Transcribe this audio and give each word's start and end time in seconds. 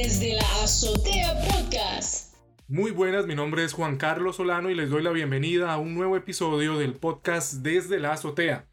Desde 0.00 0.34
la 0.34 0.62
Azotea 0.62 1.34
Podcast. 1.40 2.36
Muy 2.68 2.92
buenas, 2.92 3.26
mi 3.26 3.34
nombre 3.34 3.64
es 3.64 3.72
Juan 3.72 3.96
Carlos 3.96 4.36
Solano 4.36 4.70
y 4.70 4.76
les 4.76 4.90
doy 4.90 5.02
la 5.02 5.10
bienvenida 5.10 5.72
a 5.72 5.78
un 5.78 5.96
nuevo 5.96 6.16
episodio 6.16 6.78
del 6.78 6.94
podcast 6.94 7.54
Desde 7.54 7.98
la 7.98 8.12
Azotea. 8.12 8.68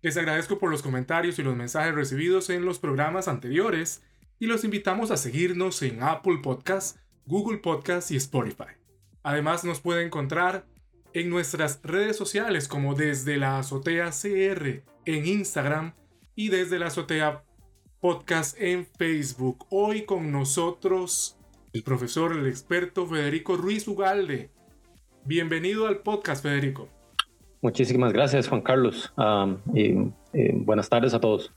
Les 0.00 0.16
agradezco 0.16 0.60
por 0.60 0.70
los 0.70 0.82
comentarios 0.82 1.40
y 1.40 1.42
los 1.42 1.56
mensajes 1.56 1.92
recibidos 1.92 2.50
en 2.50 2.64
los 2.64 2.78
programas 2.78 3.26
anteriores 3.26 4.04
y 4.38 4.46
los 4.46 4.62
invitamos 4.62 5.10
a 5.10 5.16
seguirnos 5.16 5.82
en 5.82 6.04
Apple 6.04 6.38
Podcasts, 6.40 7.00
Google 7.26 7.58
Podcasts 7.58 8.12
y 8.12 8.16
Spotify. 8.16 8.76
Además 9.24 9.64
nos 9.64 9.80
puede 9.80 10.06
encontrar 10.06 10.66
en 11.14 11.30
nuestras 11.30 11.80
redes 11.82 12.16
sociales 12.16 12.68
como 12.68 12.94
desde 12.94 13.38
la 13.38 13.58
azotea 13.58 14.10
CR 14.10 14.84
en 15.04 15.26
Instagram 15.26 15.94
y 16.36 16.50
desde 16.50 16.78
la 16.78 16.86
azotea 16.86 17.42
podcast 18.00 18.58
en 18.58 18.86
Facebook. 18.86 19.66
Hoy 19.68 20.06
con 20.06 20.32
nosotros 20.32 21.36
el 21.74 21.82
profesor, 21.82 22.32
el 22.32 22.46
experto 22.46 23.06
Federico 23.06 23.56
Ruiz 23.56 23.86
Ugalde. 23.86 24.48
Bienvenido 25.24 25.86
al 25.86 25.98
podcast, 25.98 26.42
Federico. 26.42 26.88
Muchísimas 27.60 28.14
gracias, 28.14 28.48
Juan 28.48 28.62
Carlos. 28.62 29.12
y, 29.74 29.92
buenas 30.54 30.88
tardes 30.88 31.12
a 31.12 31.20
todos. 31.20 31.52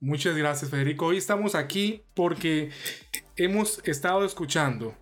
Muchas 0.00 0.36
gracias, 0.36 0.72
Federico. 0.72 1.06
Hoy 1.06 1.18
estamos 1.18 1.54
aquí 1.54 2.02
porque 2.14 2.70
hemos 3.36 3.80
estado 3.86 4.24
escuchando 4.24 4.94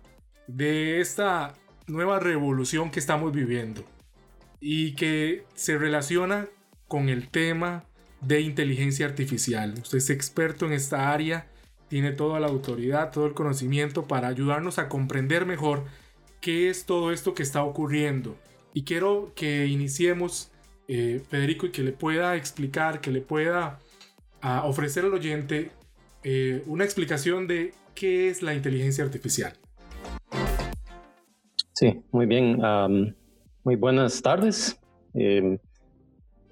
de 0.45 0.99
esta 1.01 1.55
nueva 1.87 2.19
revolución 2.19 2.91
que 2.91 2.99
estamos 2.99 3.33
viviendo 3.33 3.83
y 4.59 4.93
que 4.93 5.45
se 5.55 5.79
relaciona 5.79 6.47
con 6.87 7.09
el 7.09 7.29
tema 7.29 7.88
de 8.21 8.41
inteligencia 8.41 9.05
artificial. 9.05 9.73
Usted 9.81 9.97
es 9.97 10.09
experto 10.09 10.65
en 10.65 10.73
esta 10.73 11.11
área, 11.11 11.47
tiene 11.87 12.11
toda 12.11 12.39
la 12.39 12.47
autoridad, 12.47 13.11
todo 13.11 13.25
el 13.25 13.33
conocimiento 13.33 14.07
para 14.07 14.27
ayudarnos 14.27 14.77
a 14.77 14.89
comprender 14.89 15.45
mejor 15.45 15.85
qué 16.41 16.69
es 16.69 16.85
todo 16.85 17.11
esto 17.11 17.33
que 17.33 17.43
está 17.43 17.63
ocurriendo. 17.63 18.37
Y 18.73 18.83
quiero 18.83 19.31
que 19.35 19.65
iniciemos, 19.67 20.51
eh, 20.87 21.21
Federico, 21.29 21.65
y 21.65 21.71
que 21.71 21.83
le 21.83 21.91
pueda 21.91 22.35
explicar, 22.35 23.01
que 23.01 23.11
le 23.11 23.21
pueda 23.21 23.79
ah, 24.41 24.63
ofrecer 24.65 25.05
al 25.05 25.13
oyente 25.13 25.71
eh, 26.23 26.63
una 26.67 26.83
explicación 26.83 27.47
de 27.47 27.73
qué 27.95 28.29
es 28.29 28.41
la 28.41 28.53
inteligencia 28.53 29.03
artificial. 29.03 29.53
Sí, 31.73 32.01
muy 32.11 32.25
bien. 32.25 32.59
muy 33.63 33.75
buenas 33.75 34.21
tardes. 34.21 34.79
Em, 35.13 35.57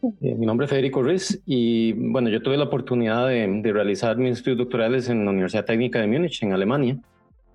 eh, 0.04 0.36
mi 0.36 0.46
nombre 0.46 0.66
es 0.66 0.70
Federico 0.70 1.02
Ruiz 1.02 1.42
y 1.46 1.94
bueno, 1.94 2.30
yo 2.30 2.42
tuve 2.42 2.56
la 2.56 2.66
oportunidad 2.66 3.28
de, 3.28 3.62
realizar 3.74 4.16
mis 4.18 4.38
estudios 4.38 4.60
doctorales 4.60 5.10
en 5.10 5.26
la 5.26 5.32
Universidad 5.32 5.66
Técnica 5.66 6.00
de 6.00 6.08
Múnich, 6.08 6.44
en 6.44 6.54
Alemania. 6.54 6.98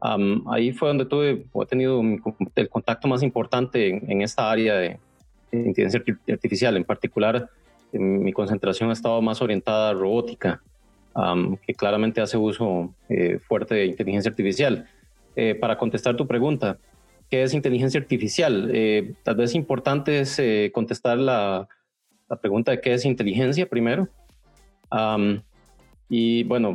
ahí 0.01 0.73
fue 0.73 0.89
donde 0.89 1.07
tuve, 1.07 1.47
he 1.55 1.67
tenido 1.67 2.03
el 2.57 2.69
contacto 2.69 3.07
más 3.07 3.23
importante 3.23 3.89
en, 3.89 4.23
esta 4.23 4.51
área 4.51 4.75
de, 4.75 4.99
inteligencia 5.53 6.03
artificial. 6.31 6.77
En 6.77 6.85
particular, 6.85 7.49
mi 7.93 8.33
concentración 8.33 8.91
ha 8.91 8.95
estado 8.95 9.23
más 9.23 9.41
orientada 9.41 9.91
a 9.91 9.93
robótica, 9.93 10.63
que 11.65 11.75
claramente 11.75 12.21
hace 12.21 12.39
uso 12.39 12.93
eh, 13.09 13.39
fuerte 13.47 13.75
de 13.75 13.87
inteligencia 13.87 14.31
artificial. 14.31 14.89
Eh, 15.37 15.55
para 15.55 15.79
contestar 15.79 16.17
tu 16.17 16.27
pregunta, 16.27 16.79
¿qué 17.31 17.43
es 17.43 17.55
inteligencia 17.55 18.01
artificial? 18.01 18.73
tal 19.23 19.37
vez 19.37 19.55
importante 19.55 20.21
es 20.21 20.43
contestar 20.73 21.19
la 21.19 21.69
la 22.33 22.39
pregunta 22.39 22.73
de 22.73 22.81
qué 22.81 22.95
es 22.95 23.05
inteligencia 23.05 23.67
primero. 23.67 24.09
y 26.09 26.45
bueno, 26.45 26.75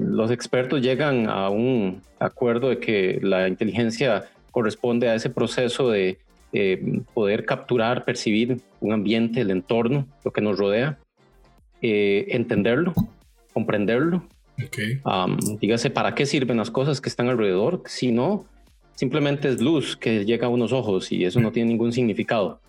los 0.00 0.30
expertos 0.30 0.80
llegan 0.80 1.28
a 1.28 1.50
un 1.50 2.00
acuerdo 2.18 2.70
de 2.70 2.78
que 2.78 3.18
la 3.22 3.48
inteligencia 3.48 4.24
corresponde 4.50 5.10
a 5.10 5.14
ese 5.14 5.28
proceso 5.28 5.90
de 5.90 6.18
poder 7.12 7.44
capturar, 7.44 8.06
percibir 8.06 8.62
un 8.80 8.92
ambiente, 8.92 9.42
el 9.42 9.50
entorno, 9.50 10.06
lo 10.24 10.32
que 10.32 10.40
nos 10.40 10.58
rodea, 10.58 10.98
eh, 11.82 12.24
entenderlo, 12.30 12.94
comprenderlo. 13.52 14.26
dígase, 15.60 15.90
¿para 15.90 16.14
qué 16.14 16.24
sirven 16.24 16.56
las 16.56 16.70
cosas 16.70 17.02
que 17.02 17.10
están 17.10 17.28
alrededor? 17.28 17.82
Si 17.84 18.10
no, 18.10 18.46
simplemente 18.94 19.48
es 19.50 19.60
luz 19.60 19.98
que 19.98 20.24
llega 20.24 20.46
a 20.46 20.50
unos 20.50 20.72
ojos 20.72 21.12
y 21.12 21.26
eso 21.26 21.40
no 21.40 21.52
tiene 21.52 21.68
ningún 21.68 21.92
significado 21.92 22.60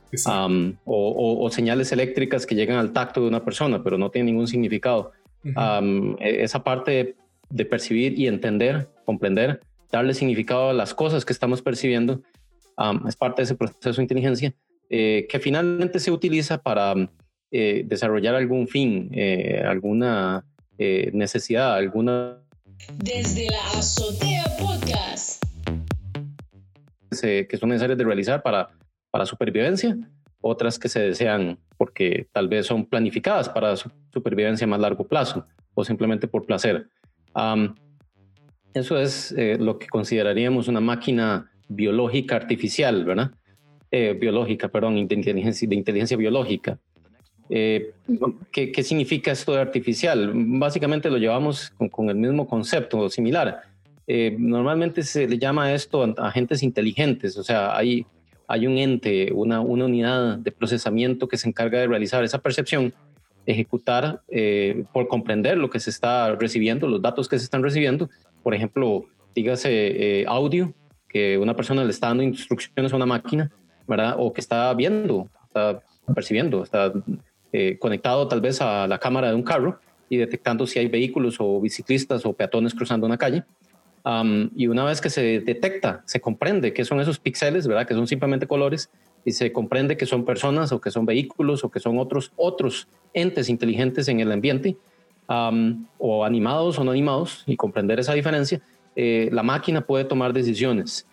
o, 0.85 1.49
señales 1.51 1.91
eléctricas 1.91 2.45
que 2.45 2.55
llegan 2.55 2.77
al 2.77 2.91
tacto 2.93 3.21
de 3.21 3.27
una 3.27 3.43
persona, 3.43 3.83
pero 3.83 3.97
no 3.97 4.09
tienen 4.09 4.33
ningún 4.33 4.47
significado. 4.47 5.11
E, 5.43 6.43
esa 6.43 6.63
parte 6.63 7.15
de 7.49 7.65
percibir 7.65 8.19
y 8.19 8.27
entender, 8.27 8.89
comprender, 9.05 9.61
darle 9.91 10.13
significado 10.13 10.69
a 10.69 10.73
las 10.73 10.93
cosas 10.93 11.25
que 11.25 11.33
estamos 11.33 11.61
percibiendo, 11.61 12.21
es 13.07 13.15
parte 13.15 13.41
de 13.41 13.43
ese 13.43 13.55
proceso 13.55 13.97
de 13.97 14.03
inteligencia 14.03 14.53
eh, 14.89 15.27
que 15.29 15.39
finalmente 15.39 15.99
se 15.99 16.11
utiliza 16.11 16.57
para 16.57 16.95
eh, 17.51 17.83
desarrollar 17.85 18.35
algún 18.35 18.67
fin, 18.67 19.09
eh, 19.13 19.63
alguna 19.65 20.45
necesidad, 21.11 21.75
alguna... 21.75 22.41
Desde 22.95 23.49
la 23.49 23.61
azotea 23.77 24.45
podcast. 24.57 25.43
que 27.21 27.57
son 27.59 27.69
necesarias 27.69 27.97
de 27.97 28.05
realizar 28.05 28.41
para 28.41 28.69
para 29.11 29.25
supervivencia, 29.25 29.97
otras 30.41 30.79
que 30.79 30.89
se 30.89 30.99
desean 30.99 31.57
porque 31.77 32.27
tal 32.33 32.47
vez 32.47 32.65
son 32.65 32.85
planificadas 32.85 33.49
para 33.49 33.75
supervivencia 33.75 34.65
a 34.65 34.67
más 34.67 34.79
largo 34.79 35.07
plazo 35.07 35.45
o 35.73 35.85
simplemente 35.85 36.27
por 36.27 36.45
placer. 36.45 36.87
eso 38.73 38.99
es 38.99 39.31
eh, 39.37 39.57
lo 39.59 39.79
que 39.79 39.87
consideraríamos 39.87 40.67
una 40.67 40.81
máquina 40.81 41.49
biológica 41.69 42.35
artificial, 42.35 43.05
¿verdad? 43.05 43.31
Eh, 43.91 44.15
biológica, 44.19 44.67
perdón, 44.67 45.07
de 45.07 45.15
inteligencia, 45.15 45.67
de 45.67 45.75
inteligencia 45.75 46.17
biológica. 46.17 46.77
Eh, 47.49 47.93
¿qué, 48.51 48.83
significa 48.83 49.31
esto 49.31 49.53
de 49.53 49.61
artificial? 49.61 50.31
Básicamente 50.35 51.09
lo 51.09 51.17
llevamos 51.17 51.71
con, 51.89 52.09
el 52.09 52.17
mismo 52.17 52.45
concepto, 52.45 53.09
similar. 53.09 53.61
normalmente 54.37 55.03
se 55.03 55.27
le 55.27 55.37
llama 55.39 55.73
esto 55.73 56.13
agentes 56.17 56.61
inteligentes, 56.61 57.37
o 57.37 57.43
sea, 57.43 57.75
hay 57.75 58.05
hay 58.49 58.65
un 58.65 58.79
ente, 58.79 59.31
una, 59.31 59.61
unidad 59.61 60.39
de 60.39 60.51
procesamiento 60.51 61.27
que 61.27 61.37
se 61.37 61.47
encarga 61.47 61.79
de 61.79 61.87
realizar 61.87 62.23
esa 62.23 62.39
percepción, 62.39 62.95
ejecutar 63.45 64.23
eh, 64.27 64.85
por 64.91 65.07
comprender 65.07 65.55
lo 65.59 65.69
que 65.69 65.79
se 65.79 65.91
está 65.91 66.35
recibiendo, 66.35 66.87
los 66.87 66.99
datos 66.99 67.29
que 67.29 67.37
se 67.37 67.45
están 67.45 67.61
recibiendo. 67.61 68.09
Por 68.41 68.55
ejemplo, 68.55 69.05
dígase 69.35 69.69
eh, 70.21 70.25
audio, 70.27 70.73
que 71.07 71.37
una 71.37 71.55
persona 71.55 71.83
le 71.83 71.91
está 71.91 72.07
dando 72.07 72.23
instrucciones 72.23 72.91
a 72.91 72.95
una 72.95 73.05
máquina, 73.05 73.51
¿verdad? 73.87 74.15
O 74.17 74.33
que 74.33 74.41
está 74.41 74.73
viendo, 74.73 75.29
está 75.45 75.83
percibiendo, 76.15 76.63
está 76.63 76.91
eh, 77.53 77.77
conectado 77.77 78.27
tal 78.27 78.41
vez 78.41 78.61
a 78.61 78.87
la 78.87 78.97
cámara 78.97 79.29
de 79.29 79.35
un 79.35 79.43
carro 79.43 79.79
y 80.09 80.17
detectando 80.17 80.65
si 80.65 80.79
hay 80.79 80.87
vehículos 80.87 81.35
o 81.39 81.61
biciclistas 81.61 82.25
o 82.25 82.33
peatones 82.33 82.73
cruzando 82.73 83.05
una 83.05 83.17
calle 83.17 83.43
y 84.55 84.67
una 84.67 84.85
vez 84.85 85.01
que 85.01 85.09
se 85.09 85.41
detecta, 85.41 86.01
se 86.05 86.19
comprende 86.19 86.73
que 86.73 86.85
son 86.85 86.99
esos 86.99 87.19
píxeles, 87.19 87.67
¿verdad? 87.67 87.87
Que 87.87 87.93
son 87.93 88.07
simplemente 88.07 88.47
colores 88.47 88.89
y 89.25 89.31
se 89.33 89.51
comprende 89.51 89.97
que 89.97 90.05
son 90.05 90.25
personas 90.25 90.71
o 90.71 90.81
que 90.81 90.91
son 90.91 91.05
vehículos 91.05 91.63
o 91.63 91.69
que 91.69 91.79
son 91.79 91.99
otros, 91.99 92.31
otros 92.35 92.87
entes 93.13 93.49
inteligentes 93.49 94.07
en 94.07 94.19
el 94.19 94.31
ambiente 94.31 94.77
o 95.27 96.25
animados 96.25 96.79
o 96.79 96.83
no 96.83 96.91
animados 96.91 97.43
y 97.45 97.55
comprender 97.55 97.99
esa 97.99 98.13
diferencia, 98.13 98.61
eh, 98.95 99.29
la 99.31 99.43
máquina 99.43 99.81
puede 99.81 100.05
tomar 100.05 100.33
decisiones. 100.33 101.05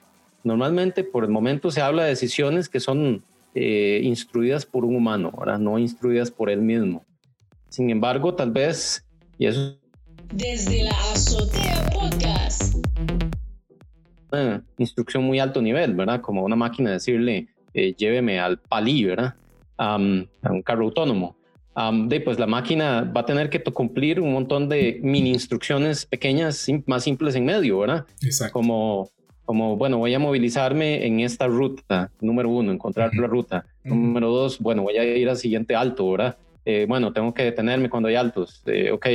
Normalmente 0.42 1.04
por 1.04 1.24
el 1.24 1.30
momento 1.30 1.70
se 1.70 1.82
habla 1.82 2.04
de 2.04 2.10
decisiones 2.10 2.68
que 2.68 2.80
son 2.80 3.22
eh, 3.54 4.00
instruidas 4.02 4.64
por 4.64 4.84
un 4.84 4.96
humano, 4.96 5.32
¿verdad? 5.38 5.58
no 5.58 5.78
instruidas 5.78 6.30
por 6.30 6.48
él 6.48 6.62
mismo. 6.62 7.04
Sin 7.68 7.90
embargo, 7.90 8.34
tal 8.34 8.52
vez, 8.52 9.04
y 9.38 9.46
eso 9.46 9.76
desde 10.32 10.82
la 10.84 10.96
azotea 11.12 11.90
podcast. 11.92 12.76
Instrucción 14.78 15.24
muy 15.24 15.38
alto 15.38 15.62
nivel, 15.62 15.94
¿verdad? 15.94 16.20
Como 16.20 16.44
una 16.44 16.56
máquina 16.56 16.90
decirle, 16.90 17.48
eh, 17.72 17.94
lléveme 17.96 18.38
al 18.40 18.58
palí, 18.58 19.04
¿verdad? 19.04 19.34
a 19.78 19.96
un 19.96 20.62
carro 20.64 20.84
autónomo. 20.84 21.36
de, 22.08 22.20
pues 22.20 22.38
la 22.38 22.46
máquina 22.46 23.02
va 23.14 23.20
a 23.20 23.26
tener 23.26 23.50
que 23.50 23.62
cumplir 23.62 24.20
un 24.20 24.32
montón 24.32 24.68
de 24.68 24.98
mini 25.02 25.30
instrucciones 25.30 26.06
pequeñas, 26.06 26.66
más 26.86 27.04
simples 27.04 27.34
en 27.34 27.44
medio, 27.44 27.80
¿verdad? 27.80 28.06
Exacto. 28.22 28.54
Como, 28.54 29.10
como, 29.44 29.76
bueno, 29.76 29.98
voy 29.98 30.14
a 30.14 30.18
movilizarme 30.18 31.06
en 31.06 31.20
esta 31.20 31.46
ruta, 31.46 32.10
número 32.20 32.48
uno, 32.48 32.72
encontrar 32.72 33.14
la 33.14 33.26
ruta. 33.26 33.66
Número 33.84 34.30
dos, 34.30 34.58
bueno, 34.58 34.82
voy 34.82 34.96
a 34.96 35.04
ir 35.04 35.28
al 35.28 35.36
siguiente 35.36 35.76
alto, 35.76 36.10
¿verdad? 36.10 36.38
Eh, 36.68 36.84
bueno, 36.88 37.12
tengo 37.12 37.32
que 37.32 37.44
detenerme 37.44 37.88
cuando 37.88 38.08
hay 38.08 38.16
altos, 38.16 38.60
eh, 38.66 38.90
ok, 38.90 39.06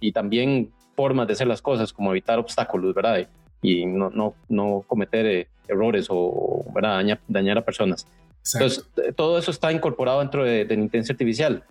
y, 0.00 0.12
también 0.12 0.72
formas 0.96 1.26
de 1.26 1.34
hacer 1.34 1.46
las 1.46 1.60
cosas 1.60 1.92
como 1.92 2.10
evitar 2.10 2.38
obstáculos, 2.38 2.94
¿verdad? 2.94 3.28
Y 3.60 3.84
no, 3.84 4.08
no, 4.08 4.34
no 4.48 4.82
cometer 4.86 5.26
eh, 5.26 5.46
errores 5.68 6.06
o, 6.08 6.64
¿verdad? 6.74 7.18
Dañar, 7.28 7.58
a 7.58 7.64
personas. 7.66 8.06
Entonces, 8.54 8.88
todo 9.14 9.38
eso 9.38 9.50
está 9.50 9.70
incorporado 9.70 10.20
dentro 10.20 10.42
de, 10.42 10.64
la 10.64 10.72
inteligencia 10.72 11.12
artificial. 11.12 11.64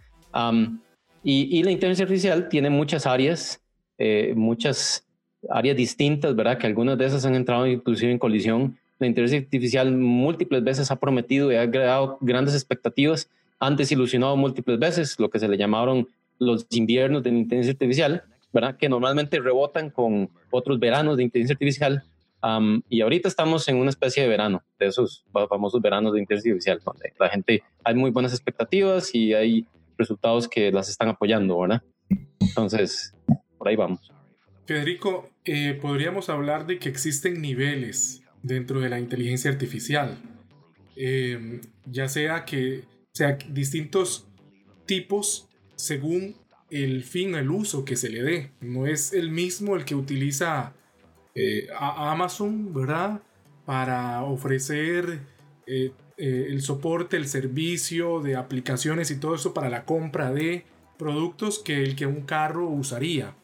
y, 1.24 1.64
la 1.64 1.72
inteligencia 1.72 2.04
artificial 2.04 2.48
tiene 2.48 2.70
muchas 2.70 3.08
áreas, 3.08 3.60
muchas 4.36 5.08
áreas 5.50 5.76
distintas, 5.76 6.36
¿verdad? 6.36 6.60
Que 6.60 6.68
algunas 6.68 7.00
de 7.00 7.06
esas 7.08 7.26
han 7.26 7.34
entrado 7.34 7.66
inclusive 7.66 8.12
en 8.12 8.20
colisión. 8.20 8.78
La 9.00 9.08
inteligencia 9.08 9.40
artificial 9.40 9.92
múltiples 9.92 10.64
veces 10.64 10.92
ha 10.92 10.98
prometido 10.98 11.52
y 11.52 11.56
ha 11.56 11.70
creado 11.70 12.20
grandes 12.22 12.54
expectativas, 12.54 13.28
antes 13.60 13.92
ilusionado 13.92 14.36
múltiples 14.38 14.80
veces, 14.80 15.20
lo 15.20 15.30
que 15.30 15.40
se 15.40 15.48
le 15.48 15.58
llamaron 15.58 16.08
los 16.40 16.66
inviernos 16.72 17.24
de 17.24 17.30
inteligencia 17.30 17.74
artificial, 17.74 18.24
¿verdad? 18.54 18.78
Que 18.78 18.90
normalmente 18.90 19.40
rebotan 19.40 19.90
con 19.90 20.30
otros 20.50 20.80
veranos 20.80 21.18
de 21.18 21.24
inteligencia 21.24 21.54
artificial. 21.54 22.04
y 22.90 23.02
ahorita 23.02 23.28
estamos 23.28 23.68
en 23.68 23.76
una 23.76 23.90
especie 23.90 24.24
de 24.24 24.30
verano, 24.30 24.64
de 24.80 24.88
esos 24.88 25.26
famosos 25.50 25.82
veranos 25.82 26.14
de 26.14 26.22
inteligencia 26.22 26.52
artificial, 26.52 26.82
donde 26.86 27.14
la 27.20 27.30
gente 27.30 27.64
hay 27.84 27.96
muy 27.96 28.12
buenas 28.12 28.32
expectativas 28.32 29.14
y 29.14 29.34
hay 29.34 29.66
resultados 29.98 30.48
que 30.48 30.72
las 30.72 30.88
están 30.90 31.10
apoyando, 31.10 31.60
¿verdad? 31.60 31.84
Entonces, 32.40 33.14
por 33.58 33.68
ahí 33.68 33.76
vamos. 33.76 34.12
Federico, 34.66 35.30
eh, 35.44 35.78
podríamos 35.82 36.30
hablar 36.30 36.66
de 36.66 36.80
que 36.80 36.88
existen 36.88 37.42
niveles 37.42 38.24
dentro 38.42 38.80
de 38.80 38.90
la 38.90 39.00
inteligencia 39.00 39.52
artificial, 39.52 40.18
em, 40.96 41.60
ya 41.86 42.08
sea 42.08 42.46
que 42.46 42.84
sea 43.20 43.38
distintos 43.50 44.26
tipos 44.86 45.50
según 45.76 46.38
el 46.70 47.04
fin, 47.04 47.36
el 47.36 47.52
uso 47.52 47.84
que 47.84 47.98
se 47.98 48.10
le 48.10 48.24
dé. 48.24 48.52
No 48.62 48.88
es 48.88 49.12
el 49.12 49.30
mismo 49.30 49.76
el 49.76 49.84
que 49.84 49.94
utiliza 49.94 50.72
eh, 51.36 51.68
a 51.78 52.12
Amazon, 52.12 52.74
¿verdad? 52.74 53.22
Para 53.66 54.24
ofrecer 54.24 55.20
eh, 55.68 55.92
el 56.16 56.62
soporte, 56.62 57.18
el 57.18 57.28
servicio 57.28 58.22
de 58.22 58.38
aplicaciones 58.38 59.12
y 59.12 59.20
todo 59.20 59.36
eso 59.36 59.54
para 59.54 59.70
la 59.70 59.84
compra 59.84 60.32
de 60.32 60.64
productos 60.98 61.60
que 61.60 61.84
el 61.84 61.98
que 61.98 62.06
un 62.06 62.22
carro 62.22 62.70
usaría 62.70 63.36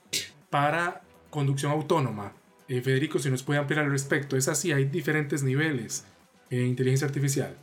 para 0.50 1.02
conducción 1.30 1.74
autónoma. 1.74 2.32
Eh, 2.70 2.82
Federico, 2.82 3.20
si 3.20 3.30
nos 3.30 3.44
puede 3.44 3.60
ampliar 3.60 3.84
al 3.84 3.92
respecto, 3.92 4.38
es 4.38 4.48
así, 4.48 4.72
hay 4.72 4.86
diferentes 4.86 5.44
niveles 5.44 6.06
en 6.50 6.66
inteligencia 6.66 7.08
artificial. 7.08 7.58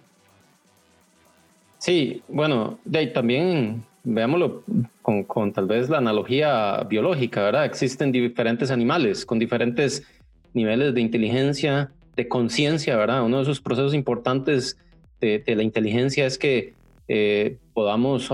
Sí, 1.83 2.23
bueno, 2.29 2.79
de 2.85 3.01
ahí 3.01 3.13
también 3.13 3.83
veámoslo 4.05 4.63
con, 5.03 5.25
con, 5.25 5.53
tal 5.53 5.67
vez 5.67 5.91
la 5.91 5.99
analogía 5.99 6.87
biológica, 6.89 7.43
¿verdad? 7.43 7.65
Existen 7.65 8.13
diferentes 8.13 8.71
animales 8.71 9.27
con 9.27 9.41
diferentes 9.41 10.07
niveles 10.55 10.95
de 10.95 11.01
inteligencia, 11.01 11.91
de 12.15 12.29
conciencia, 12.29 12.97
¿verdad? 12.97 13.25
Uno 13.25 13.39
de 13.39 13.43
esos 13.43 13.61
procesos 13.61 13.95
importantes 13.95 14.79
de, 15.21 15.41
de 15.41 15.57
la 15.57 15.65
inteligencia 15.65 16.25
es 16.25 16.39
que 16.39 16.75
eh, 17.09 17.59
podamos 17.75 18.31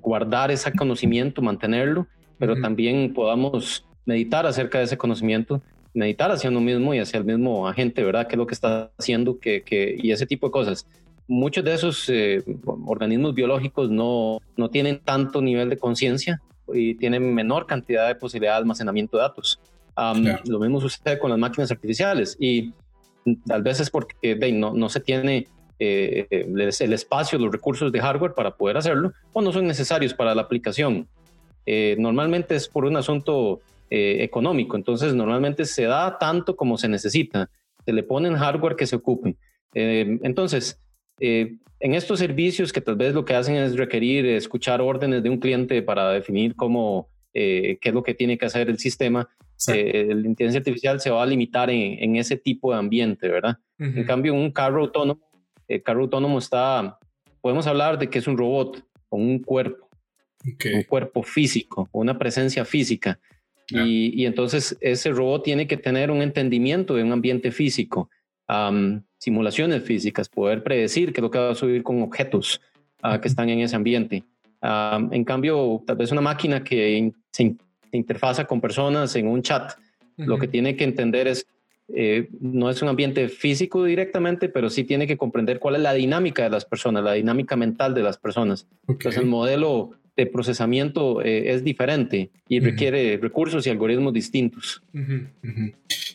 guardar 0.00 0.50
ese 0.50 0.72
conocimiento, 0.72 1.42
mantenerlo, 1.42 2.06
pero 2.38 2.58
también 2.62 3.12
podamos 3.12 3.84
meditar 4.06 4.46
acerca 4.46 4.78
de 4.78 4.84
ese 4.84 4.96
conocimiento, 4.96 5.60
meditar 5.92 6.30
hacia 6.30 6.48
uno 6.48 6.62
mismo 6.62 6.94
y 6.94 7.00
hacia 7.00 7.18
el 7.18 7.26
mismo 7.26 7.68
agente, 7.68 8.02
¿verdad? 8.02 8.26
¿Qué 8.26 8.36
es 8.36 8.38
lo 8.38 8.46
que 8.46 8.54
está 8.54 8.90
haciendo? 8.96 9.38
Que, 9.38 9.60
que 9.64 9.98
y 10.02 10.12
ese 10.12 10.24
tipo 10.24 10.46
de 10.46 10.52
cosas. 10.52 10.86
Muchos 11.28 11.64
de 11.64 11.74
esos 11.74 12.08
eh, 12.08 12.42
organismos 12.86 13.34
biológicos 13.34 13.90
no, 13.90 14.38
no 14.56 14.70
tienen 14.70 15.00
tanto 15.00 15.42
nivel 15.42 15.68
de 15.68 15.76
conciencia 15.76 16.40
y 16.72 16.94
tienen 16.94 17.34
menor 17.34 17.66
cantidad 17.66 18.08
de 18.08 18.14
posibilidad 18.14 18.54
de 18.54 18.58
almacenamiento 18.58 19.16
de 19.16 19.22
datos. 19.22 19.60
Lo 20.44 20.58
mismo 20.58 20.80
sucede 20.80 21.18
con 21.18 21.30
las 21.30 21.38
máquinas 21.38 21.70
artificiales 21.70 22.36
y 22.38 22.72
tal 23.46 23.62
vez 23.62 23.80
es 23.80 23.90
porque 23.90 24.36
no, 24.52 24.74
no 24.74 24.88
se 24.88 25.00
tiene 25.00 25.46
eh, 25.78 26.26
el 26.30 26.92
espacio, 26.92 27.38
los 27.38 27.52
recursos 27.52 27.92
de 27.92 28.00
hardware 28.00 28.32
para 28.32 28.56
poder 28.56 28.78
hacerlo 28.78 29.12
o 29.32 29.42
no 29.42 29.52
son 29.52 29.66
necesarios 29.66 30.14
para 30.14 30.34
la 30.34 30.42
aplicación. 30.42 31.06
Eh, 31.66 31.96
normalmente 31.98 32.54
es 32.54 32.68
por 32.68 32.84
un 32.84 32.96
asunto 32.96 33.60
eh, 33.90 34.18
económico. 34.20 34.76
Entonces, 34.76 35.14
normalmente 35.14 35.64
se 35.64 35.84
da 35.84 36.18
tanto 36.18 36.56
como 36.56 36.78
se 36.78 36.88
necesita. 36.88 37.50
Se 37.84 37.92
le 37.92 38.02
ponen 38.02 38.36
hardware 38.36 38.76
que 38.76 38.86
se 38.86 38.96
ocupe. 38.96 39.36
Entonces, 39.74 40.80
eh, 41.20 41.56
en 41.80 41.94
estos 41.94 42.18
servicios 42.18 42.72
que 42.72 42.80
tal 42.80 42.96
vez 42.96 43.14
lo 43.14 43.24
que 43.24 43.34
hacen 43.34 43.56
es 43.56 43.76
requerir 43.76 44.26
escuchar 44.26 44.80
órdenes 44.80 45.22
de 45.22 45.30
un 45.30 45.38
cliente 45.38 45.82
para 45.82 46.10
definir 46.10 46.54
cómo, 46.56 47.08
qué 47.32 47.78
es 47.80 47.92
lo 47.92 48.02
que 48.02 48.14
tiene 48.14 48.38
que 48.38 48.46
hacer 48.46 48.70
el 48.70 48.78
sistema, 48.78 49.28
la 49.66 49.74
inteligencia 49.74 50.58
artificial 50.58 51.00
se 51.00 51.10
va 51.10 51.22
a 51.22 51.26
limitar 51.26 51.68
en, 51.68 52.16
ese 52.16 52.36
tipo 52.36 52.72
de 52.72 52.78
ambiente, 52.78 53.28
¿verdad? 53.28 53.58
En 53.78 54.04
cambio, 54.04 54.32
un 54.32 54.50
carro 54.50 54.82
autónomo, 54.82 55.20
el 55.68 55.82
carro 55.82 56.02
autónomo 56.02 56.38
está, 56.38 56.98
podemos 57.40 57.66
hablar 57.66 57.98
de 57.98 58.08
que 58.08 58.18
es 58.18 58.26
un 58.26 58.38
robot 58.38 58.84
con 59.08 59.20
un 59.20 59.38
cuerpo, 59.40 59.88
un 60.44 60.82
cuerpo 60.84 61.22
físico, 61.22 61.88
una 61.92 62.18
presencia 62.18 62.64
física. 62.64 63.18
Y, 63.68 64.24
entonces 64.24 64.76
ese 64.80 65.10
robot 65.10 65.42
tiene 65.42 65.66
que 65.66 65.76
tener 65.76 66.10
un 66.10 66.22
entendimiento 66.22 66.94
de 66.94 67.02
un 67.02 67.12
ambiente 67.12 67.50
físico, 67.50 68.10
simulaciones 69.18 69.82
físicas, 69.82 70.28
poder 70.28 70.62
predecir 70.62 71.12
qué 71.12 71.20
es 71.20 71.22
lo 71.22 71.30
que 71.30 71.38
va 71.38 71.50
a 71.50 71.54
subir 71.54 71.82
con 71.82 72.02
objetos 72.02 72.60
ah, 73.02 73.20
que 73.20 73.28
están 73.28 73.48
en 73.48 73.60
ese 73.60 73.76
ambiente. 73.76 74.24
en 74.62 75.24
cambio, 75.24 75.82
tal 75.86 75.96
vez 75.96 76.12
una 76.12 76.20
máquina 76.20 76.62
que 76.62 77.12
se, 77.30 77.56
interfaza 77.92 78.44
con 78.44 78.60
personas 78.60 79.16
en 79.16 79.26
un 79.26 79.42
chat, 79.42 79.72
lo 80.16 80.38
que 80.38 80.48
tiene 80.48 80.76
que 80.76 80.84
entender 80.84 81.28
es, 81.28 81.46
eh, 81.88 82.28
no 82.40 82.68
es 82.68 82.82
un 82.82 82.88
ambiente 82.88 83.28
físico 83.28 83.84
directamente, 83.84 84.48
pero 84.48 84.70
sí 84.70 84.84
tiene 84.84 85.06
que 85.06 85.16
comprender 85.16 85.58
cuál 85.58 85.76
es 85.76 85.82
la 85.82 85.92
dinámica 85.92 86.42
de 86.42 86.50
las 86.50 86.64
personas, 86.64 87.04
la 87.04 87.12
dinámica 87.12 87.56
mental 87.56 87.94
de 87.94 88.02
las 88.02 88.18
personas. 88.18 88.66
Entonces 88.88 89.20
el 89.20 89.26
modelo 89.28 89.92
de 90.16 90.26
procesamiento 90.26 91.22
eh, 91.22 91.52
es 91.52 91.62
diferente 91.62 92.30
y 92.48 92.60
requiere 92.60 93.18
recursos 93.18 93.66
y 93.66 93.70
algoritmos 93.70 94.14
distintos. 94.14 94.82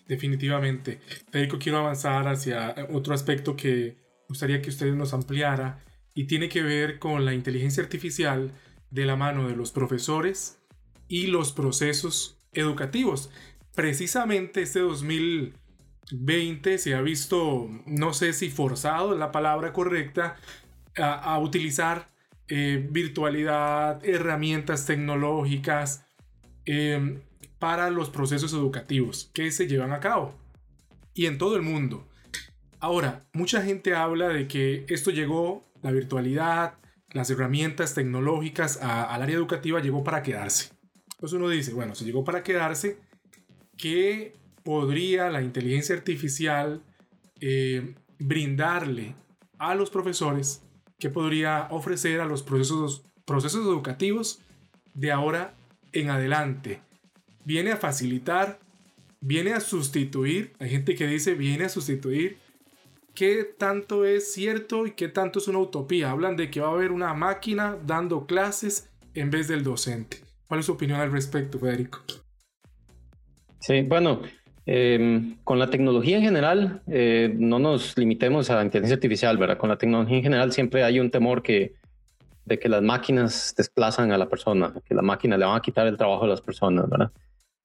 Definitivamente. 0.07 0.99
Federico, 1.31 1.59
quiero 1.59 1.77
avanzar 1.77 2.27
hacia 2.27 2.75
otro 2.91 3.13
aspecto 3.13 3.55
que 3.55 3.95
gustaría 4.27 4.61
que 4.61 4.69
usted 4.69 4.91
nos 4.93 5.13
ampliara 5.13 5.83
y 6.15 6.23
tiene 6.23 6.49
que 6.49 6.63
ver 6.63 6.97
con 6.97 7.25
la 7.25 7.33
inteligencia 7.33 7.83
artificial 7.83 8.51
de 8.89 9.05
la 9.05 9.15
mano 9.15 9.47
de 9.47 9.55
los 9.55 9.71
profesores 9.71 10.59
y 11.07 11.27
los 11.27 11.53
procesos 11.53 12.39
educativos. 12.53 13.29
Precisamente 13.75 14.63
este 14.63 14.79
2020 14.79 16.77
se 16.79 16.95
ha 16.95 17.01
visto, 17.01 17.69
no 17.85 18.13
sé 18.13 18.33
si 18.33 18.49
forzado 18.49 19.13
es 19.13 19.19
la 19.19 19.31
palabra 19.31 19.73
correcta, 19.73 20.37
a 20.97 21.39
utilizar 21.39 22.10
eh, 22.53 22.85
virtualidad, 22.91 24.03
herramientas 24.03 24.85
tecnológicas 24.85 26.03
em, 26.65 27.21
para 27.59 27.89
los 27.89 28.09
procesos 28.09 28.51
educativos 28.51 29.31
que 29.33 29.51
se 29.51 29.67
llevan 29.67 29.93
a 29.93 30.01
cabo 30.01 30.35
y 31.13 31.27
en 31.27 31.37
todo 31.37 31.55
el 31.55 31.61
mundo. 31.61 32.05
Ahora, 32.81 33.21
mucha 33.31 33.61
gente 33.61 33.95
habla 33.95 34.27
de 34.27 34.49
que 34.49 34.85
esto 34.89 35.11
llegó, 35.11 35.63
la 35.81 35.91
virtualidad, 35.91 36.73
las 37.11 37.29
herramientas 37.29 37.93
tecnológicas 37.93 38.81
al 38.81 39.21
área 39.21 39.37
educativa 39.37 39.79
llegó 39.79 40.03
para 40.03 40.21
quedarse. 40.21 40.71
Entonces 41.13 41.37
uno 41.37 41.47
dice, 41.47 41.71
bueno, 41.71 41.95
si 41.95 42.03
llegó 42.03 42.25
para 42.25 42.43
quedarse, 42.43 42.97
¿qué 43.77 44.33
podría 44.65 45.29
la 45.29 45.41
inteligencia 45.41 45.95
artificial 45.95 46.83
eh, 47.39 47.95
brindarle 48.19 49.15
a 49.57 49.73
los 49.73 49.89
profesores 49.89 50.63
que 51.01 51.09
podría 51.09 51.67
ofrecer 51.71 52.21
a 52.21 52.25
los 52.25 52.43
procesos, 52.43 53.01
procesos 53.25 53.65
educativos 53.65 54.39
de 54.93 55.11
ahora 55.11 55.55
en 55.93 56.11
adelante. 56.11 56.79
Viene 57.43 57.71
a 57.71 57.77
facilitar, 57.77 58.59
viene 59.19 59.53
a 59.53 59.61
sustituir, 59.61 60.53
hay 60.59 60.69
gente 60.69 60.93
que 60.93 61.07
dice 61.07 61.33
viene 61.33 61.65
a 61.65 61.69
sustituir, 61.69 62.37
qué 63.15 63.43
tanto 63.43 64.05
es 64.05 64.31
cierto 64.31 64.85
y 64.85 64.91
qué 64.91 65.07
tanto 65.07 65.39
es 65.39 65.47
una 65.47 65.57
utopía. 65.57 66.11
Hablan 66.11 66.37
de 66.37 66.51
que 66.51 66.61
va 66.61 66.67
a 66.67 66.73
haber 66.73 66.91
una 66.91 67.15
máquina 67.15 67.79
dando 67.83 68.27
clases 68.27 68.87
en 69.15 69.31
vez 69.31 69.47
del 69.47 69.63
docente. 69.63 70.17
¿Cuál 70.47 70.59
es 70.59 70.67
su 70.67 70.73
opinión 70.73 70.99
al 70.99 71.11
respecto, 71.11 71.57
Federico? 71.57 71.99
Sí, 73.59 73.81
bueno, 73.81 74.21
Em, 74.65 75.37
con 75.43 75.57
la 75.57 75.69
tecnología 75.69 76.17
en 76.17 76.23
general, 76.23 76.81
eh, 76.87 77.33
no 77.35 77.57
nos 77.57 77.97
limitemos 77.97 78.49
a 78.49 78.55
la 78.55 78.63
inteligencia 78.63 78.95
artificial, 78.95 79.37
¿verdad? 79.37 79.57
Con 79.57 79.69
la 79.69 79.77
tecnología 79.77 80.17
en 80.17 80.23
general 80.23 80.51
siempre 80.51 80.83
hay 80.83 80.99
un 80.99 81.09
temor 81.09 81.41
que, 81.41 81.73
de 82.45 82.59
que 82.59 82.69
las 82.69 82.83
máquinas 82.83 83.55
desplazan 83.57 84.11
a 84.11 84.17
la 84.17 84.29
persona, 84.29 84.73
que 84.85 84.93
la 84.93 85.01
máquina 85.01 85.37
le 85.37 85.45
van 85.45 85.57
a 85.57 85.61
quitar 85.61 85.87
el 85.87 85.97
trabajo 85.97 86.25
a 86.25 86.27
las 86.27 86.41
personas, 86.41 86.87
¿verdad? 86.89 87.11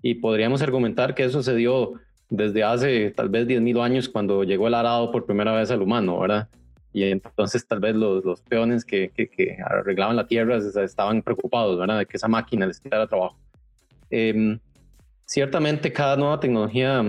Y 0.00 0.14
podríamos 0.14 0.62
argumentar 0.62 1.14
que 1.14 1.24
eso 1.24 1.42
se 1.42 1.54
dio 1.54 1.94
desde 2.30 2.64
hace 2.64 3.10
tal 3.10 3.28
vez 3.28 3.46
10.000 3.46 3.80
años 3.82 4.08
cuando 4.08 4.42
llegó 4.42 4.66
el 4.68 4.74
arado 4.74 5.12
por 5.12 5.26
primera 5.26 5.52
vez 5.52 5.70
al 5.70 5.82
humano, 5.82 6.18
¿verdad? 6.18 6.48
Y 6.94 7.04
entonces 7.04 7.66
tal 7.66 7.80
vez 7.80 7.94
los, 7.94 8.24
los 8.24 8.40
peones 8.40 8.84
que, 8.86 9.10
que, 9.14 9.58
arreglaban 9.62 10.16
la 10.16 10.26
tierra 10.26 10.56
estaban 10.56 11.20
preocupados, 11.20 11.78
¿verdad? 11.78 11.98
De 11.98 12.06
que 12.06 12.16
esa 12.16 12.26
máquina 12.26 12.66
les 12.66 12.80
quitara 12.80 13.06
trabajo. 13.06 13.38
Eh, 14.10 14.58
ciertamente 15.26 15.92
cada 15.92 16.16
nueva 16.16 16.40
tecnología 16.40 17.04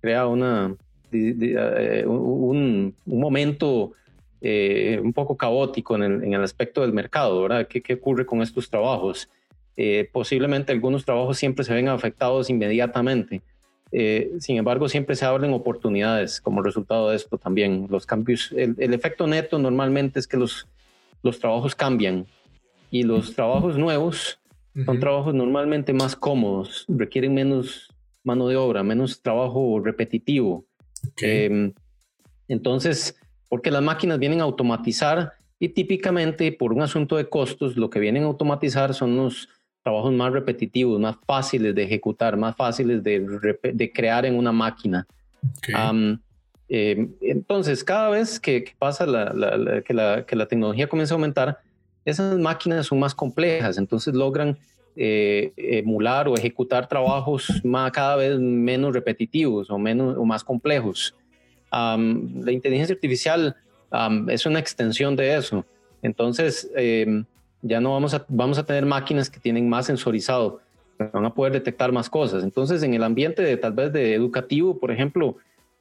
crea 0.00 0.26
una, 0.26 0.74
eh, 1.12 2.04
un, 2.06 2.94
momento 3.04 3.92
eh, 4.40 5.00
un 5.02 5.12
poco 5.12 5.36
caótico 5.36 5.94
en 5.96 6.34
el, 6.34 6.42
aspecto 6.42 6.80
del 6.80 6.92
mercado, 6.92 7.42
¿verdad? 7.42 7.68
¿Qué, 7.68 7.94
ocurre 7.94 8.26
con 8.26 8.42
estos 8.42 8.68
trabajos? 8.68 9.28
Eh, 9.76 10.08
posiblemente 10.10 10.72
algunos 10.72 11.04
trabajos 11.04 11.38
siempre 11.38 11.64
se 11.64 11.74
ven 11.74 11.88
afectados 11.88 12.50
inmediatamente, 12.50 13.42
Eh, 13.90 14.32
sin 14.38 14.58
embargo, 14.58 14.86
siempre 14.86 15.16
se 15.16 15.24
abren 15.24 15.54
oportunidades 15.54 16.42
como 16.42 16.60
resultado 16.60 17.08
de 17.08 17.16
esto 17.16 17.38
también. 17.38 17.86
Los 17.88 18.04
cambios, 18.04 18.52
el, 18.52 18.92
efecto 18.92 19.26
neto 19.26 19.58
normalmente 19.58 20.20
es 20.20 20.26
que 20.26 20.36
los, 20.36 20.66
los 21.22 21.38
trabajos 21.38 21.74
cambian 21.74 22.26
y 22.90 23.04
los 23.04 23.34
trabajos 23.34 23.78
nuevos 23.78 24.38
son 24.84 25.00
trabajos 25.00 25.34
normalmente 25.34 25.92
más 25.92 26.16
cómodos, 26.16 26.84
requieren 26.88 27.34
menos 27.34 27.88
mano 28.24 28.48
de 28.48 28.56
obra, 28.56 28.82
menos 28.82 29.22
trabajo 29.22 29.80
repetitivo. 29.80 30.64
Em, 31.20 31.72
entonces, 32.48 33.16
porque 33.48 33.70
las 33.70 33.82
máquinas 33.82 34.18
vienen 34.18 34.40
a 34.40 34.44
automatizar 34.44 35.32
y 35.58 35.70
típicamente 35.70 36.52
por 36.52 36.72
un 36.72 36.82
asunto 36.82 37.16
de 37.16 37.28
costos, 37.28 37.76
lo 37.76 37.90
que 37.90 38.00
vienen 38.00 38.24
a 38.24 38.26
automatizar 38.26 38.94
son 38.94 39.16
los 39.16 39.48
trabajos 39.82 40.12
más 40.12 40.32
repetitivos, 40.32 41.00
más 41.00 41.16
fáciles 41.26 41.74
de 41.74 41.84
ejecutar, 41.84 42.36
más 42.36 42.54
fáciles 42.56 43.02
de, 43.02 43.92
crear 43.94 44.26
en 44.26 44.36
una 44.36 44.52
máquina. 44.52 45.06
Em, 45.68 46.18
entonces, 47.20 47.82
cada 47.82 48.10
vez 48.10 48.38
que, 48.38 48.74
pasa 48.78 49.06
que, 49.86 49.94
la, 49.94 50.46
tecnología 50.46 50.88
comienza 50.88 51.14
a 51.14 51.16
aumentar, 51.16 51.58
esas 52.10 52.38
máquinas 52.38 52.86
son 52.86 52.98
más 52.98 53.14
complejas, 53.14 53.78
entonces 53.78 54.14
logran 54.14 54.58
eh, 54.96 55.52
emular 55.56 56.26
o 56.28 56.36
ejecutar 56.36 56.88
trabajos 56.88 57.60
más, 57.64 57.92
cada 57.92 58.16
vez 58.16 58.38
menos 58.38 58.92
repetitivos 58.92 59.70
o, 59.70 59.78
menos, 59.78 60.16
o 60.16 60.24
más 60.24 60.42
complejos. 60.42 61.14
la 61.70 62.52
inteligencia 62.52 62.94
artificial 62.94 63.54
es 64.28 64.46
una 64.46 64.58
extensión 64.58 65.16
de 65.16 65.36
eso. 65.36 65.64
Entonces, 66.02 66.70
em, 66.74 67.24
ya 67.62 67.80
no 67.80 67.92
vamos 67.92 68.14
a, 68.14 68.24
vamos 68.28 68.58
a 68.58 68.64
tener 68.64 68.86
máquinas 68.86 69.30
que 69.30 69.40
tienen 69.40 69.68
más 69.68 69.86
sensorizado, 69.86 70.60
van 70.98 71.24
a 71.24 71.34
poder 71.34 71.52
detectar 71.52 71.92
más 71.92 72.10
cosas. 72.10 72.42
Entonces, 72.44 72.82
en 72.82 72.94
el 72.94 73.02
ambiente 73.02 73.42
de 73.42 73.56
tal 73.56 73.72
vez 73.72 73.92
de 73.92 74.14
educativo, 74.14 74.78
por 74.78 74.90
ejemplo, 74.90 75.36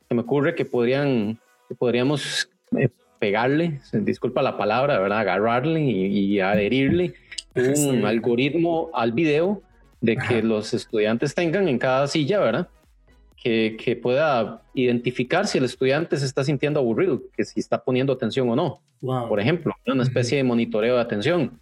se 0.08 0.16
me 0.16 0.22
ocurre 0.22 0.56
que 0.56 0.66
podrían, 0.66 1.40
que 1.68 1.76
podríamos 1.76 2.50
eh, 2.78 2.90
pegarle, 3.20 3.80
disculpa 3.92 4.42
la 4.42 4.58
palabra, 4.58 5.00
¿verdad? 5.00 5.20
Agarrarle 5.20 5.82
y, 5.82 6.40
adherirle 6.40 7.14
un 7.56 8.06
algoritmo 8.06 8.90
al 8.94 9.12
video 9.12 9.62
de 10.02 10.16
que 10.16 10.44
los 10.44 10.74
estudiantes 10.74 11.34
tengan 11.34 11.68
en 11.68 11.80
cada 11.80 12.08
silla, 12.08 12.40
¿verdad? 12.40 12.68
que, 13.78 14.00
pueda 14.02 14.62
identificar 14.74 15.48
si 15.48 15.58
el 15.58 15.64
estudiante 15.64 16.18
se 16.18 16.26
está 16.26 16.44
sintiendo 16.44 16.80
aburrido, 16.80 17.22
que 17.36 17.46
si 17.46 17.60
está 17.60 17.84
poniendo 17.84 18.14
atención 18.14 18.50
o 18.50 18.56
no. 18.56 18.82
Por 19.00 19.40
ejemplo, 19.40 19.74
una 19.86 20.04
especie 20.04 20.38
de 20.38 20.44
monitoreo 20.44 20.96
de 20.96 21.02
atención, 21.02 21.60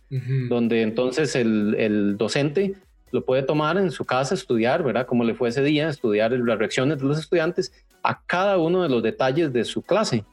donde 0.50 0.81
entonces 0.81 1.35
el, 1.35 2.15
docente 2.17 2.74
lo 3.12 3.24
puede 3.24 3.43
tomar 3.43 3.77
en 3.77 3.91
su 3.91 4.03
casa, 4.03 4.33
estudiar, 4.33 4.83
¿verdad? 4.83 5.05
Como 5.05 5.24
le 5.24 5.35
fue 5.35 5.50
ese 5.50 5.63
día, 5.63 5.88
estudiar 5.89 6.31
las 6.31 6.57
reacciones 6.57 7.00
de 7.00 7.05
los 7.05 7.19
estudiantes 7.19 7.71
a 8.03 8.21
cada 8.25 8.57
uno 8.57 8.83
de 8.83 8.89
los 8.89 9.03
detalles 9.03 9.53
de 9.53 9.63
su 9.63 9.81
clase. 9.81 10.24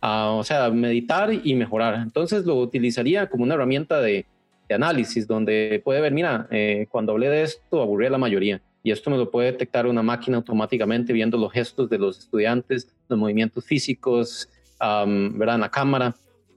O 0.00 0.44
sea, 0.44 0.70
meditar 0.70 1.30
y 1.32 1.54
mejorar. 1.54 1.94
Entonces 1.96 2.44
lo 2.44 2.56
utilizaría 2.56 3.28
como 3.28 3.44
una 3.44 3.54
herramienta 3.54 4.00
de, 4.00 4.26
análisis, 4.70 5.26
donde 5.26 5.80
puede 5.82 6.02
ver, 6.02 6.12
mira, 6.12 6.46
eh, 6.50 6.86
cuando 6.90 7.12
hablé 7.12 7.30
de 7.30 7.42
esto, 7.42 7.80
aburrí 7.80 8.04
a 8.04 8.10
la 8.10 8.18
mayoría 8.18 8.60
y 8.82 8.90
esto 8.90 9.10
me 9.10 9.16
lo 9.16 9.30
puede 9.30 9.52
detectar 9.52 9.86
una 9.86 10.02
máquina 10.02 10.36
automáticamente 10.36 11.12
viendo 11.12 11.36
los 11.36 11.52
gestos 11.52 11.90
de 11.90 11.98
los 11.98 12.18
estudiantes, 12.18 12.88
los 13.08 13.18
movimientos 13.18 13.64
físicos, 13.64 14.48
¿verdad? 14.80 15.56
En 15.56 15.60
la 15.60 15.70
cámara. 15.70 16.14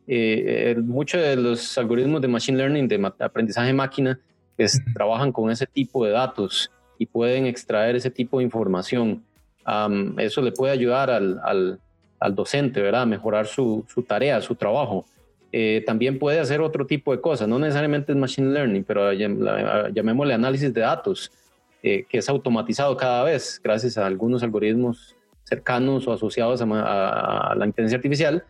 Eh, 0.08 0.74
eh, 0.76 0.76
muchos 0.82 1.22
de 1.22 1.36
los 1.36 1.78
algoritmos 1.78 2.22
de 2.22 2.28
Machine 2.28 2.58
Learning, 2.58 2.88
de 2.88 3.12
aprendizaje 3.20 3.74
máquina, 3.74 4.20
trabajan 4.94 5.32
con 5.32 5.50
ese 5.50 5.66
tipo 5.66 6.06
de 6.06 6.12
datos 6.12 6.72
y 7.00 7.06
pueden 7.06 7.48
extraer 7.48 7.96
ese 7.96 8.12
tipo 8.12 8.38
de 8.38 8.44
información. 8.44 9.24
eso 10.18 10.42
le 10.42 10.52
puede 10.52 10.74
ayudar 10.74 11.10
al, 11.10 11.40
al, 11.44 11.80
al, 12.22 12.36
docente, 12.36 12.82
¿verdad? 12.82 13.06
Mejorar 13.06 13.48
su, 13.48 13.84
su 13.88 14.04
tarea, 14.04 14.40
su 14.42 14.56
trabajo. 14.56 15.06
Eh, 15.52 15.84
también 15.86 16.18
puede 16.18 16.40
hacer 16.40 16.62
otro 16.62 16.86
tipo 16.88 17.12
de 17.12 17.20
cosas, 17.20 17.48
no 17.48 17.60
necesariamente 17.60 18.14
es 18.14 18.18
Machine 18.18 18.54
Learning, 18.54 18.86
pero 18.86 19.12
llamémosle 19.12 20.34
análisis 20.34 20.74
de 20.74 20.80
datos 20.80 21.30
eh, 21.84 22.06
que 22.08 22.20
es 22.20 22.30
automatizado 22.30 22.96
cada 22.96 23.24
vez 23.24 23.60
gracias 23.62 23.98
a 23.98 24.06
algunos 24.06 24.44
algoritmos 24.44 25.16
cercanos 25.44 26.08
o 26.08 26.14
asociados 26.14 26.62
a, 26.62 27.56
la 27.58 27.66
inteligencia 27.66 27.98
artificial 27.98 28.44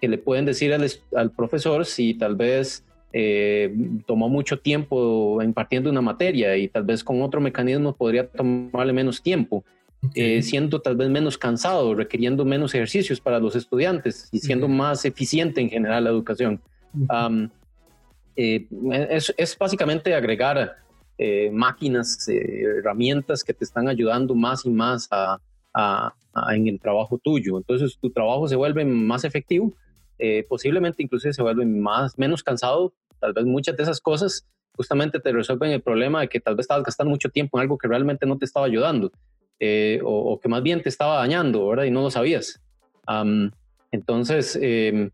que 0.00 0.08
le 0.08 0.18
pueden 0.18 0.44
decir 0.44 0.74
al, 0.74 1.30
profesor 1.30 1.86
si 1.86 2.14
tal 2.14 2.34
vez 2.34 2.84
eh, 3.12 3.72
tomó 4.04 4.28
mucho 4.28 4.58
tiempo 4.58 5.40
impartiendo 5.42 5.88
una 5.90 6.02
materia 6.02 6.56
y 6.56 6.66
tal 6.66 6.82
vez 6.82 7.04
con 7.04 7.22
otro 7.22 7.40
mecanismo 7.40 7.94
podría 7.94 8.26
tomarle 8.26 8.92
menos 8.92 9.22
tiempo, 9.22 9.64
eh, 10.14 10.42
siendo 10.42 10.80
tal 10.80 10.96
vez 10.96 11.08
menos 11.08 11.38
cansado, 11.38 11.94
requiriendo 11.94 12.44
menos 12.44 12.74
ejercicios 12.74 13.20
para 13.20 13.38
los 13.38 13.54
estudiantes 13.54 14.28
y 14.32 14.40
siendo 14.40 14.68
más 14.68 15.04
eficiente 15.04 15.60
en 15.60 15.70
general 15.70 16.04
la 16.04 16.10
educación. 16.10 16.60
es, 18.34 19.34
es, 19.36 19.58
básicamente 19.58 20.14
agregar 20.14 20.76
eh, 21.18 21.50
máquinas, 21.52 22.28
eh, 22.28 22.62
herramientas 22.78 23.44
que 23.44 23.54
te 23.54 23.64
están 23.64 23.88
ayudando 23.88 24.34
más 24.34 24.66
y 24.66 24.70
más 24.70 25.08
a, 25.10 25.38
en 26.50 26.66
el 26.66 26.80
trabajo 26.80 27.18
tuyo. 27.22 27.58
Entonces 27.58 27.96
tu 28.00 28.10
trabajo 28.10 28.48
se 28.48 28.56
vuelve 28.56 28.84
más 28.84 29.24
efectivo, 29.24 29.72
eh, 30.18 30.44
posiblemente 30.48 31.02
inclusive 31.02 31.32
se 31.32 31.42
vuelve 31.42 31.64
más, 31.64 32.18
menos 32.18 32.42
cansado. 32.42 32.92
Tal 33.20 33.34
vez 33.34 33.44
muchas 33.44 33.76
de 33.76 33.84
esas 33.84 34.00
cosas 34.00 34.48
justamente 34.74 35.20
te 35.20 35.30
resuelven 35.32 35.70
el 35.70 35.80
problema 35.80 36.22
de 36.22 36.28
que 36.28 36.40
tal 36.40 36.56
vez 36.56 36.64
estabas 36.64 36.82
gastando 36.82 37.10
mucho 37.10 37.28
tiempo 37.28 37.56
en 37.56 37.62
algo 37.62 37.78
que 37.78 37.86
realmente 37.86 38.26
no 38.26 38.36
te 38.36 38.44
estaba 38.44 38.66
ayudando 38.66 39.12
o, 40.04 40.40
que 40.40 40.48
más 40.48 40.62
bien 40.62 40.82
te 40.82 40.88
estaba 40.88 41.16
dañando, 41.16 41.68
¿verdad? 41.68 41.84
Y 41.84 41.90
no 41.90 42.02
lo 42.02 42.10
sabías. 42.10 42.60
entonces, 43.90 44.58
em, 44.60 45.10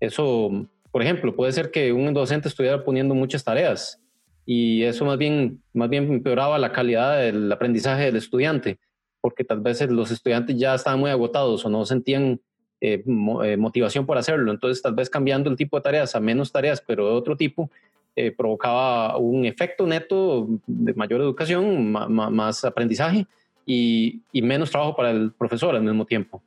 eso, 0.00 0.50
por 0.90 1.02
ejemplo, 1.02 1.34
puede 1.34 1.52
ser 1.52 1.70
que 1.70 1.92
un 1.92 2.12
docente 2.12 2.48
estuviera 2.48 2.84
poniendo 2.84 3.14
muchas 3.14 3.44
tareas 3.44 4.00
y 4.44 4.82
eso 4.82 5.04
más 5.04 5.18
bien, 5.18 5.62
más 5.72 5.88
bien 5.88 6.12
empeoraba 6.12 6.58
la 6.58 6.72
calidad 6.72 7.18
del 7.18 7.50
aprendizaje 7.52 8.04
del 8.04 8.16
estudiante, 8.16 8.78
porque 9.20 9.44
tal 9.44 9.60
vez 9.60 9.80
los 9.88 10.10
estudiantes 10.10 10.56
ya 10.56 10.74
estaban 10.74 10.98
muy 10.98 11.10
agotados 11.10 11.64
o 11.64 11.70
no 11.70 11.86
sentían 11.86 12.40
eh, 12.80 13.04
eh, 13.44 13.56
motivación 13.56 14.04
por 14.04 14.18
hacerlo. 14.18 14.50
Entonces, 14.50 14.82
tal 14.82 14.94
vez 14.94 15.08
cambiando 15.08 15.48
el 15.48 15.56
tipo 15.56 15.76
de 15.76 15.82
tareas 15.82 16.16
a 16.16 16.20
menos 16.20 16.50
tareas, 16.50 16.82
pero 16.84 17.06
de 17.06 17.14
otro 17.14 17.36
tipo, 17.36 17.70
eh, 18.16 18.32
provocaba 18.32 19.16
un 19.18 19.44
efecto 19.44 19.86
neto 19.86 20.48
de 20.66 20.92
mayor 20.94 21.20
educación, 21.20 21.92
más 21.92 22.64
aprendizaje 22.64 23.26
y, 23.66 24.20
y, 24.32 24.42
menos 24.42 24.70
trabajo 24.70 24.96
para 24.96 25.10
el 25.10 25.32
profesor 25.32 25.74
al 25.74 25.82
mismo 25.82 26.04
tiempo. 26.04 26.42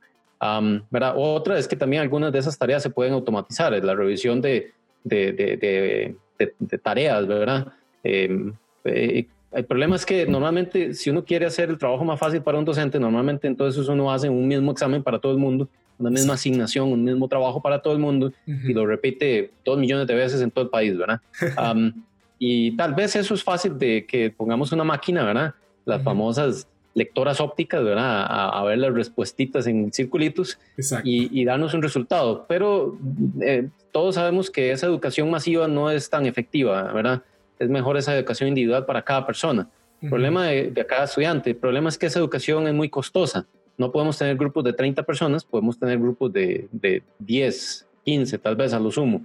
¿verdad? 0.90 1.14
Otra 1.16 1.58
es 1.58 1.66
que 1.66 1.76
también 1.76 2.02
algunas 2.02 2.32
de 2.32 2.38
esas 2.38 2.58
tareas 2.58 2.82
se 2.82 2.90
pueden 2.90 3.14
automatizar, 3.14 3.72
la 3.72 3.94
revisión 3.94 4.40
de, 4.40 4.72
de, 5.02 5.32
de, 5.32 6.14
de 6.58 6.78
tareas, 6.78 7.26
¿verdad? 7.26 7.72
Em, 8.02 8.52
eh, 8.84 9.26
el 9.52 9.64
problema 9.64 9.96
es 9.96 10.04
que 10.04 10.26
normalmente 10.26 10.92
si 10.94 11.10
uno 11.10 11.24
quiere 11.24 11.46
hacer 11.46 11.70
el 11.70 11.78
trabajo 11.78 12.04
más 12.04 12.18
fácil 12.18 12.42
para 12.42 12.58
un 12.58 12.64
docente, 12.64 13.00
normalmente 13.00 13.46
entonces 13.46 13.88
uno 13.88 14.12
hace 14.12 14.28
un 14.28 14.46
mismo 14.46 14.70
examen 14.72 15.02
para 15.02 15.18
todo 15.18 15.32
el 15.32 15.38
mundo, 15.38 15.68
una 15.98 16.10
misma 16.10 16.34
asignación, 16.34 16.92
un 16.92 17.02
mismo 17.02 17.26
trabajo 17.26 17.62
para 17.62 17.80
todo 17.80 17.94
el 17.94 17.98
mundo 17.98 18.32
y 18.46 18.72
lo 18.74 18.86
repite 18.86 19.50
dos 19.64 19.78
millones 19.78 20.06
de 20.06 20.14
veces 20.14 20.42
en 20.42 20.50
todo 20.50 20.64
el 20.64 20.70
país, 20.70 20.96
¿verdad? 20.96 21.20
y 22.38 22.76
tal 22.76 22.94
vez 22.94 23.16
eso 23.16 23.34
es 23.34 23.42
fácil 23.42 23.78
de 23.78 24.04
que 24.04 24.30
pongamos 24.30 24.72
una 24.72 24.84
máquina, 24.84 25.24
¿verdad? 25.24 25.54
Las 25.86 26.02
famosas 26.02 26.68
lectoras 26.96 27.40
ópticas, 27.40 27.84
¿verdad? 27.84 28.26
A, 28.28 28.64
ver 28.64 28.78
las 28.78 28.92
respuestitas 28.92 29.68
en 29.68 29.92
circulitos 29.92 30.58
y, 31.04 31.44
darnos 31.44 31.74
un 31.74 31.82
resultado. 31.82 32.46
Pero 32.48 32.98
eh, 33.40 33.68
todos 33.92 34.16
sabemos 34.16 34.50
que 34.50 34.72
esa 34.72 34.86
educación 34.86 35.30
masiva 35.30 35.68
no 35.68 35.90
es 35.90 36.10
tan 36.10 36.26
efectiva, 36.26 36.92
¿verdad? 36.92 37.22
es 37.58 37.68
mejor 37.68 37.96
esa 37.96 38.14
educación 38.16 38.48
individual 38.48 38.84
para 38.84 39.02
cada 39.02 39.26
persona. 39.26 39.68
El 40.02 40.10
problema 40.10 40.46
de, 40.46 40.72
cada 40.86 41.04
estudiante, 41.04 41.50
el 41.50 41.56
problema 41.56 41.88
es 41.88 41.96
que 41.96 42.06
esa 42.06 42.18
educación 42.18 42.66
es 42.68 42.74
muy 42.74 42.88
costosa. 42.88 43.46
No 43.78 43.90
podemos 43.92 44.18
tener 44.18 44.36
grupos 44.36 44.64
de 44.64 44.72
30 44.72 45.02
personas, 45.02 45.44
podemos 45.44 45.78
tener 45.78 45.98
grupos 45.98 46.32
de, 46.32 46.68
de 46.70 47.02
10, 47.18 47.86
15 48.04 48.38
tal 48.38 48.56
vez 48.56 48.72
a 48.72 48.80
lo 48.80 48.90
sumo. 48.90 49.24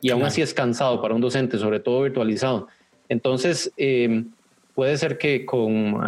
Y 0.00 0.10
aún 0.10 0.22
así 0.22 0.40
es 0.40 0.54
cansado 0.54 1.00
para 1.02 1.14
un 1.14 1.20
docente, 1.20 1.58
sobre 1.58 1.80
todo 1.80 2.02
virtualizado. 2.02 2.68
Entonces, 3.08 3.72
em, 3.76 4.30
puede 4.74 4.96
ser 4.96 5.18
que 5.18 5.44
con 5.44 6.00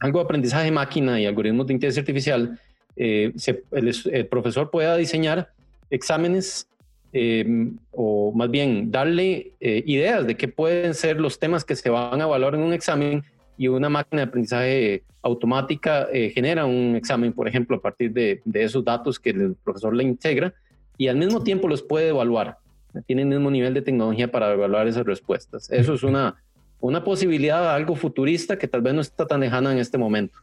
algo 0.00 0.18
de 0.18 0.24
aprendizaje 0.24 0.70
máquina 0.70 1.20
y 1.20 1.26
algoritmos 1.26 1.66
de 1.66 1.74
inteligencia 1.74 2.00
artificial, 2.00 2.58
eh, 2.96 3.32
el, 3.72 4.26
profesor 4.26 4.70
pueda 4.70 4.96
diseñar 4.96 5.50
exámenes 5.90 6.66
Em, 7.12 7.76
o 7.90 8.30
más 8.32 8.48
bien 8.52 8.92
darle 8.92 9.54
eh, 9.58 9.82
ideas 9.84 10.24
de 10.28 10.36
qué 10.36 10.46
pueden 10.46 10.94
ser 10.94 11.20
los 11.20 11.40
temas 11.40 11.64
que 11.64 11.74
se 11.74 11.90
van 11.90 12.20
a 12.20 12.24
evaluar 12.24 12.54
en 12.54 12.60
un 12.60 12.72
examen 12.72 13.24
y 13.58 13.66
una 13.66 13.88
máquina 13.88 14.22
de 14.22 14.28
aprendizaje 14.28 15.02
automática 15.20 16.06
eh, 16.12 16.30
genera 16.30 16.66
un 16.66 16.94
examen, 16.94 17.32
por 17.32 17.48
ejemplo, 17.48 17.76
a 17.76 17.80
partir 17.80 18.12
de, 18.12 18.40
esos 18.54 18.84
datos 18.84 19.18
que 19.18 19.30
el 19.30 19.56
profesor 19.56 19.94
le 19.94 20.04
integra 20.04 20.54
y 20.96 21.08
al 21.08 21.16
mismo 21.16 21.42
tiempo 21.42 21.66
los 21.66 21.82
puede 21.82 22.10
evaluar. 22.10 22.58
Tiene 23.06 23.22
el 23.22 23.28
mismo 23.28 23.50
nivel 23.50 23.74
de 23.74 23.82
tecnología 23.82 24.30
para 24.30 24.52
evaluar 24.52 24.86
esas 24.86 25.04
respuestas. 25.04 25.68
Eso 25.70 25.94
es 25.94 26.04
una, 26.04 26.36
una 26.80 27.04
posibilidad, 27.04 27.74
algo 27.74 27.94
futurista 27.94 28.58
que 28.58 28.68
tal 28.68 28.82
vez 28.82 28.94
no 28.94 29.00
está 29.00 29.26
tan 29.26 29.40
lejana 29.40 29.72
en 29.72 29.78
este 29.78 29.98
momento. 29.98 30.38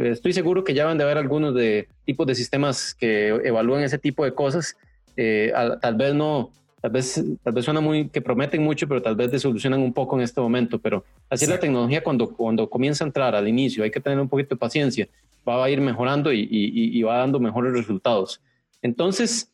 estoy 0.00 0.32
seguro 0.32 0.64
que 0.64 0.74
ya 0.74 0.84
van 0.84 0.98
de 0.98 1.04
haber 1.04 1.18
algunos 1.18 1.54
de 1.54 1.88
tipos 2.04 2.26
de 2.26 2.34
sistemas 2.34 2.94
que 2.94 3.28
evalúen 3.28 3.82
ese 3.82 3.98
tipo 3.98 4.24
de 4.24 4.32
cosas. 4.32 4.76
Eh, 5.16 5.52
tal 5.80 5.94
vez 5.94 6.14
no, 6.14 6.50
tal 6.80 6.90
vez, 6.90 7.24
tal 7.42 7.52
vez 7.52 7.64
suena 7.64 7.80
muy 7.80 8.08
que 8.08 8.20
prometen 8.20 8.62
mucho, 8.62 8.86
pero 8.86 9.02
tal 9.02 9.16
vez 9.16 9.30
desolucionan 9.30 9.80
un 9.80 9.92
poco 9.92 10.16
en 10.16 10.22
este 10.22 10.40
momento. 10.40 10.78
Pero 10.78 11.04
así 11.30 11.44
es 11.44 11.50
la 11.50 11.58
tecnología 11.58 12.02
cuando, 12.02 12.28
cuando 12.28 12.68
comienza 12.68 13.04
a 13.04 13.06
entrar 13.06 13.34
al 13.34 13.48
inicio, 13.48 13.82
hay 13.82 13.90
que 13.90 14.00
tener 14.00 14.20
un 14.20 14.28
poquito 14.28 14.54
de 14.54 14.58
paciencia, 14.58 15.08
va 15.48 15.64
a 15.64 15.70
ir 15.70 15.80
mejorando 15.80 16.32
y, 16.32 16.46
y, 16.50 17.02
va 17.02 17.18
dando 17.18 17.40
mejores 17.40 17.72
resultados. 17.72 18.40
Entonces, 18.82 19.52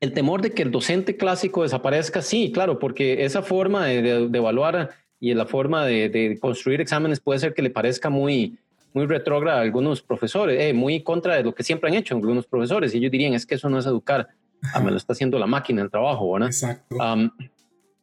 el 0.00 0.12
temor 0.14 0.40
de 0.40 0.52
que 0.52 0.62
el 0.62 0.70
docente 0.70 1.16
clásico 1.16 1.62
desaparezca, 1.62 2.22
sí, 2.22 2.50
claro, 2.52 2.78
porque 2.78 3.24
esa 3.24 3.42
forma 3.42 3.86
de, 3.86 4.28
de, 4.28 4.38
evaluar 4.38 4.90
y 5.20 5.34
la 5.34 5.44
forma 5.44 5.84
de, 5.84 6.08
de, 6.08 6.38
construir 6.40 6.80
exámenes 6.80 7.20
puede 7.20 7.38
ser 7.38 7.52
que 7.52 7.60
le 7.60 7.68
parezca 7.68 8.08
muy, 8.08 8.58
muy 8.94 9.06
retrógrada 9.06 9.58
a 9.58 9.62
algunos 9.62 10.00
profesores, 10.00 10.58
eh, 10.58 10.72
muy 10.72 11.02
contra 11.02 11.36
de 11.36 11.44
lo 11.44 11.54
que 11.54 11.62
siempre 11.62 11.90
han 11.90 11.96
hecho 11.96 12.14
algunos 12.14 12.46
profesores. 12.46 12.94
Y 12.94 12.98
ellos 12.98 13.10
dirían, 13.10 13.34
es 13.34 13.44
que 13.44 13.56
eso 13.56 13.68
no 13.68 13.78
es 13.78 13.84
educar, 13.84 14.28
ah, 14.72 14.80
me 14.80 14.90
lo 14.90 14.96
está 14.96 15.12
haciendo 15.12 15.38
la 15.38 15.46
máquina, 15.46 15.82
el 15.82 15.90
trabajo, 15.90 16.32
¿verdad? 16.32 16.48
Exacto. 16.48 16.96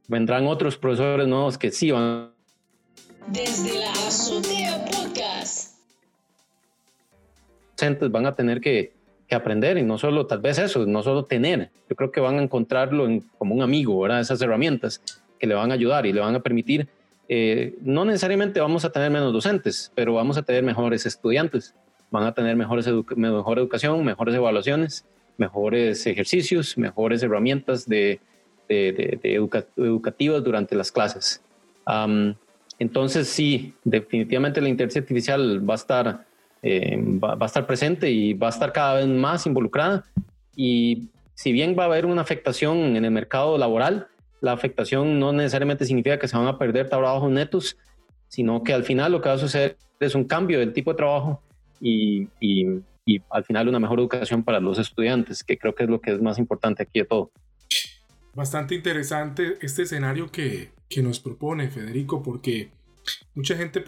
vendrán 0.07 0.45
otros 0.45 0.77
profesores 0.77 1.27
nuevos 1.27 1.57
que 1.57 1.71
sí 1.71 1.89
van. 1.89 2.31
Desde 3.27 3.79
la 3.79 3.91
azotea 3.91 4.85
podcast. 4.85 5.77
Docentes 7.71 8.11
van 8.11 8.27
a 8.27 8.35
tener 8.35 8.61
que, 8.61 8.96
que, 9.27 9.35
aprender 9.35 9.77
y 9.77 9.83
no 9.83 9.97
solo, 9.97 10.25
tal 10.25 10.39
vez 10.39 10.57
eso, 10.57 10.85
no 10.85 11.03
solo 11.03 11.25
tener. 11.25 11.69
Yo 11.89 11.95
creo 11.95 12.11
que 12.11 12.19
van 12.19 12.39
a 12.39 12.43
encontrarlo 12.43 13.05
en, 13.05 13.21
como 13.37 13.55
un 13.55 13.61
amigo, 13.61 13.99
¿verdad? 13.99 14.21
Esas 14.21 14.41
herramientas 14.41 15.01
que 15.39 15.47
le 15.47 15.55
van 15.55 15.71
a 15.71 15.73
ayudar 15.73 16.05
y 16.05 16.13
le 16.13 16.21
van 16.21 16.35
a 16.35 16.39
permitir 16.39 16.87
eh, 17.29 17.75
no 17.81 18.05
necesariamente 18.05 18.59
vamos 18.59 18.85
a 18.85 18.91
tener 18.91 19.11
menos 19.11 19.33
docentes, 19.33 19.91
pero 19.95 20.13
vamos 20.13 20.37
a 20.37 20.43
tener 20.43 20.63
mejores 20.63 21.05
estudiantes, 21.05 21.75
van 22.09 22.23
a 22.23 22.33
tener 22.33 22.55
mejores 22.55 22.87
mejor 23.15 23.59
educación, 23.59 24.03
mejores 24.05 24.35
evaluaciones, 24.35 25.05
mejores 25.37 26.07
ejercicios, 26.07 26.77
mejores 26.77 27.21
herramientas 27.23 27.87
de, 27.87 28.19
educativas 28.69 30.43
durante 30.43 30.75
las 30.75 30.91
clases. 30.91 31.41
entonces, 32.79 33.27
sí, 33.27 33.73
definitivamente 33.83 34.61
la 34.61 34.69
inteligencia 34.69 35.01
artificial 35.01 35.69
va 35.69 35.73
a 35.73 35.77
estar, 35.77 36.25
eh, 36.61 36.97
va, 37.23 37.37
a 37.39 37.45
estar 37.45 37.65
presente 37.67 38.09
y 38.09 38.33
va 38.33 38.47
a 38.47 38.49
estar 38.51 38.73
cada 38.73 38.95
vez 38.95 39.07
más 39.07 39.45
involucrada. 39.45 40.05
Y 40.55 41.09
si 41.33 41.51
bien 41.51 41.75
va 41.77 41.83
a 41.83 41.85
haber 41.87 42.05
una 42.05 42.21
afectación 42.21 42.95
en 42.95 43.05
el 43.05 43.11
mercado 43.11 43.57
laboral, 43.57 44.07
la 44.41 44.53
afectación 44.53 45.19
no 45.19 45.33
necesariamente 45.33 45.85
significa 45.85 46.19
que 46.19 46.27
se 46.27 46.37
van 46.37 46.47
a 46.47 46.57
perder 46.57 46.89
trabajos 46.89 47.31
netos, 47.31 47.77
sino 48.27 48.63
que 48.63 48.73
al 48.73 48.83
final 48.83 49.11
lo 49.11 49.21
que 49.21 49.29
va 49.29 49.35
a 49.35 49.39
suceder 49.39 49.77
es 49.99 50.15
un 50.15 50.25
cambio 50.25 50.59
del 50.59 50.73
tipo 50.73 50.91
de 50.91 50.97
trabajo 50.97 51.41
y, 51.79 52.27
y, 52.39 52.65
al 53.29 53.45
final 53.45 53.69
una 53.69 53.79
mejor 53.79 53.99
educación 53.99 54.43
para 54.43 54.59
los 54.59 54.77
estudiantes, 54.79 55.41
que 55.41 55.57
creo 55.57 55.73
que 55.73 55.83
es 55.83 55.89
lo 55.89 56.01
que 56.01 56.11
es 56.13 56.21
más 56.21 56.37
importante 56.37 56.83
aquí 56.83 56.99
de 56.99 57.05
todo. 57.05 57.31
Bastante 58.35 58.75
interesante 58.75 59.57
este 59.61 59.83
escenario 59.83 60.29
que, 60.29 60.71
que 60.89 61.01
nos 61.01 61.21
propone 61.21 61.69
Federico, 61.69 62.21
porque 62.21 62.69
mucha 63.33 63.55
gente 63.55 63.79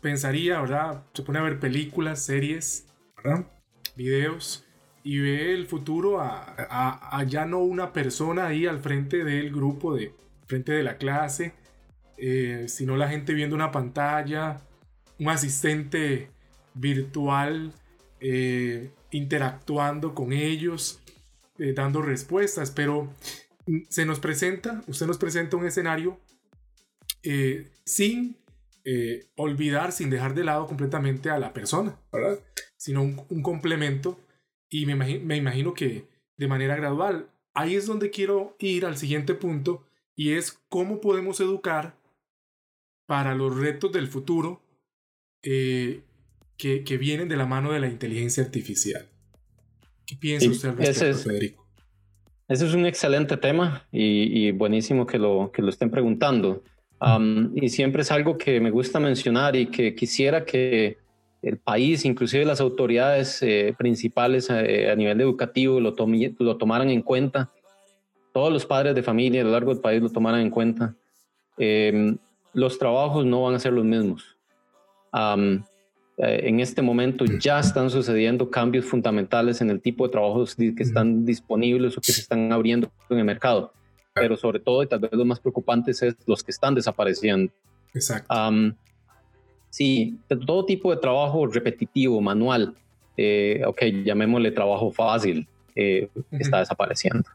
pensaría, 0.00 0.60
¿verdad? 0.60 1.04
Se 1.12 1.22
pone 1.22 1.38
a 1.38 1.42
ver 1.42 1.58
películas, 1.58 2.22
series, 2.22 2.86
¿verdad? 3.16 3.46
Videos 3.96 4.64
y 5.08 5.20
ve 5.20 5.54
el 5.54 5.66
futuro 5.66 6.20
a, 6.20 7.24
ya 7.26 7.46
no 7.46 7.60
una 7.60 7.94
persona 7.94 8.48
ahí 8.48 8.66
al 8.66 8.78
frente 8.78 9.24
del 9.24 9.50
grupo, 9.50 9.94
de 9.94 10.12
frente 10.46 10.72
de 10.72 10.82
la 10.82 10.98
clase, 10.98 11.54
eh, 12.18 12.66
sino 12.68 12.94
la 12.94 13.08
gente 13.08 13.32
viendo 13.32 13.56
una 13.56 13.70
pantalla, 13.70 14.60
un 15.18 15.30
asistente 15.30 16.28
virtual 16.74 17.72
eh, 18.20 18.90
interactuando 19.10 20.14
con 20.14 20.34
ellos, 20.34 21.00
eh, 21.58 21.72
dando 21.72 22.02
respuestas, 22.02 22.70
pero 22.70 23.10
se 23.88 24.04
nos 24.04 24.20
presenta, 24.20 24.82
usted 24.88 25.06
nos 25.06 25.16
presenta 25.16 25.56
un 25.56 25.66
escenario 25.66 26.20
sin 27.84 28.36
olvidar, 29.36 29.92
sin 29.92 30.10
dejar 30.10 30.34
de 30.34 30.44
lado 30.44 30.66
completamente 30.66 31.30
a 31.30 31.38
la 31.38 31.52
persona, 31.52 31.98
¿verdad? 32.12 32.38
Sino 32.76 33.02
un 33.02 33.42
complemento 33.42 34.18
y 34.70 34.86
me 34.86 34.92
imagino, 34.92 35.24
me 35.24 35.36
imagino 35.36 35.74
que 35.74 36.08
de 36.36 36.48
manera 36.48 36.76
gradual. 36.76 37.30
Ahí 37.54 37.74
es 37.74 37.86
donde 37.86 38.10
quiero 38.10 38.56
ir 38.58 38.86
al 38.86 38.96
siguiente 38.96 39.34
punto 39.34 39.84
y 40.14 40.32
es 40.32 40.58
cómo 40.68 41.00
podemos 41.00 41.40
educar 41.40 41.96
para 43.06 43.34
los 43.34 43.56
retos 43.56 43.92
del 43.92 44.08
futuro 44.08 44.62
eh, 45.42 46.02
que, 46.56 46.84
que, 46.84 46.98
vienen 46.98 47.28
de 47.28 47.36
la 47.36 47.46
mano 47.46 47.72
de 47.72 47.80
la 47.80 47.88
inteligencia 47.88 48.42
artificial. 48.42 49.08
¿Qué 50.06 50.16
piensa 50.16 50.50
usted 50.50 50.68
al 50.70 50.76
respecto, 50.76 51.18
Federico? 51.18 51.66
Ese 52.48 52.66
es 52.66 52.74
un 52.74 52.86
excelente 52.86 53.36
tema 53.36 53.86
y, 53.92 54.50
buenísimo 54.52 55.06
que 55.06 55.18
lo, 55.18 55.50
que 55.52 55.62
lo 55.62 55.68
estén 55.68 55.90
preguntando. 55.90 56.62
Y 57.54 57.68
siempre 57.68 58.02
es 58.02 58.10
algo 58.10 58.36
que 58.36 58.60
me 58.60 58.70
gusta 58.70 58.98
mencionar 58.98 59.54
y 59.56 59.66
que 59.66 59.94
quisiera 59.94 60.44
que 60.44 60.98
el 61.42 61.58
país, 61.58 62.04
inclusive 62.04 62.44
las 62.44 62.60
autoridades 62.60 63.40
eh, 63.42 63.74
principales 63.78 64.50
eh, 64.50 64.90
a 64.90 64.96
nivel 64.96 65.20
educativo 65.20 65.80
lo, 65.80 65.94
lo 66.38 66.56
tomaran 66.56 66.90
en 66.90 67.02
cuenta, 67.02 67.52
todos 68.32 68.52
los 68.52 68.66
padres 68.66 68.94
de 68.94 69.02
familia 69.02 69.42
a 69.42 69.44
lo 69.44 69.52
largo 69.52 69.72
del 69.72 69.80
país 69.80 70.02
lo 70.02 70.10
tomaran 70.10 70.40
en 70.40 70.50
cuenta. 70.50 70.94
Em, 71.56 72.16
los 72.52 72.78
trabajos 72.78 73.24
no 73.24 73.42
van 73.42 73.54
a 73.54 73.58
ser 73.58 73.72
los 73.72 73.84
mismos. 73.84 74.36
Eh, 75.12 76.40
en 76.48 76.60
este 76.60 76.82
momento 76.82 77.24
ya 77.24 77.60
están 77.60 77.90
sucediendo 77.90 78.50
cambios 78.50 78.84
fundamentales 78.84 79.60
en 79.60 79.70
el 79.70 79.80
tipo 79.80 80.06
de 80.06 80.12
trabajos 80.12 80.54
que 80.56 80.74
están 80.78 81.24
disponibles 81.24 81.96
o 81.96 82.00
que 82.00 82.12
se 82.12 82.20
están 82.20 82.52
abriendo 82.52 82.90
en 83.10 83.18
el 83.18 83.24
mercado. 83.24 83.72
Pero 84.20 84.36
sobre 84.36 84.60
todo, 84.60 84.82
y 84.82 84.86
tal 84.86 85.00
vez 85.00 85.12
lo 85.12 85.24
más 85.24 85.40
preocupante 85.40 85.90
es 85.90 86.16
los 86.26 86.42
que 86.42 86.50
están 86.50 86.74
desapareciendo. 86.74 87.52
Exacto. 87.94 88.34
Sí, 89.70 90.18
todo 90.46 90.64
tipo 90.64 90.90
de 90.90 91.00
trabajo 91.00 91.46
repetitivo, 91.46 92.20
manual, 92.20 92.74
eh, 93.16 93.62
ok, 93.66 93.82
llamémosle 94.04 94.50
trabajo 94.50 94.90
fácil, 94.90 95.46
eh, 95.74 96.08
está 96.32 96.60
desapareciendo. 96.60 97.28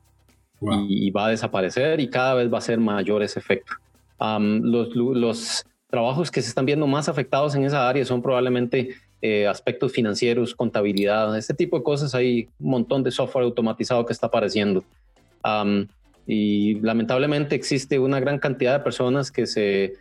Y, 0.87 1.11
va 1.11 1.27
a 1.27 1.29
desaparecer 1.29 1.99
y 1.99 2.09
cada 2.09 2.35
vez 2.35 2.51
va 2.51 2.57
a 2.57 2.61
ser 2.61 2.79
mayor 2.79 3.21
ese 3.21 3.39
efecto. 3.39 3.73
los, 4.19 4.95
los, 4.95 5.65
trabajos 5.89 6.31
que 6.31 6.41
se 6.41 6.49
están 6.49 6.65
viendo 6.65 6.87
más 6.87 7.07
afectados 7.07 7.53
en 7.53 7.65
esa 7.65 7.87
área 7.87 8.03
son 8.03 8.23
probablemente 8.23 8.95
eh, 9.21 9.45
aspectos 9.45 9.91
financieros, 9.91 10.55
contabilidad, 10.55 11.37
este 11.37 11.53
tipo 11.53 11.77
de 11.77 11.83
cosas. 11.83 12.15
Hay 12.15 12.49
un 12.59 12.71
montón 12.71 13.03
de 13.03 13.11
software 13.11 13.45
automatizado 13.45 14.03
que 14.03 14.11
está 14.11 14.25
apareciendo. 14.25 14.83
Y 16.25 16.79
lamentablemente 16.79 17.55
existe 17.55 17.99
una 17.99 18.19
gran 18.19 18.39
cantidad 18.39 18.77
de 18.77 18.83
personas 18.83 19.31
que 19.31 19.45
se 19.45 19.93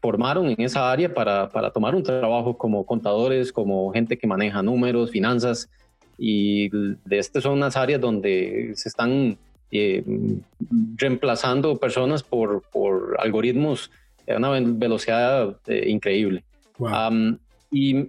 formaron 0.00 0.48
en 0.48 0.60
esa 0.60 0.90
área 0.90 1.12
para, 1.12 1.48
para, 1.48 1.70
tomar 1.70 1.94
un 1.94 2.02
trabajo 2.02 2.56
como 2.56 2.86
contadores, 2.86 3.52
como 3.52 3.92
gente 3.92 4.16
que 4.16 4.26
maneja 4.26 4.62
números, 4.62 5.10
finanzas, 5.10 5.68
y 6.16 6.68
de 6.70 7.18
estas 7.18 7.42
son 7.42 7.54
unas 7.54 7.76
áreas 7.76 8.00
donde 8.00 8.72
se 8.76 8.88
están 8.88 9.36
eh, 9.70 10.04
reemplazando 10.96 11.76
personas 11.76 12.22
por, 12.22 12.62
por, 12.70 13.16
algoritmos 13.18 13.90
a 14.28 14.36
una 14.36 14.50
velocidad 14.50 15.56
eh, 15.66 15.86
increíble. 15.88 16.44
y 17.70 18.06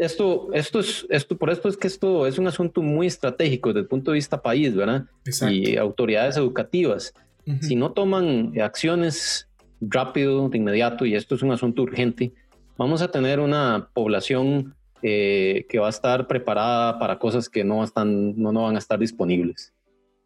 esto, 0.00 0.48
esto 0.54 0.80
es, 0.80 1.06
esto, 1.10 1.36
por 1.36 1.50
esto 1.50 1.68
es 1.68 1.76
que 1.76 1.86
esto 1.86 2.26
es 2.26 2.38
un 2.38 2.46
asunto 2.46 2.80
muy 2.80 3.06
estratégico 3.06 3.68
desde 3.68 3.80
el 3.80 3.86
punto 3.86 4.10
de 4.10 4.14
vista 4.14 4.40
país, 4.40 4.74
¿verdad? 4.74 5.04
Y 5.50 5.76
autoridades 5.76 6.36
educativas. 6.38 7.12
Si 7.60 7.74
no 7.74 7.92
toman 7.92 8.52
acciones 8.60 9.48
rápido, 9.80 10.48
de 10.48 10.56
inmediato, 10.56 11.04
y 11.04 11.14
esto 11.16 11.34
es 11.34 11.42
un 11.42 11.50
asunto 11.50 11.82
urgente, 11.82 12.32
vamos 12.78 13.02
a 13.02 13.10
tener 13.10 13.40
una 13.40 13.90
población 13.92 14.74
eh, 15.02 15.66
que 15.68 15.78
va 15.78 15.88
a 15.88 15.90
estar 15.90 16.26
preparada 16.26 16.98
para 16.98 17.18
cosas 17.18 17.48
que 17.48 17.64
no, 17.64 17.82
están, 17.84 18.40
no, 18.40 18.52
no 18.52 18.62
van 18.62 18.76
a 18.76 18.78
estar 18.78 18.98
disponibles. 18.98 19.74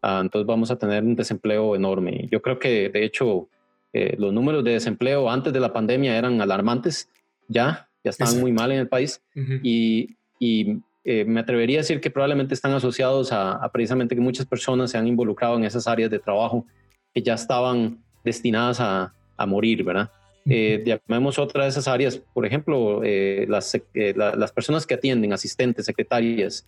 Ah, 0.01 0.19
entonces 0.21 0.45
vamos 0.45 0.71
a 0.71 0.77
tener 0.77 1.03
un 1.03 1.15
desempleo 1.15 1.75
enorme. 1.75 2.27
Yo 2.31 2.41
creo 2.41 2.59
que, 2.59 2.89
de 2.89 3.03
hecho, 3.03 3.49
eh, 3.91 4.15
los 4.19 4.31
números 4.31 4.63
de 4.63 4.71
desempleo 4.71 5.29
antes 5.29 5.51
de 5.51 5.59
la 5.59 5.73
pandemia 5.73 6.17
eran 6.17 6.39
alarmantes, 6.39 7.09
ya, 7.47 7.84
ya 8.05 8.11
estaban 8.11 8.39
muy 8.39 8.53
mal 8.53 8.71
en 8.71 8.79
el 8.79 8.87
país, 8.87 9.21
y, 9.61 10.15
y 10.39 10.77
eh, 11.03 11.25
me 11.25 11.41
atrevería 11.41 11.79
a 11.79 11.81
decir 11.81 11.99
que 11.99 12.09
probablemente 12.09 12.53
están 12.53 12.71
asociados 12.71 13.33
a, 13.33 13.53
a, 13.53 13.71
precisamente 13.71 14.15
que 14.15 14.21
muchas 14.21 14.45
personas 14.45 14.91
se 14.91 14.97
han 14.97 15.07
involucrado 15.07 15.57
en 15.57 15.65
esas 15.65 15.87
áreas 15.87 16.09
de 16.09 16.19
trabajo 16.19 16.65
que 17.13 17.21
ya 17.21 17.33
estaban 17.33 17.99
destinadas 18.23 18.79
a, 18.79 19.13
a 19.35 19.45
morir, 19.45 19.83
¿verdad? 19.83 20.09
Eh, 20.47 20.83
llamemos 20.85 21.39
otra 21.39 21.63
de 21.63 21.69
esas 21.69 21.87
áreas, 21.87 22.17
por 22.17 22.45
ejemplo, 22.45 23.01
eh, 23.03 23.47
las, 23.49 23.73
eh, 23.73 24.13
las 24.15 24.51
personas 24.51 24.85
que 24.85 24.93
atienden, 24.93 25.33
asistentes, 25.33 25.85
secretarias, 25.85 26.63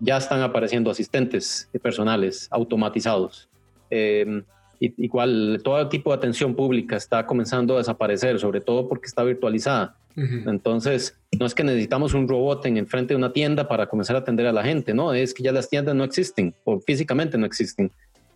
ya 0.00 0.18
están 0.18 0.42
apareciendo 0.42 0.90
asistentes 0.90 1.70
personales 1.82 2.46
automatizados. 2.50 3.48
Em, 3.88 4.44
igual, 4.80 5.60
todo 5.64 5.88
tipo 5.88 6.10
de 6.10 6.16
atención 6.16 6.54
pública 6.54 6.96
está 6.96 7.24
comenzando 7.24 7.74
a 7.74 7.78
desaparecer, 7.78 8.38
sobre 8.38 8.60
todo 8.60 8.86
porque 8.86 9.06
está 9.06 9.24
virtualizada. 9.24 9.96
Entonces, 10.16 11.18
no 11.38 11.44
es 11.44 11.54
que 11.54 11.62
necesitamos 11.62 12.14
un 12.14 12.26
robot 12.26 12.64
en 12.64 12.78
el 12.78 12.86
frente 12.86 13.12
de 13.12 13.18
una 13.18 13.34
tienda 13.34 13.68
para 13.68 13.86
comenzar 13.86 14.16
a 14.16 14.20
atender 14.20 14.46
a 14.46 14.52
la 14.52 14.64
gente, 14.64 14.94
no, 14.94 15.12
es 15.12 15.34
que 15.34 15.42
ya 15.42 15.52
las 15.52 15.68
tiendas 15.68 15.94
no 15.94 16.04
existen 16.04 16.54
o 16.64 16.80
físicamente 16.80 17.36
no 17.36 17.44
existen. 17.44 17.92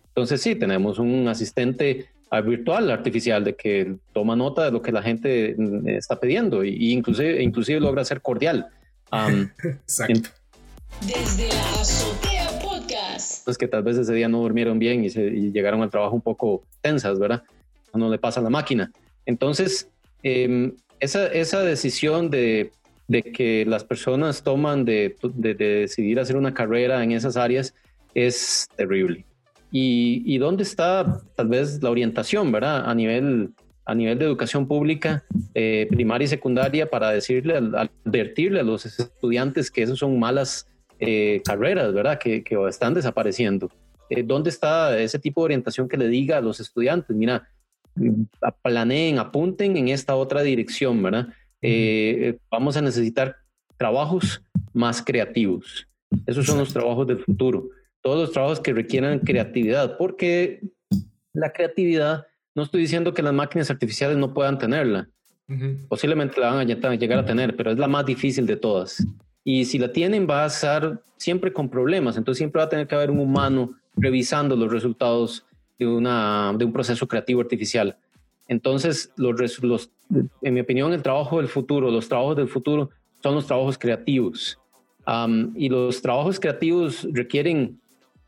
Entonces, 0.09 0.41
sí, 0.41 0.55
tenemos 0.55 0.99
un 0.99 1.27
asistente 1.27 2.07
virtual 2.39 2.89
artificial 2.91 3.43
de 3.43 3.55
que 3.55 3.95
toma 4.13 4.35
nota 4.35 4.65
de 4.65 4.71
lo 4.71 4.81
que 4.81 4.93
la 4.93 5.01
gente 5.01 5.55
mm, 5.57 5.87
está 5.89 6.19
pidiendo 6.19 6.63
y, 6.63 6.93
inclusive, 6.93 7.43
inclusive 7.43 7.79
logra 7.81 8.05
ser 8.05 8.21
cordial. 8.21 8.67
Exacto. 9.63 10.29
Desde 11.05 11.47
la 11.49 11.71
azotea 11.81 12.47
podcast. 12.61 13.47
Es 13.47 13.57
que 13.57 13.67
tal 13.67 13.83
vez 13.83 13.97
ese 13.97 14.13
día 14.13 14.29
no 14.29 14.39
durmieron 14.39 14.79
bien 14.79 15.03
y, 15.03 15.09
llegaron 15.51 15.81
al 15.81 15.89
trabajo 15.89 16.15
un 16.15 16.21
poco 16.21 16.63
tensas, 16.79 17.19
¿verdad? 17.19 17.43
No 17.93 18.09
le 18.09 18.17
pasa 18.17 18.39
a 18.39 18.43
la 18.43 18.49
máquina. 18.49 18.91
Entonces, 19.25 19.89
em, 20.23 20.73
esa, 21.01 21.27
esa 21.27 21.61
decisión 21.63 22.29
de, 22.29 22.71
de, 23.07 23.23
que 23.23 23.65
las 23.65 23.83
personas 23.83 24.43
toman 24.43 24.85
de, 24.85 25.15
de, 25.21 25.53
decidir 25.55 26.19
hacer 26.19 26.37
una 26.37 26.53
carrera 26.53 27.03
en 27.03 27.11
esas 27.11 27.35
áreas 27.35 27.73
es 28.13 28.69
terrible. 28.77 29.25
Y, 29.71 30.23
y, 30.25 30.37
dónde 30.37 30.63
está 30.63 31.21
tal 31.35 31.47
vez 31.47 31.81
la 31.81 31.89
orientación, 31.89 32.51
¿verdad? 32.51 32.89
A 32.89 32.93
nivel, 32.93 33.51
a 33.85 33.95
nivel 33.95 34.19
de 34.19 34.25
educación 34.25 34.67
pública, 34.67 35.23
eh, 35.55 35.87
primaria 35.89 36.25
y 36.25 36.27
secundaria, 36.27 36.89
para 36.89 37.09
decirle, 37.11 37.55
advertirle 37.55 38.59
a 38.59 38.63
los 38.63 38.85
estudiantes 38.85 39.71
que 39.71 39.83
esas 39.83 39.97
son 39.97 40.19
malas 40.19 40.67
eh, 40.99 41.41
carreras, 41.43 41.93
¿verdad? 41.93 42.19
Que, 42.19 42.43
que 42.43 42.57
están 42.67 42.93
desapareciendo. 42.93 43.71
Eh, 44.09 44.23
¿Dónde 44.23 44.49
está 44.49 44.99
ese 44.99 45.19
tipo 45.19 45.41
de 45.41 45.45
orientación 45.45 45.87
que 45.87 45.97
le 45.97 46.09
diga 46.09 46.37
a 46.37 46.41
los 46.41 46.59
estudiantes? 46.59 47.15
Mira, 47.15 47.47
planeen, 48.61 49.19
apunten 49.19 49.77
en 49.77 49.89
esta 49.89 50.15
otra 50.15 50.41
dirección, 50.41 51.01
¿verdad? 51.01 51.27
Eh, 51.61 52.37
vamos 52.49 52.77
a 52.77 52.81
necesitar 52.81 53.37
trabajos 53.77 54.41
más 54.73 55.01
creativos. 55.01 55.87
Esos 56.25 56.45
son 56.45 56.59
los 56.59 56.73
trabajos 56.73 57.07
del 57.07 57.19
futuro. 57.19 57.69
Todos 58.01 58.19
los 58.19 58.31
trabajos 58.31 58.59
que 58.59 58.73
requieran 58.73 59.19
creatividad, 59.19 59.97
porque 59.97 60.61
la 61.33 61.51
creatividad, 61.51 62.27
no 62.55 62.63
estoy 62.63 62.81
diciendo 62.81 63.13
que 63.13 63.21
las 63.21 63.33
máquinas 63.33 63.69
artificiales 63.69 64.17
no 64.17 64.33
puedan 64.33 64.57
tenerla. 64.57 65.07
Posiblemente 65.89 66.39
la 66.39 66.51
van 66.53 66.59
a 66.59 66.95
llegar 66.95 67.19
a 67.19 67.25
tener, 67.25 67.57
pero 67.57 67.71
es 67.71 67.77
la 67.77 67.89
más 67.89 68.05
difícil 68.05 68.45
de 68.45 68.55
todas. 68.55 69.05
Y 69.43 69.65
si 69.65 69.79
la 69.79 69.91
tienen, 69.91 70.25
va 70.29 70.45
a 70.45 70.47
estar 70.47 71.01
siempre 71.17 71.51
con 71.51 71.69
problemas. 71.69 72.15
Entonces 72.15 72.37
siempre 72.37 72.59
va 72.59 72.65
a 72.65 72.69
tener 72.69 72.87
que 72.87 72.95
haber 72.95 73.11
un 73.11 73.19
humano 73.19 73.73
revisando 73.97 74.55
los 74.55 74.71
resultados 74.71 75.45
de, 75.85 75.87
una, 75.87 76.53
de 76.55 76.65
un 76.65 76.71
proceso 76.71 77.07
creativo 77.07 77.41
artificial. 77.41 77.97
Entonces, 78.47 79.11
los, 79.15 79.63
los, 79.63 79.89
en 80.41 80.53
mi 80.53 80.59
opinión, 80.59 80.93
el 80.93 81.01
trabajo 81.01 81.37
del 81.37 81.47
futuro, 81.47 81.89
los 81.89 82.07
trabajos 82.07 82.35
del 82.35 82.47
futuro 82.47 82.91
son 83.23 83.35
los 83.35 83.47
trabajos 83.47 83.77
creativos. 83.77 84.59
y 85.55 85.69
los 85.69 86.01
trabajos 86.01 86.39
creativos 86.39 87.07
requieren, 87.11 87.79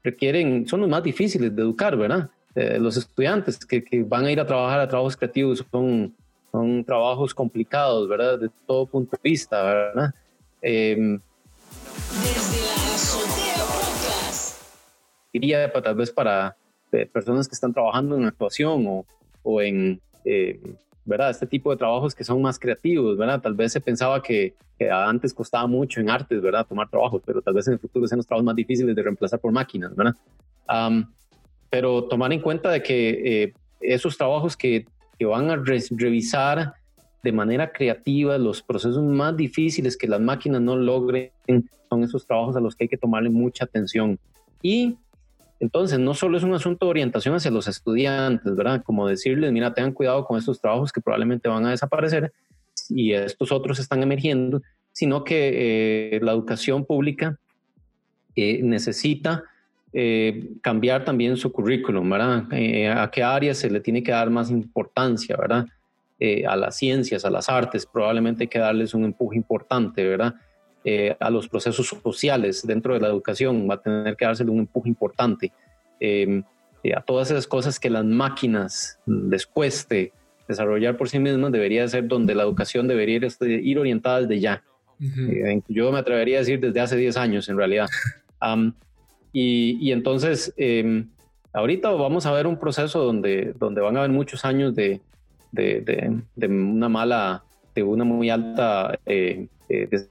requieren, 0.04 0.68
son 0.68 0.82
los 0.82 0.90
más 0.90 1.04
difíciles 1.04 1.56
de 1.56 1.62
educar, 1.62 1.96
¿verdad? 1.96 2.30
Eh, 2.56 2.80
los 2.80 2.98
estudiantes 2.98 3.64
que, 3.66 3.84
que, 3.84 4.04
van 4.04 4.26
a 4.26 4.32
ir 4.32 4.40
a 4.40 4.46
trabajar 4.46 4.80
a 4.80 4.88
trabajos 4.88 5.16
creativos 5.16 5.64
son, 5.72 6.14
son 6.52 6.84
trabajos 6.84 7.34
complicados, 7.34 8.08
¿verdad? 8.08 8.40
De 8.40 8.50
todo 8.66 8.86
punto 8.86 9.18
de 9.18 9.30
vista, 9.30 9.62
¿verdad? 9.64 10.14
Eh, 10.62 11.20
Desde 12.24 12.62
la 12.66 12.96
azotea 12.96 13.64
Diría 15.34 15.72
tal 15.72 15.96
vez 15.96 16.12
para 16.12 16.56
personas 17.12 17.48
que 17.48 17.56
están 17.56 17.74
trabajando 17.74 18.16
en 18.18 18.26
actuación 18.26 18.86
o, 18.88 19.06
o 19.44 19.62
en, 19.62 20.00
eh, 20.26 20.60
¿verdad? 21.06 21.30
Este 21.30 21.46
tipo 21.46 21.72
de 21.72 21.78
trabajos 21.78 22.16
que 22.16 22.24
son 22.24 22.42
más 22.42 22.58
creativos, 22.58 23.18
¿verdad? 23.18 23.42
Tal 23.42 23.54
vez 23.54 23.74
se 23.74 23.82
pensaba 23.82 24.22
que, 24.22 24.56
antes 24.92 25.34
costaba 25.34 25.66
mucho 25.66 26.02
en 26.02 26.10
artes, 26.10 26.42
¿verdad? 26.42 26.66
Tomar 26.68 26.90
trabajos, 26.90 27.22
pero 27.26 27.42
tal 27.42 27.54
vez 27.54 27.68
en 27.68 27.74
el 27.74 27.80
futuro 27.80 28.06
sean 28.06 28.18
los 28.18 28.28
trabajos 28.28 28.46
más 28.46 28.56
difíciles 28.56 28.94
de 28.94 29.02
reemplazar 29.02 29.40
por 29.40 29.52
máquinas, 29.52 29.96
¿verdad? 29.96 30.16
pero 31.70 32.04
tomar 32.04 32.32
en 32.32 32.40
cuenta 32.40 32.70
de 32.70 32.84
que 32.84 33.44
eh, 33.44 33.54
esos 33.82 34.18
trabajos 34.18 34.56
que, 34.56 34.86
que 35.18 35.26
van 35.26 35.50
a 35.50 35.56
revisar 35.56 36.74
de 37.24 37.32
manera 37.32 37.72
creativa 37.72 38.38
los 38.38 38.62
procesos 38.62 39.04
más 39.04 39.36
difíciles 39.36 39.98
que 39.98 40.08
las 40.08 40.22
máquinas 40.22 40.62
no 40.62 40.76
logren 40.76 41.32
son 41.90 42.04
esos 42.04 42.28
trabajos 42.28 42.56
a 42.56 42.60
los 42.60 42.76
que 42.76 42.84
hay 42.84 42.90
que 42.90 42.98
tomarle 42.98 43.30
mucha 43.30 43.66
atención. 43.66 44.20
Y 44.62 44.98
entonces, 45.64 45.98
no 45.98 46.14
solo 46.14 46.38
es 46.38 46.44
un 46.44 46.54
asunto 46.54 46.86
de 46.86 46.90
orientación 46.90 47.36
hacia 47.36 47.50
los 47.50 47.70
estudiantes, 47.70 48.54
¿verdad? 48.54 48.84
Como 48.84 49.08
decirles, 49.08 49.50
mira, 49.54 49.74
tengan 49.74 49.94
cuidado 49.94 50.26
con 50.26 50.38
estos 50.38 50.60
trabajos 50.60 50.92
que 50.92 51.00
probablemente 51.00 51.48
van 51.48 51.66
a 51.66 51.70
desaparecer 51.70 52.34
y 52.90 53.14
estos 53.14 53.50
otros 53.54 53.80
están 53.80 54.04
emergiendo, 54.04 54.62
sino 54.92 55.24
que 55.24 56.16
eh, 56.16 56.20
la 56.22 56.34
educación 56.34 56.84
pública 56.84 57.40
eh, 58.36 58.60
necesita 58.62 59.46
eh, 59.94 60.50
cambiar 60.62 61.06
también 61.06 61.38
su 61.38 61.50
currículum, 61.50 62.10
¿verdad? 62.10 62.46
a 62.98 63.10
qué 63.10 63.24
áreas 63.24 63.58
se 63.58 63.70
le 63.70 63.80
tiene 63.80 64.04
que 64.04 64.12
dar 64.12 64.30
más 64.30 64.52
importancia, 64.52 65.38
¿verdad? 65.38 65.66
a 66.46 66.56
las 66.58 66.76
ciencias, 66.76 67.24
a 67.24 67.30
las 67.30 67.48
artes, 67.48 67.86
probablemente 67.86 68.44
hay 68.44 68.48
que 68.50 68.60
darles 68.60 68.94
un 68.94 69.06
empuje 69.06 69.38
importante, 69.38 70.06
¿verdad? 70.06 70.36
Eh, 70.86 71.16
a 71.18 71.30
los 71.30 71.48
procesos 71.48 71.88
sociales 71.88 72.68
dentro 72.68 72.94
de 72.94 73.00
la 73.00 73.08
educación, 73.08 73.70
va 73.70 73.76
a 73.76 73.82
tener 73.82 74.18
que 74.18 74.26
dársele 74.26 74.52
un 74.52 74.60
empuje 74.60 74.90
importante 74.90 75.54
em, 75.98 76.44
eh, 76.84 76.94
a 76.94 77.00
todas 77.00 77.32
esas 77.32 77.48
cosas 77.48 77.80
que 77.80 77.90
las 77.90 78.04
máquinas 78.04 79.00
después 79.06 79.88
de 79.88 80.12
desarrollar 80.46 80.98
por 80.98 81.08
sí 81.08 81.20
mismas 81.20 81.54
debería 81.54 81.88
ser 81.88 82.10
donde 82.10 82.36
la 82.36 82.44
educación 82.44 82.90
debería 82.90 83.16
ir, 83.16 83.24
este, 83.24 83.80
orientada 83.80 84.22
desde 84.22 84.42
ya. 84.42 84.64
Eh, 85.00 85.62
yo 85.70 85.90
me 85.94 86.00
atrevería 86.00 86.38
a 86.38 86.40
decir 86.40 86.60
desde 86.60 86.82
hace 86.82 86.98
10 86.98 87.16
años 87.16 87.48
en 87.48 87.56
realidad. 87.56 87.88
y, 89.32 89.78
y, 89.80 89.94
entonces, 89.94 90.54
em, 90.58 91.08
ahorita 91.54 91.92
vamos 91.92 92.26
a 92.26 92.34
ver 92.34 92.46
un 92.46 92.60
proceso 92.60 93.02
donde, 93.02 93.54
donde 93.58 93.80
van 93.80 93.96
a 93.96 94.00
haber 94.00 94.12
muchos 94.12 94.44
años 94.44 94.76
de, 94.76 95.00
de, 95.54 95.80
de, 95.80 96.22
de 96.36 96.48
una 96.48 96.90
mala, 96.90 97.46
de 97.74 97.84
una 97.84 98.04
muy 98.04 98.30
alta 98.30 99.00
eh, 99.06 99.48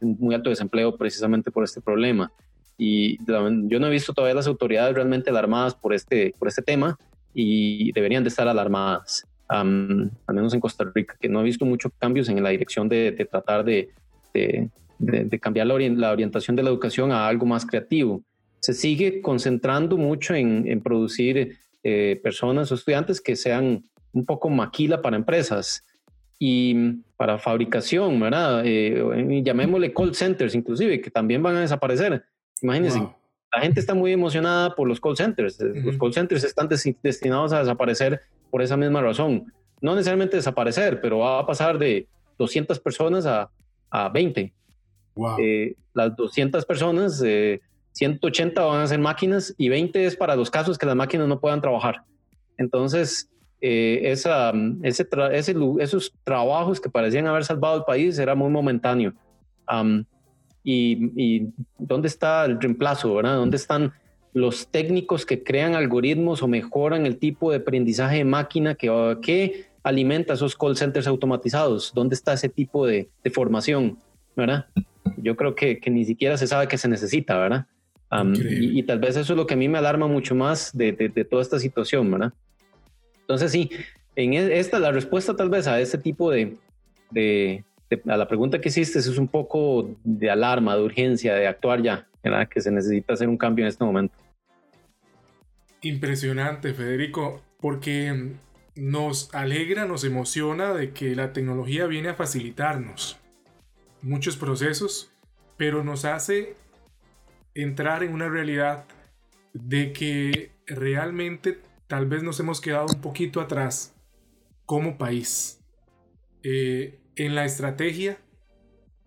muy 0.00 0.34
alto 0.34 0.50
desempleo 0.50 0.96
precisamente 0.96 1.50
por 1.50 1.64
este 1.64 1.80
problema. 1.80 2.32
Y 2.78 3.18
yo 3.26 3.78
no 3.78 3.86
he 3.86 3.90
visto 3.90 4.12
todavía 4.12 4.34
las 4.34 4.46
autoridades 4.46 4.94
realmente 4.94 5.30
alarmadas 5.30 5.74
por 5.74 5.94
este, 5.94 6.34
por 6.38 6.48
este 6.48 6.62
tema 6.62 6.98
y 7.34 7.92
deberían 7.92 8.24
de 8.24 8.28
estar 8.28 8.48
alarmadas, 8.48 9.26
al 9.48 10.10
menos 10.26 10.54
en 10.54 10.60
Costa 10.60 10.90
Rica, 10.94 11.16
que 11.20 11.28
no 11.28 11.40
he 11.40 11.44
visto 11.44 11.64
muchos 11.64 11.92
cambios 11.98 12.28
en 12.28 12.42
la 12.42 12.50
dirección 12.50 12.88
de, 12.88 13.12
tratar 13.30 13.64
de, 13.64 13.90
de, 14.34 15.38
cambiar 15.40 15.66
la, 15.66 16.10
orientación 16.10 16.56
de 16.56 16.62
la 16.62 16.70
educación 16.70 17.12
a 17.12 17.28
algo 17.28 17.46
más 17.46 17.66
creativo. 17.66 18.22
Se 18.60 18.72
sigue 18.72 19.20
concentrando 19.20 19.96
mucho 19.96 20.34
en, 20.34 20.66
en 20.66 20.80
producir 20.80 21.58
eh, 21.84 22.20
personas 22.22 22.70
o 22.70 22.74
estudiantes 22.74 23.20
que 23.20 23.36
sean 23.36 23.84
un 24.12 24.24
poco 24.24 24.48
maquila 24.48 25.02
para 25.02 25.16
empresas 25.16 25.84
y 26.44 26.74
para 27.16 27.38
fabricación, 27.38 28.18
¿verdad? 28.18 28.62
Eh, 28.64 29.42
llamémosle 29.44 29.94
call 29.94 30.12
centers 30.12 30.56
inclusive, 30.56 31.00
que 31.00 31.08
también 31.08 31.40
van 31.40 31.54
a 31.54 31.60
desaparecer. 31.60 32.24
Imagínense, 32.60 32.98
la 32.98 33.60
gente 33.60 33.78
está 33.78 33.94
muy 33.94 34.12
emocionada 34.12 34.74
por 34.74 34.88
los 34.88 35.00
call 35.00 35.16
centers. 35.16 35.60
Los 35.60 35.96
call 35.98 36.12
centers 36.12 36.42
están 36.42 36.68
destinados 36.68 37.52
a 37.52 37.60
desaparecer 37.60 38.22
por 38.50 38.60
esa 38.60 38.76
misma 38.76 39.00
razón. 39.02 39.52
No 39.80 39.94
necesariamente 39.94 40.34
desaparecer, 40.34 41.00
pero 41.00 41.20
va 41.20 41.38
a 41.38 41.46
pasar 41.46 41.78
de 41.78 42.08
200 42.38 42.80
personas 42.80 43.24
a, 43.24 43.48
a 43.88 44.08
20. 44.08 44.52
Eh, 45.38 45.76
las 45.94 46.16
200 46.16 46.66
personas, 46.66 47.22
180 47.92 48.60
eh, 48.60 48.64
van 48.64 48.80
a 48.80 48.86
ser 48.88 48.98
máquinas 48.98 49.54
y 49.56 49.68
20 49.68 50.06
es 50.06 50.16
para 50.16 50.34
los 50.34 50.50
casos 50.50 50.76
que 50.76 50.86
las 50.86 50.96
máquinas 50.96 51.28
no 51.28 51.38
puedan 51.38 51.60
trabajar. 51.60 52.02
Entonces, 52.58 53.30
eh, 53.64 54.10
esa, 54.10 54.52
ese, 54.82 55.06
esos 55.78 56.12
trabajos 56.24 56.80
que 56.80 56.90
parecían 56.90 57.28
haber 57.28 57.44
salvado 57.44 57.78
el 57.78 57.84
país 57.84 58.18
era 58.18 58.34
muy 58.34 58.50
momentáneo. 58.50 59.14
y, 60.64 61.46
dónde 61.78 62.08
está 62.08 62.44
el 62.44 62.60
reemplazo, 62.60 63.14
¿verdad? 63.14 63.36
¿Dónde 63.36 63.56
están 63.56 63.92
los 64.34 64.66
técnicos 64.66 65.24
que 65.24 65.44
crean 65.44 65.76
algoritmos 65.76 66.42
o 66.42 66.48
mejoran 66.48 67.06
el 67.06 67.18
tipo 67.18 67.52
de 67.52 67.58
aprendizaje 67.58 68.16
de 68.16 68.24
máquina 68.24 68.74
que, 68.74 69.16
que 69.22 69.66
alimenta 69.84 70.34
esos 70.34 70.56
call 70.56 70.76
centers 70.76 71.06
automatizados? 71.06 71.92
¿Dónde 71.94 72.16
está 72.16 72.32
ese 72.32 72.48
tipo 72.48 72.84
de, 72.84 73.10
formación, 73.32 73.96
verdad? 74.34 74.66
Yo 75.18 75.36
creo 75.36 75.54
que, 75.54 75.78
que, 75.78 75.88
ni 75.88 76.04
siquiera 76.04 76.36
se 76.36 76.48
sabe 76.48 76.66
que 76.66 76.78
se 76.78 76.88
necesita, 76.88 77.38
¿verdad? 77.38 77.66
y, 78.34 78.82
tal 78.82 78.98
vez 78.98 79.10
eso 79.16 79.32
es 79.34 79.36
lo 79.36 79.46
que 79.46 79.54
a 79.54 79.56
mí 79.56 79.68
me 79.68 79.78
alarma 79.78 80.08
mucho 80.08 80.34
más 80.34 80.76
de, 80.76 80.90
de, 80.92 81.08
de 81.08 81.24
toda 81.24 81.42
esta 81.42 81.60
situación, 81.60 82.10
¿verdad? 82.10 82.32
Entonces 83.32 83.52
sí, 83.52 83.70
en 84.14 84.34
e, 84.34 84.58
esta 84.58 84.78
la 84.78 84.92
respuesta 84.92 85.34
tal 85.34 85.48
vez 85.48 85.66
a 85.66 85.80
este 85.80 85.96
tipo 85.96 86.30
de, 86.30 86.58
a 88.06 88.16
la 88.16 88.28
pregunta 88.28 88.60
que 88.60 88.68
hiciste 88.68 88.98
es 88.98 89.16
un 89.16 89.28
poco 89.28 89.96
de 90.04 90.30
alarma, 90.30 90.76
de 90.76 90.82
urgencia, 90.82 91.34
de 91.34 91.46
actuar 91.46 91.82
ya, 91.82 92.06
que 92.50 92.60
se 92.60 92.70
necesita 92.70 93.14
hacer 93.14 93.28
un 93.28 93.38
cambio 93.38 93.64
en 93.64 93.70
este 93.70 93.84
momento. 93.84 94.14
Impresionante, 95.80 96.74
Federico, 96.74 97.40
porque 97.58 98.34
nos 98.76 99.34
alegra, 99.34 99.86
nos 99.86 100.04
emociona 100.04 100.74
de 100.74 100.92
que 100.92 101.16
la 101.16 101.32
tecnología 101.32 101.86
viene 101.86 102.10
a 102.10 102.14
facilitarnos 102.14 103.18
muchos 104.02 104.36
procesos, 104.36 105.10
pero 105.56 105.82
nos 105.82 106.04
hace 106.04 106.54
entrar 107.54 108.02
en 108.02 108.12
una 108.12 108.28
realidad 108.28 108.84
de 109.54 109.94
que 109.94 110.50
realmente 110.66 111.58
tal 111.92 112.06
vez 112.06 112.22
nos 112.22 112.40
hemos 112.40 112.62
quedado 112.62 112.86
un 112.86 113.02
poquito 113.02 113.38
atrás 113.38 113.94
como 114.64 114.96
país 114.96 115.60
eh, 116.42 116.98
en 117.16 117.34
la 117.34 117.44
estrategia 117.44 118.16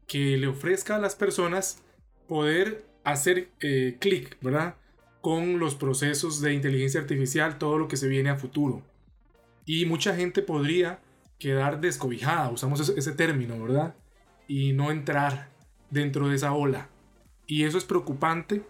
que 0.06 0.38
le 0.38 0.46
ofrezca 0.46 0.96
a 0.96 1.00
las 1.00 1.16
personas 1.16 1.82
poder 2.28 2.86
hacer 3.04 3.50
eh, 3.60 3.98
clic, 4.00 4.38
¿verdad? 4.40 4.76
Con 5.22 5.58
los 5.58 5.74
procesos 5.74 6.42
de 6.42 6.54
inteligencia 6.54 7.02
artificial, 7.02 7.58
todo 7.58 7.80
lo 7.80 7.88
que 7.88 7.98
se 7.98 8.08
viene 8.08 8.30
a 8.30 8.36
futuro. 8.36 8.84
Y 9.66 9.88
mucha 9.88 10.16
gente 10.16 10.44
podría 10.44 11.00
quedar 11.40 11.82
descobijada, 11.82 12.52
usamos 12.52 12.88
ese, 12.88 13.12
término, 13.14 13.60
¿verdad? 13.60 13.96
Y 14.48 14.74
no 14.74 14.92
entrar 14.92 15.50
dentro 15.90 16.30
de 16.30 16.36
esa 16.36 16.54
ola. 16.54 16.88
Y 17.48 17.64
eso 17.64 17.80
es 17.80 17.84
preocupante 17.84 18.62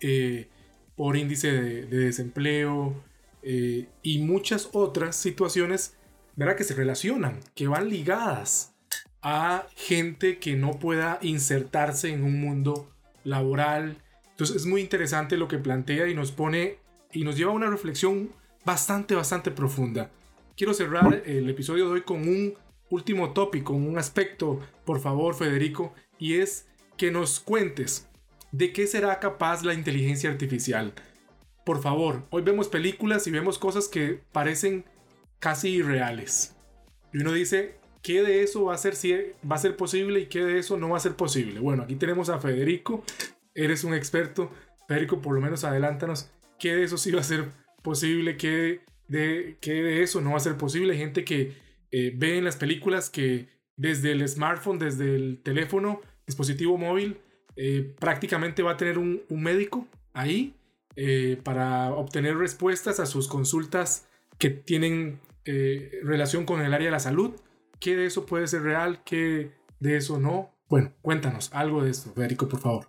eh, 0.00 0.48
por 0.96 1.18
índice 1.18 1.52
de, 1.52 1.84
desempleo 1.84 3.09
eh, 3.42 3.88
y 4.02 4.18
muchas 4.18 4.68
otras 4.72 5.16
situaciones, 5.16 5.96
¿verdad? 6.36 6.56
Que 6.56 6.64
se 6.64 6.74
relacionan, 6.74 7.40
que 7.54 7.68
van 7.68 7.88
ligadas 7.88 8.74
a 9.22 9.66
gente 9.76 10.38
que 10.38 10.56
no 10.56 10.78
pueda 10.78 11.18
insertarse 11.22 12.10
en 12.10 12.24
un 12.24 12.40
mundo 12.40 12.90
laboral. 13.24 13.98
Entonces 14.30 14.56
es 14.56 14.66
muy 14.66 14.80
interesante 14.80 15.36
lo 15.36 15.48
que 15.48 15.58
plantea 15.58 16.08
y 16.08 16.14
nos 16.14 16.32
pone 16.32 16.78
y 17.12 17.24
nos 17.24 17.36
lleva 17.36 17.52
a 17.52 17.54
una 17.54 17.70
reflexión 17.70 18.30
bastante, 18.64 19.14
bastante 19.14 19.50
profunda. 19.50 20.10
Quiero 20.56 20.74
cerrar 20.74 21.22
el 21.26 21.48
episodio 21.48 21.86
de 21.86 21.92
hoy 21.92 22.02
con 22.02 22.28
un 22.28 22.54
último 22.90 23.32
tópico, 23.32 23.72
un 23.72 23.98
aspecto, 23.98 24.60
por 24.84 25.00
favor, 25.00 25.34
Federico, 25.34 25.94
y 26.18 26.34
es 26.34 26.66
que 26.96 27.10
nos 27.10 27.40
cuentes 27.40 28.08
de 28.52 28.72
qué 28.72 28.86
será 28.86 29.20
capaz 29.20 29.62
la 29.62 29.74
inteligencia 29.74 30.30
artificial. 30.30 30.92
Por 31.70 31.80
favor, 31.80 32.26
hoy 32.30 32.42
vemos 32.42 32.66
películas 32.66 33.28
y 33.28 33.30
vemos 33.30 33.56
cosas 33.56 33.86
que 33.86 34.18
parecen 34.32 34.84
casi 35.38 35.68
irreales. 35.68 36.56
Y 37.12 37.18
uno 37.18 37.30
dice, 37.30 37.76
¿qué 38.02 38.24
de 38.24 38.42
eso 38.42 38.64
va 38.64 38.74
a 38.74 38.76
ser, 38.76 38.96
si 38.96 39.12
va 39.48 39.54
a 39.54 39.58
ser 39.58 39.76
posible 39.76 40.18
y 40.18 40.26
qué 40.26 40.44
de 40.44 40.58
eso 40.58 40.76
no 40.76 40.88
va 40.88 40.96
a 40.96 41.00
ser 41.00 41.14
posible? 41.14 41.60
Bueno, 41.60 41.84
aquí 41.84 41.94
tenemos 41.94 42.28
a 42.28 42.40
Federico, 42.40 43.04
eres 43.54 43.84
un 43.84 43.94
experto. 43.94 44.50
Federico, 44.88 45.22
por 45.22 45.32
lo 45.32 45.40
menos 45.40 45.62
adelántanos, 45.62 46.28
¿qué 46.58 46.74
de 46.74 46.82
eso 46.82 46.98
sí 46.98 47.12
va 47.12 47.20
a 47.20 47.22
ser 47.22 47.44
posible? 47.84 48.36
¿Qué 48.36 48.80
de, 49.06 49.56
qué 49.60 49.74
de 49.74 50.02
eso 50.02 50.20
no 50.20 50.32
va 50.32 50.38
a 50.38 50.40
ser 50.40 50.56
posible? 50.56 50.94
Hay 50.94 50.98
gente 50.98 51.24
que 51.24 51.52
eh, 51.92 52.12
ve 52.16 52.36
en 52.36 52.42
las 52.42 52.56
películas 52.56 53.10
que 53.10 53.46
desde 53.76 54.10
el 54.10 54.28
smartphone, 54.28 54.80
desde 54.80 55.14
el 55.14 55.40
teléfono, 55.44 56.00
dispositivo 56.26 56.76
móvil, 56.76 57.18
eh, 57.54 57.94
prácticamente 58.00 58.64
va 58.64 58.72
a 58.72 58.76
tener 58.76 58.98
un, 58.98 59.22
médico 59.28 59.86
ahí 60.12 60.56
eh, 60.96 61.38
para 61.42 61.92
obtener 61.92 62.36
respuestas 62.36 63.00
a 63.00 63.06
sus 63.06 63.28
consultas 63.28 64.08
que 64.38 64.50
tienen 64.50 65.20
relación 66.04 66.44
con 66.44 66.60
el 66.60 66.72
área 66.72 66.86
de 66.86 66.92
la 66.92 67.00
salud. 67.00 67.32
¿Qué 67.80 67.96
de 67.96 68.06
eso 68.06 68.24
puede 68.24 68.46
ser 68.46 68.62
real? 68.62 69.02
¿Qué 69.04 69.50
de 69.80 69.96
eso 69.96 70.20
no? 70.20 70.54
Bueno, 70.68 70.92
cuéntanos 71.02 71.52
algo 71.52 71.82
de 71.82 71.90
esto, 71.90 72.12
Federico, 72.12 72.46
por 72.46 72.60
favor. 72.60 72.86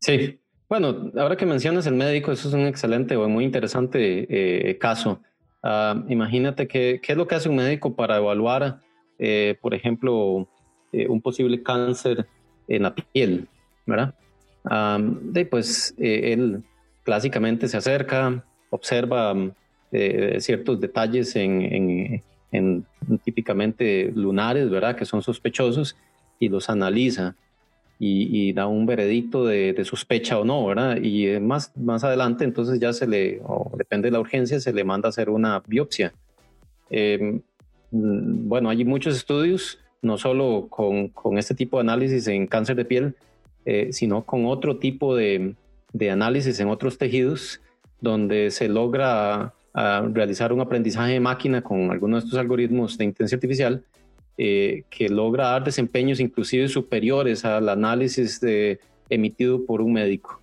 Sí, 0.00 0.40
bueno, 0.68 1.12
ahora 1.16 1.36
que 1.36 1.46
mencionas 1.46 1.86
el 1.86 1.94
médico, 1.94 2.32
eso 2.32 2.48
es 2.48 2.54
un 2.54 2.66
excelente 2.66 3.16
o 3.16 3.28
muy 3.28 3.44
interesante 3.44 4.26
eh, 4.28 4.78
caso. 4.78 5.20
Ah, 5.62 6.04
imagínate 6.08 6.66
qué 6.66 7.00
es 7.06 7.16
lo 7.16 7.28
que 7.28 7.36
hace 7.36 7.48
un 7.48 7.56
médico 7.56 7.94
para 7.94 8.16
evaluar, 8.16 8.80
eh, 9.18 9.56
por 9.60 9.74
ejemplo, 9.74 10.48
eh, 10.92 11.06
un 11.08 11.22
posible 11.22 11.62
cáncer 11.62 12.26
en 12.66 12.82
la 12.82 12.94
piel, 12.94 13.48
¿verdad? 13.86 14.14
de, 15.08 15.46
pues 15.46 15.94
él 15.96 16.64
clásicamente 17.06 17.68
se 17.68 17.78
acerca, 17.78 18.44
observa 18.68 19.34
ciertos 20.38 20.78
detalles 20.78 21.34
en, 21.36 22.20
en 22.52 22.84
típicamente 23.24 24.12
lunares, 24.14 24.68
¿verdad? 24.68 24.96
Que 24.96 25.06
son 25.06 25.22
sospechosos 25.22 25.96
y 26.38 26.50
los 26.50 26.68
analiza 26.68 27.34
y, 27.98 28.52
da 28.52 28.66
un 28.66 28.84
veredicto 28.84 29.46
de, 29.46 29.82
sospecha 29.84 30.38
o 30.38 30.44
no, 30.44 30.66
¿verdad? 30.66 30.98
Y 31.00 31.28
eh, 31.28 31.40
más, 31.40 31.74
más 31.76 32.04
adelante 32.04 32.44
entonces 32.44 32.78
ya 32.78 32.92
se 32.92 33.06
le, 33.06 33.40
o 33.44 33.72
depende 33.76 34.08
de 34.08 34.12
la 34.12 34.20
urgencia, 34.20 34.60
se 34.60 34.72
le 34.72 34.84
manda 34.84 35.08
a 35.08 35.10
hacer 35.10 35.30
una 35.30 35.62
biopsia. 35.66 36.12
Mm, 36.90 37.38
bueno, 38.48 38.68
hay 38.68 38.84
muchos 38.84 39.16
estudios, 39.16 39.78
no 40.02 40.18
solo 40.18 40.66
con, 40.68 41.08
con, 41.08 41.38
este 41.38 41.54
tipo 41.54 41.78
de 41.78 41.82
análisis 41.82 42.26
en 42.28 42.46
cáncer 42.46 42.76
de 42.76 42.84
piel, 42.84 43.14
eh, 43.64 43.88
sino 43.92 44.24
con 44.24 44.44
otro 44.44 44.76
tipo 44.78 45.16
de, 45.16 45.54
de, 45.98 46.10
análisis 46.10 46.58
en 46.60 46.68
otros 46.68 46.98
tejidos, 46.98 47.60
donde 48.00 48.50
se 48.50 48.68
logra 48.68 49.54
ah, 49.74 50.08
realizar 50.12 50.52
un 50.52 50.60
aprendizaje 50.60 51.12
de 51.12 51.20
máquina 51.20 51.62
con 51.62 51.90
algunos 51.90 52.22
de 52.22 52.26
estos 52.26 52.38
algoritmos 52.38 52.98
de 52.98 53.04
inteligencia 53.04 53.36
artificial 53.36 53.84
eh, 54.38 54.84
que 54.90 55.08
logra 55.08 55.50
dar 55.50 55.64
desempeños 55.64 56.20
inclusive 56.20 56.68
superiores 56.68 57.44
al 57.44 57.68
análisis 57.68 58.40
de, 58.40 58.80
emitido 59.08 59.64
por 59.64 59.80
un 59.80 59.92
médico. 59.92 60.40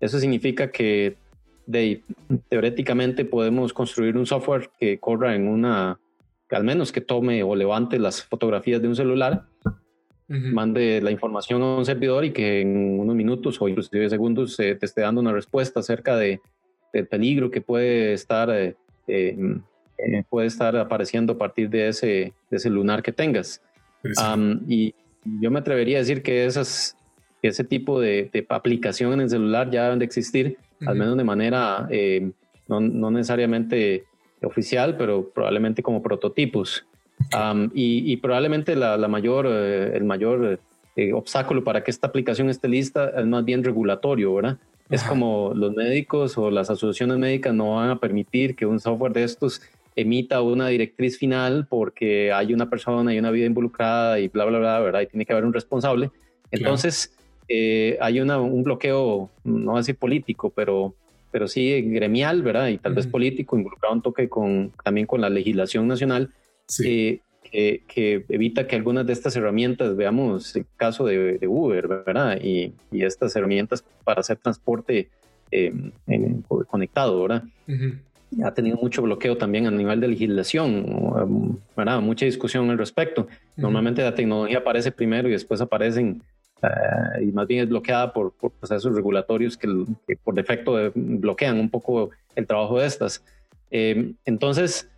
eso 0.00 0.18
significa 0.18 0.70
que 0.70 1.16
teóricamente 2.48 3.24
podemos 3.24 3.72
construir 3.72 4.16
un 4.16 4.26
software 4.26 4.70
que 4.78 4.98
corra 4.98 5.34
en 5.34 5.48
una, 5.48 5.98
al 6.50 6.64
menos 6.64 6.92
que 6.92 7.00
tome 7.00 7.42
o 7.42 7.54
levante 7.54 7.98
las 7.98 8.22
fotografías 8.22 8.82
de 8.82 8.88
un 8.88 8.96
celular, 8.96 9.44
mande 10.32 11.00
la 11.02 11.10
información 11.10 11.60
a 11.62 11.76
un 11.76 11.84
servidor 11.84 12.24
y 12.24 12.30
que 12.30 12.62
en 12.62 12.98
unos 12.98 13.14
minutos 13.14 13.60
o 13.60 13.68
inclusive 13.68 14.08
segundos 14.08 14.56
te 14.56 14.78
esté 14.80 15.02
dando 15.02 15.20
una 15.20 15.32
respuesta 15.32 15.80
acerca 15.80 16.16
de, 16.16 16.40
del 16.92 17.06
peligro 17.06 17.50
que 17.50 17.60
puede 17.60 18.14
estar 18.14 18.50
eh, 18.50 18.74
eh, 19.06 20.24
puede 20.28 20.46
estar 20.46 20.76
apareciendo 20.76 21.34
a 21.34 21.38
partir 21.38 21.68
de 21.70 21.88
ese, 21.88 22.32
de 22.50 22.56
ese 22.56 22.70
lunar 22.70 23.02
que 23.02 23.12
tengas. 23.12 23.62
y 24.68 24.94
yo 25.40 25.50
me 25.50 25.60
atrevería 25.60 25.98
a 25.98 26.00
decir 26.00 26.22
que 26.22 26.44
esas, 26.44 26.96
ese 27.42 27.64
tipo 27.64 28.00
de, 28.00 28.30
aplicación 28.48 29.12
en 29.12 29.20
el 29.20 29.30
celular 29.30 29.70
ya 29.70 29.84
deben 29.84 30.00
de 30.00 30.04
existir, 30.04 30.58
al 30.84 30.96
menos 30.96 31.16
de 31.16 31.24
manera 31.24 31.86
eh, 31.90 32.32
no, 32.66 32.80
no, 32.80 33.10
necesariamente 33.10 34.04
oficial, 34.42 34.96
pero 34.96 35.30
probablemente 35.30 35.82
como 35.82 36.02
prototipos. 36.02 36.84
Y, 37.74 38.12
y, 38.12 38.16
probablemente 38.18 38.76
la, 38.76 38.96
la 38.96 39.08
mayor, 39.08 39.46
eh, 39.48 39.96
el 39.96 40.04
mayor 40.04 40.60
obstáculo 41.14 41.64
para 41.64 41.82
que 41.82 41.90
esta 41.90 42.08
aplicación 42.08 42.50
esté 42.50 42.68
lista 42.68 43.10
es 43.16 43.26
más 43.26 43.44
bien 43.44 43.64
regulatorio, 43.64 44.34
¿verdad? 44.34 44.58
Es 44.90 45.02
como 45.04 45.52
los 45.54 45.74
médicos 45.74 46.36
o 46.36 46.50
las 46.50 46.68
asociaciones 46.68 47.16
médicas 47.16 47.54
no 47.54 47.76
van 47.76 47.88
a 47.88 47.98
permitir 47.98 48.54
que 48.54 48.66
un 48.66 48.78
software 48.78 49.14
de 49.14 49.24
estos 49.24 49.62
emita 49.96 50.42
una 50.42 50.68
directriz 50.68 51.18
final 51.18 51.66
porque 51.68 52.32
hay 52.32 52.52
una 52.52 52.68
persona 52.68 53.14
y 53.14 53.18
una 53.18 53.30
vida 53.30 53.46
involucrada 53.46 54.18
y 54.18 54.28
bla, 54.28 54.44
bla, 54.44 54.58
bla, 54.58 54.80
¿verdad? 54.80 55.00
Y 55.02 55.06
tiene 55.06 55.24
que 55.24 55.32
haber 55.32 55.44
un 55.44 55.52
responsable. 55.52 56.10
Entonces, 56.50 57.14
eh, 57.48 57.98
hay 58.00 58.20
una, 58.20 58.38
un 58.40 58.62
bloqueo, 58.62 59.30
no 59.44 59.70
voy 59.72 59.74
a 59.76 59.78
decir 59.78 59.96
político, 59.96 60.50
pero, 60.50 60.94
pero 61.30 61.48
sí 61.48 61.80
gremial, 61.82 62.42
¿verdad? 62.42 62.68
Y 62.68 62.78
tal 62.78 62.94
vez 62.94 63.06
político, 63.06 63.56
involucrado 63.56 63.94
un 63.94 64.02
toque 64.02 64.28
con, 64.28 64.72
también 64.82 65.06
con 65.06 65.20
la 65.20 65.30
legislación 65.30 65.86
nacional, 65.86 66.30
eh, 66.84 67.20
que, 67.86 68.24
evita 68.28 68.66
que 68.66 68.76
algunas 68.76 69.06
de 69.06 69.12
estas 69.12 69.36
herramientas, 69.36 69.96
veamos 69.96 70.56
el 70.56 70.66
caso 70.76 71.04
de, 71.04 71.38
Uber, 71.46 71.88
¿verdad? 71.88 72.38
Y, 72.42 72.72
y, 72.90 73.04
estas 73.04 73.34
herramientas 73.36 73.84
para 74.04 74.20
hacer 74.20 74.38
transporte 74.38 75.10
eh, 75.50 75.72
conectado, 76.68 77.22
¿verdad? 77.22 77.44
ha 78.44 78.54
tenido 78.54 78.76
mucho 78.76 79.02
bloqueo 79.02 79.36
también 79.36 79.66
a 79.66 79.70
nivel 79.70 80.00
de 80.00 80.08
legislación, 80.08 81.60
¿verdad? 81.76 82.00
mucha 82.00 82.24
discusión 82.24 82.70
al 82.70 82.78
respecto. 82.78 83.26
Normalmente 83.56 84.02
la 84.02 84.14
tecnología 84.14 84.58
aparece 84.58 84.90
primero 84.90 85.28
y 85.28 85.32
después 85.32 85.60
aparecen, 85.60 86.22
eh, 86.62 87.24
y 87.24 87.32
más 87.32 87.46
bien 87.46 87.64
es 87.64 87.68
bloqueada 87.68 88.12
por, 88.12 88.32
procesos 88.32 88.94
regulatorios 88.94 89.56
que, 89.56 89.68
por 90.24 90.34
defecto 90.34 90.80
eh, 90.80 90.92
bloquean 90.94 91.58
un 91.58 91.68
poco 91.68 92.10
el 92.34 92.46
trabajo 92.46 92.80
de 92.80 92.86
estas. 92.86 93.22
Eh, 93.70 94.12
entonces, 94.24 94.90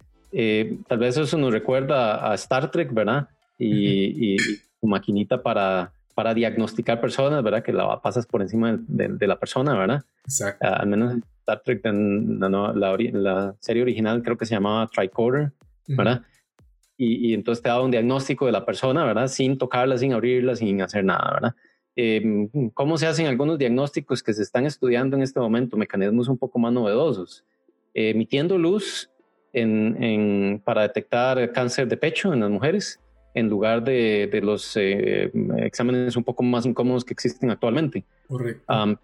tal 0.88 0.98
vez 0.98 1.16
eso 1.16 1.38
nos 1.38 1.52
recuerda 1.52 2.30
a 2.30 2.34
Star 2.34 2.70
Trek, 2.70 2.92
¿verdad? 2.92 3.28
Y, 3.58 4.36
su 4.80 4.86
maquinita 4.86 5.42
para, 5.42 5.92
para 6.14 6.34
diagnosticar 6.34 7.00
personas, 7.00 7.42
¿verdad? 7.42 7.62
Que 7.62 7.72
la 7.72 8.00
pasas 8.02 8.26
por 8.26 8.42
encima 8.42 8.78
de, 8.86 9.26
la 9.26 9.38
persona, 9.38 9.78
¿verdad? 9.78 10.02
Exacto. 10.24 10.66
al 10.66 10.86
menos 10.86 11.14
Star 11.40 11.62
Trek, 11.62 11.80
la, 11.84 13.54
serie 13.60 13.82
original 13.82 14.22
creo 14.22 14.36
que 14.36 14.46
se 14.46 14.54
llamaba 14.54 14.88
Tricorder, 14.88 15.52
¿verdad? 15.88 16.22
y, 16.96 17.34
entonces 17.34 17.62
te 17.62 17.68
daba 17.68 17.82
un 17.82 17.90
diagnóstico 17.90 18.46
de 18.46 18.52
la 18.52 18.64
persona, 18.64 19.04
¿verdad? 19.04 19.28
Sin 19.28 19.58
tocarla, 19.58 19.98
sin 19.98 20.12
abrirla, 20.12 20.54
sin 20.54 20.80
hacer 20.80 21.04
nada, 21.04 21.32
¿verdad? 21.34 21.54
Em, 21.96 22.48
¿Cómo 22.72 22.98
se 22.98 23.06
hacen 23.06 23.26
algunos 23.26 23.58
diagnósticos 23.58 24.22
que 24.22 24.32
se 24.32 24.42
están 24.42 24.66
estudiando 24.66 25.16
en 25.16 25.22
este 25.22 25.40
momento? 25.40 25.76
Mecanismos 25.76 26.28
un 26.28 26.38
poco 26.38 26.58
más 26.58 26.72
novedosos. 26.72 27.44
emitiendo 27.96 28.58
luz 28.58 29.08
en, 29.54 30.60
para 30.64 30.82
detectar 30.82 31.52
cáncer 31.52 31.88
de 31.88 31.96
pecho 31.96 32.32
en 32.32 32.40
las 32.40 32.50
mujeres. 32.50 33.00
en 33.34 33.48
lugar 33.48 33.82
de, 33.82 34.28
de 34.30 34.40
los 34.40 34.76
eh, 34.76 35.30
exámenes 35.58 36.16
un 36.16 36.22
poco 36.22 36.42
más 36.42 36.64
incómodos 36.66 37.04
que 37.04 37.12
existen 37.12 37.50
actualmente. 37.50 38.04
Correcto. 38.28 38.62
Am, 38.68 38.96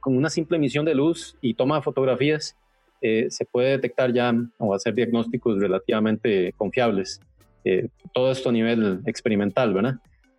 con 0.00 0.16
una 0.16 0.30
simple 0.30 0.56
emisión 0.56 0.84
de 0.84 0.94
luz 0.94 1.36
y 1.40 1.54
toma 1.54 1.76
de 1.76 1.82
fotografías, 1.82 2.56
eh, 3.00 3.26
se 3.30 3.44
puede 3.44 3.70
detectar 3.70 4.12
ya 4.12 4.34
o 4.58 4.74
hacer 4.74 4.94
diagnósticos 4.94 5.58
relativamente 5.58 6.52
confiables. 6.56 7.20
Eh, 7.64 7.88
todo 8.12 8.30
esto 8.30 8.48
a 8.48 8.52
nivel 8.52 9.00
experimental, 9.06 9.72
¿verdad? 9.74 9.96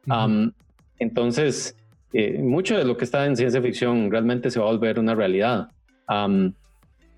Am, 0.08 0.52
entonces, 1.00 1.76
eh, 2.14 2.40
mucho 2.42 2.78
de 2.78 2.86
lo 2.86 2.98
que 2.98 3.06
está 3.06 3.26
en 3.26 3.36
ciencia 3.36 3.62
ficción 3.62 4.10
realmente 4.12 4.50
se 4.50 4.60
va 4.60 4.68
a 4.68 4.72
volver 4.72 5.00
una 5.00 5.14
realidad. 5.16 5.70
Am, 6.08 6.54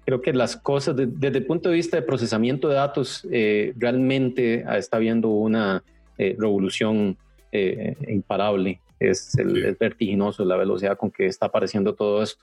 creo 0.07 0.21
que 0.21 0.31
las 0.31 0.55
cosas, 0.55 0.95
de- 0.95 1.05
desde 1.05 1.39
el 1.39 1.45
punto 1.45 1.67
de 1.67 1.75
vista 1.75 1.97
de 1.97 2.01
procesamiento 2.01 2.69
de 2.69 2.75
datos, 2.75 3.27
eh, 3.29 3.73
realmente 3.77 4.63
ah, 4.65 4.77
está 4.77 4.95
habiendo 4.95 5.27
una 5.27 5.83
eh, 6.17 6.33
revolución 6.39 7.17
eh, 7.51 7.93
imparable. 8.07 8.79
Es, 9.01 9.37
el- 9.37 9.53
Sí. 9.55 9.61
es 9.67 9.77
vertiginoso 9.77 10.45
la 10.45 10.55
velocidad 10.55 10.97
con 10.97 11.11
que 11.11 11.25
está 11.25 11.47
apareciendo 11.47 11.93
todo 11.93 12.23
esto. 12.23 12.41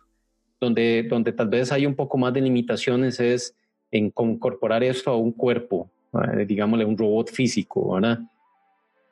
Donde, 0.60 1.06
donde 1.08 1.32
tal 1.32 1.48
vez 1.48 1.72
hay 1.72 1.86
un 1.86 1.94
poco 1.94 2.18
más 2.18 2.34
de 2.34 2.42
limitaciones 2.42 3.18
es 3.18 3.56
en 3.90 4.12
incorporar 4.14 4.84
esto 4.84 5.10
a 5.10 5.16
un 5.16 5.32
cuerpo, 5.32 5.90
eh, 6.38 6.44
digámosle 6.44 6.84
un 6.84 6.98
robot 6.98 7.30
físico, 7.30 7.94
¿verdad? 7.94 8.20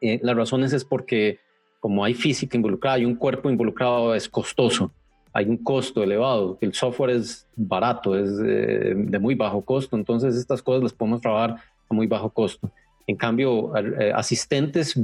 Eh, 0.03 0.21
las 0.23 0.37
razones 0.37 0.73
es 0.75 0.85
porque 0.85 1.39
como 1.81 2.05
hay 2.05 2.13
física 2.15 2.57
involucrada, 2.57 2.97
hay 2.97 3.05
un 3.07 3.17
cuerpo 3.17 3.49
involucrado, 3.51 4.15
es 4.15 4.29
costoso, 4.29 4.93
hay 5.33 5.47
un 5.49 5.57
costo 5.57 6.03
elevado, 6.03 6.59
el 6.61 6.75
software 6.75 7.11
es 7.11 7.47
barato, 7.57 8.17
es 8.17 8.31
eh, 8.45 8.95
de 8.95 9.19
muy 9.19 9.35
bajo 9.35 9.63
costo, 9.63 9.97
entonces 9.97 10.37
estas 10.37 10.63
cosas 10.63 10.83
las 10.83 10.93
podemos 10.93 11.21
trabajar 11.21 11.57
a 11.89 11.95
muy 11.95 12.07
bajo 12.07 12.31
costo. 12.31 12.71
En 13.07 13.17
cambio, 13.17 13.73
eh, 13.77 14.13
asistentes 14.15 14.99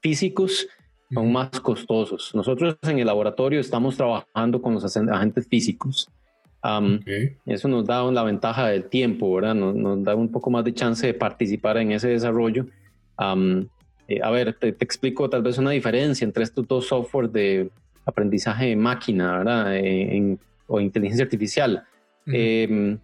físicos 0.00 0.66
son 1.12 1.32
más 1.32 1.60
costosos. 1.60 2.34
Nosotros 2.34 2.76
en 2.82 2.98
el 2.98 3.06
laboratorio 3.06 3.60
estamos 3.60 3.96
trabajando 3.96 4.60
con 4.62 4.74
los 4.74 4.96
agentes 4.96 5.46
físicos. 5.46 6.08
Am, 6.62 6.96
Ok. 6.96 7.08
eso 7.46 7.68
nos 7.68 7.86
da 7.86 8.02
la 8.10 8.22
ventaja 8.22 8.68
del 8.68 8.84
tiempo, 8.84 9.34
¿verdad? 9.34 9.54
Nos, 9.54 9.74
nos 9.74 10.02
da 10.04 10.14
un 10.14 10.30
poco 10.30 10.48
más 10.50 10.64
de 10.64 10.72
chance 10.72 11.06
de 11.06 11.14
participar 11.14 11.76
en 11.76 11.92
ese 11.92 12.08
desarrollo. 12.08 12.66
Am, 13.16 13.68
eh, 14.08 14.20
a 14.22 14.30
ver, 14.30 14.54
te, 14.54 14.72
te 14.72 14.84
explico 14.84 15.28
tal 15.28 15.42
vez 15.42 15.58
una 15.58 15.72
diferencia 15.72 16.24
entre 16.24 16.44
estos 16.44 16.66
dos 16.66 16.86
software 16.86 17.30
de 17.30 17.70
aprendizaje 18.04 18.66
de 18.66 18.76
máquina, 18.76 19.38
¿verdad? 19.38 19.76
En- 19.76 20.38
o 20.66 20.80
inteligencia 20.80 21.24
artificial. 21.24 21.84
Ujú. 22.26 22.36
Eh, 22.36 22.96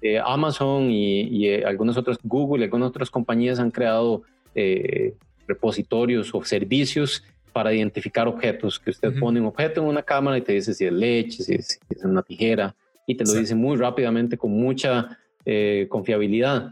eh, 0.00 0.18
Amazon 0.24 0.90
y, 0.90 1.22
y, 1.22 1.48
eh, 1.48 1.64
algunas 1.64 1.96
otras, 1.96 2.18
Google 2.22 2.62
y 2.62 2.64
algunas 2.64 2.88
otras 2.88 3.10
compañías 3.10 3.60
han 3.60 3.70
creado 3.70 4.22
eh, 4.54 5.14
repositorios 5.46 6.34
o 6.34 6.44
servicios 6.44 7.22
para 7.52 7.72
identificar 7.72 8.26
objetos, 8.26 8.80
que 8.80 8.90
usted 8.90 9.18
pone 9.20 9.38
un 9.38 9.46
objeto 9.46 9.80
en 9.82 9.86
una 9.86 10.02
cámara 10.02 10.38
y 10.38 10.40
te 10.40 10.52
dice 10.54 10.74
si 10.74 10.86
es 10.86 10.92
leche, 10.92 11.42
si 11.42 11.54
es, 11.54 11.78
si 11.86 11.96
es 11.96 12.04
una 12.04 12.22
tijera, 12.22 12.74
y 13.06 13.14
te 13.14 13.24
lo 13.24 13.34
dice 13.34 13.54
muy 13.54 13.76
rápidamente 13.76 14.36
con 14.38 14.50
mucha 14.52 15.18
eh, 15.44 15.86
confiabilidad. 15.88 16.70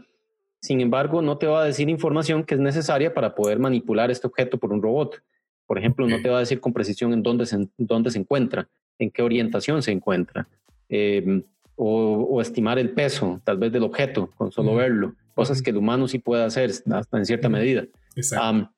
Sin 0.59 0.81
embargo, 0.81 1.21
no 1.21 1.37
te 1.37 1.45
va 1.47 1.61
a 1.61 1.65
decir 1.65 1.89
información 1.89 2.43
que 2.43 2.55
es 2.55 2.59
necesaria 2.59 3.13
para 3.13 3.35
poder 3.35 3.59
manipular 3.59 4.11
este 4.11 4.27
objeto 4.27 4.57
por 4.57 4.73
un 4.73 4.81
robot. 4.81 5.21
Por 5.71 5.77
ejemplo, 5.79 6.05
no 6.05 6.21
te 6.21 6.27
va 6.27 6.35
a 6.35 6.39
decir 6.41 6.59
con 6.59 6.73
precisión 6.73 7.13
en 7.13 7.23
dónde 7.23 7.45
se, 7.45 7.65
dónde 7.77 8.11
se 8.11 8.19
encuentra, 8.19 8.67
en 8.99 9.09
qué 9.09 9.21
orientación 9.21 9.81
se 9.81 9.93
encuentra, 9.93 10.45
eh, 10.89 11.45
o, 11.77 12.27
o 12.29 12.41
estimar 12.41 12.77
el 12.77 12.89
peso, 12.89 13.39
tal 13.45 13.57
vez 13.57 13.71
del 13.71 13.83
objeto, 13.83 14.29
con 14.35 14.51
solo 14.51 14.71
Ujú. 14.71 14.79
verlo. 14.79 15.15
Cosas 15.33 15.61
que 15.61 15.69
el 15.69 15.77
humano 15.77 16.09
sí 16.09 16.19
puede 16.19 16.43
hacer 16.43 16.71
hasta 16.91 17.17
en 17.17 17.25
cierta 17.25 17.47
medida. 17.47 17.85
Exacto. 18.17 18.43
Am, 18.45 18.71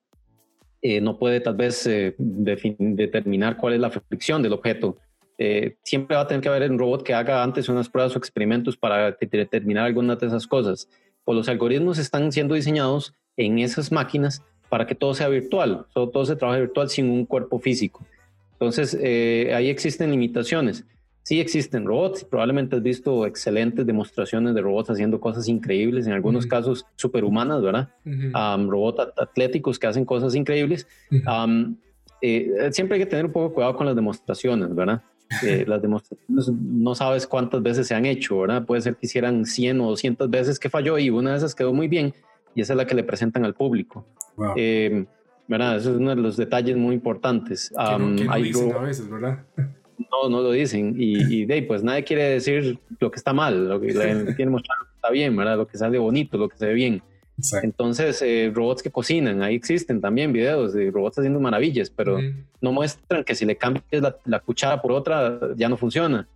eh, 0.84 1.01
no 1.01 1.17
puede 1.17 1.39
tal 1.39 1.56
vez 1.56 1.84
eh, 1.88 2.13
determinar 2.19 3.58
cuál 3.58 3.73
es 3.73 3.79
la 3.79 3.89
fricción 3.89 4.43
del 4.43 4.53
objeto. 4.53 4.99
Eh, 5.39 5.77
siempre 5.84 6.15
va 6.15 6.21
a 6.21 6.27
tener 6.27 6.41
que 6.41 6.49
haber 6.49 6.69
un 6.69 6.77
robot 6.77 7.01
que 7.01 7.15
haga 7.15 7.41
antes 7.41 7.69
unas 7.69 7.89
pruebas 7.89 8.13
o 8.15 8.19
experimentos 8.19 8.77
para 8.77 9.13
de- 9.13 9.27
determinar 9.32 9.86
algunas 9.86 10.19
de 10.19 10.27
esas 10.27 10.45
cosas. 10.45 10.88
O 11.23 11.34
los 11.34 11.49
algoritmos 11.49 11.97
están 11.97 12.32
siendo 12.32 12.53
diseñados 12.53 13.15
en 13.36 13.58
esas 13.58 13.91
máquinas 13.91 14.43
para 14.74 14.88
que 14.88 14.96
todo 14.96 15.14
sea 15.14 15.30
virtual, 15.30 15.86
todo, 15.94 16.10
todo 16.10 16.26
se 16.26 16.36
trabaja 16.36 16.60
virtual 16.60 16.90
sin 16.90 17.08
un 17.08 17.28
cuerpo 17.28 17.60
físico. 17.60 18.04
Entonces, 18.54 18.98
eh, 19.00 19.54
ahí 19.54 19.70
existen 19.70 20.10
limitaciones. 20.10 20.84
Sí 21.22 21.40
existen 21.40 21.86
robots, 21.86 22.24
probablemente 22.24 22.78
has 22.78 22.82
visto 22.82 23.28
excelentes 23.28 23.86
demostraciones 23.86 24.56
de 24.56 24.62
robots 24.62 24.90
haciendo 24.90 25.20
cosas 25.20 25.48
increíbles, 25.48 26.08
en 26.08 26.14
algunos 26.14 26.48
casos 26.48 26.88
superhumanas, 26.96 27.62
¿verdad? 27.62 27.90
Um, 28.04 28.68
robots 28.68 29.02
at- 29.02 29.14
atléticos 29.16 29.78
que 29.78 29.86
hacen 29.86 30.06
cosas 30.06 30.34
increíbles. 30.34 30.88
Um, 31.12 31.76
eh, 32.20 32.70
siempre 32.72 32.96
hay 32.98 33.04
que 33.04 33.10
tener 33.12 33.26
un 33.28 33.32
poco 33.32 33.50
de 33.50 33.54
cuidado 33.54 33.76
con 33.76 33.86
las 33.86 33.96
demostraciones, 33.96 34.74
¿verdad? 34.74 35.04
Eh, 35.44 35.66
las 35.68 35.84
demostraciones 35.84 36.50
no 36.50 36.96
sabes 36.96 37.28
cuántas 37.28 37.62
veces 37.62 37.86
se 37.86 37.94
han 37.94 38.08
hecho, 38.08 38.40
¿verdad? 38.40 38.66
Puede 38.66 38.82
ser 38.82 38.96
que 38.96 39.06
hicieran 39.06 39.46
100 39.46 39.82
o 39.82 39.90
200 39.92 40.32
veces 40.32 40.58
que 40.58 40.72
falló 40.72 40.98
y 40.98 41.12
una 41.12 41.30
de 41.34 41.38
esas 41.38 41.54
quedó 41.54 41.74
muy 41.76 41.88
bien 41.88 42.16
y 42.56 42.62
esa 42.62 42.74
es 42.74 42.78
la 42.78 42.86
que 42.88 42.96
le 42.96 43.04
presentan 43.04 43.46
al 43.46 43.54
público. 43.54 44.06
Wow. 44.36 44.54
Eh, 44.56 45.06
¿verdad? 45.48 45.78
Eso 45.78 45.92
es 45.92 45.98
uno 45.98 46.16
de 46.16 46.22
los 46.22 46.38
detalles 46.38 46.78
muy 46.78 46.96
importantes. 46.96 47.70
que 47.70 47.98
no, 47.98 48.06
Um, 48.06 48.16
que 48.16 48.24
no 48.26 48.32
hay 48.34 48.44
dicen 48.44 48.72
ro- 48.72 48.80
a 48.80 48.84
veces, 48.84 49.10
¿verdad? 49.10 49.44
no, 50.12 50.30
no 50.30 50.42
lo 50.42 50.52
dicen. 50.52 50.96
Y, 50.98 51.42
y 51.42 51.46
de 51.46 51.62
pues 51.63 51.84
nadie 51.84 52.04
quiere 52.04 52.24
decir 52.30 52.80
lo 53.00 53.12
que 53.12 53.18
está 53.18 53.34
mal, 53.34 53.68
lo 53.70 53.80
que 53.80 53.88
le 53.94 54.36
quiere 54.36 54.50
mostrar 54.52 54.78
lo 54.80 54.86
que 54.86 54.92
está 54.96 55.10
bien, 55.12 55.36
¿verdad? 55.36 55.58
Lo 55.58 55.68
que 55.68 55.78
sale 55.78 55.98
bonito, 55.98 56.38
lo 56.38 56.50
que 56.50 56.58
se 56.58 56.68
ve 56.68 56.74
bien. 56.74 57.02
Exacto. 57.38 57.66
Entonces, 57.66 58.22
eh, 58.22 58.52
robots 58.54 58.84
que 58.84 58.92
cocinan, 58.92 59.42
ahí 59.42 59.56
existen 59.56 60.00
también 60.00 60.32
videos 60.32 60.72
de 60.74 60.92
robots 60.92 61.18
haciendo 61.18 61.39
maravillas, 61.39 61.89
pero 61.89 62.16
Ujú. 62.18 62.26
no 62.62 62.72
muestran 62.72 63.24
que 63.24 63.34
si 63.34 63.44
le 63.46 63.56
cambias 63.58 63.84
la, 63.92 64.16
la 64.26 64.39
cuchara 64.39 64.82
por 64.82 64.92
otra, 64.92 65.39
ya 65.56 65.68
no 65.68 65.76
funciona. 65.78 66.28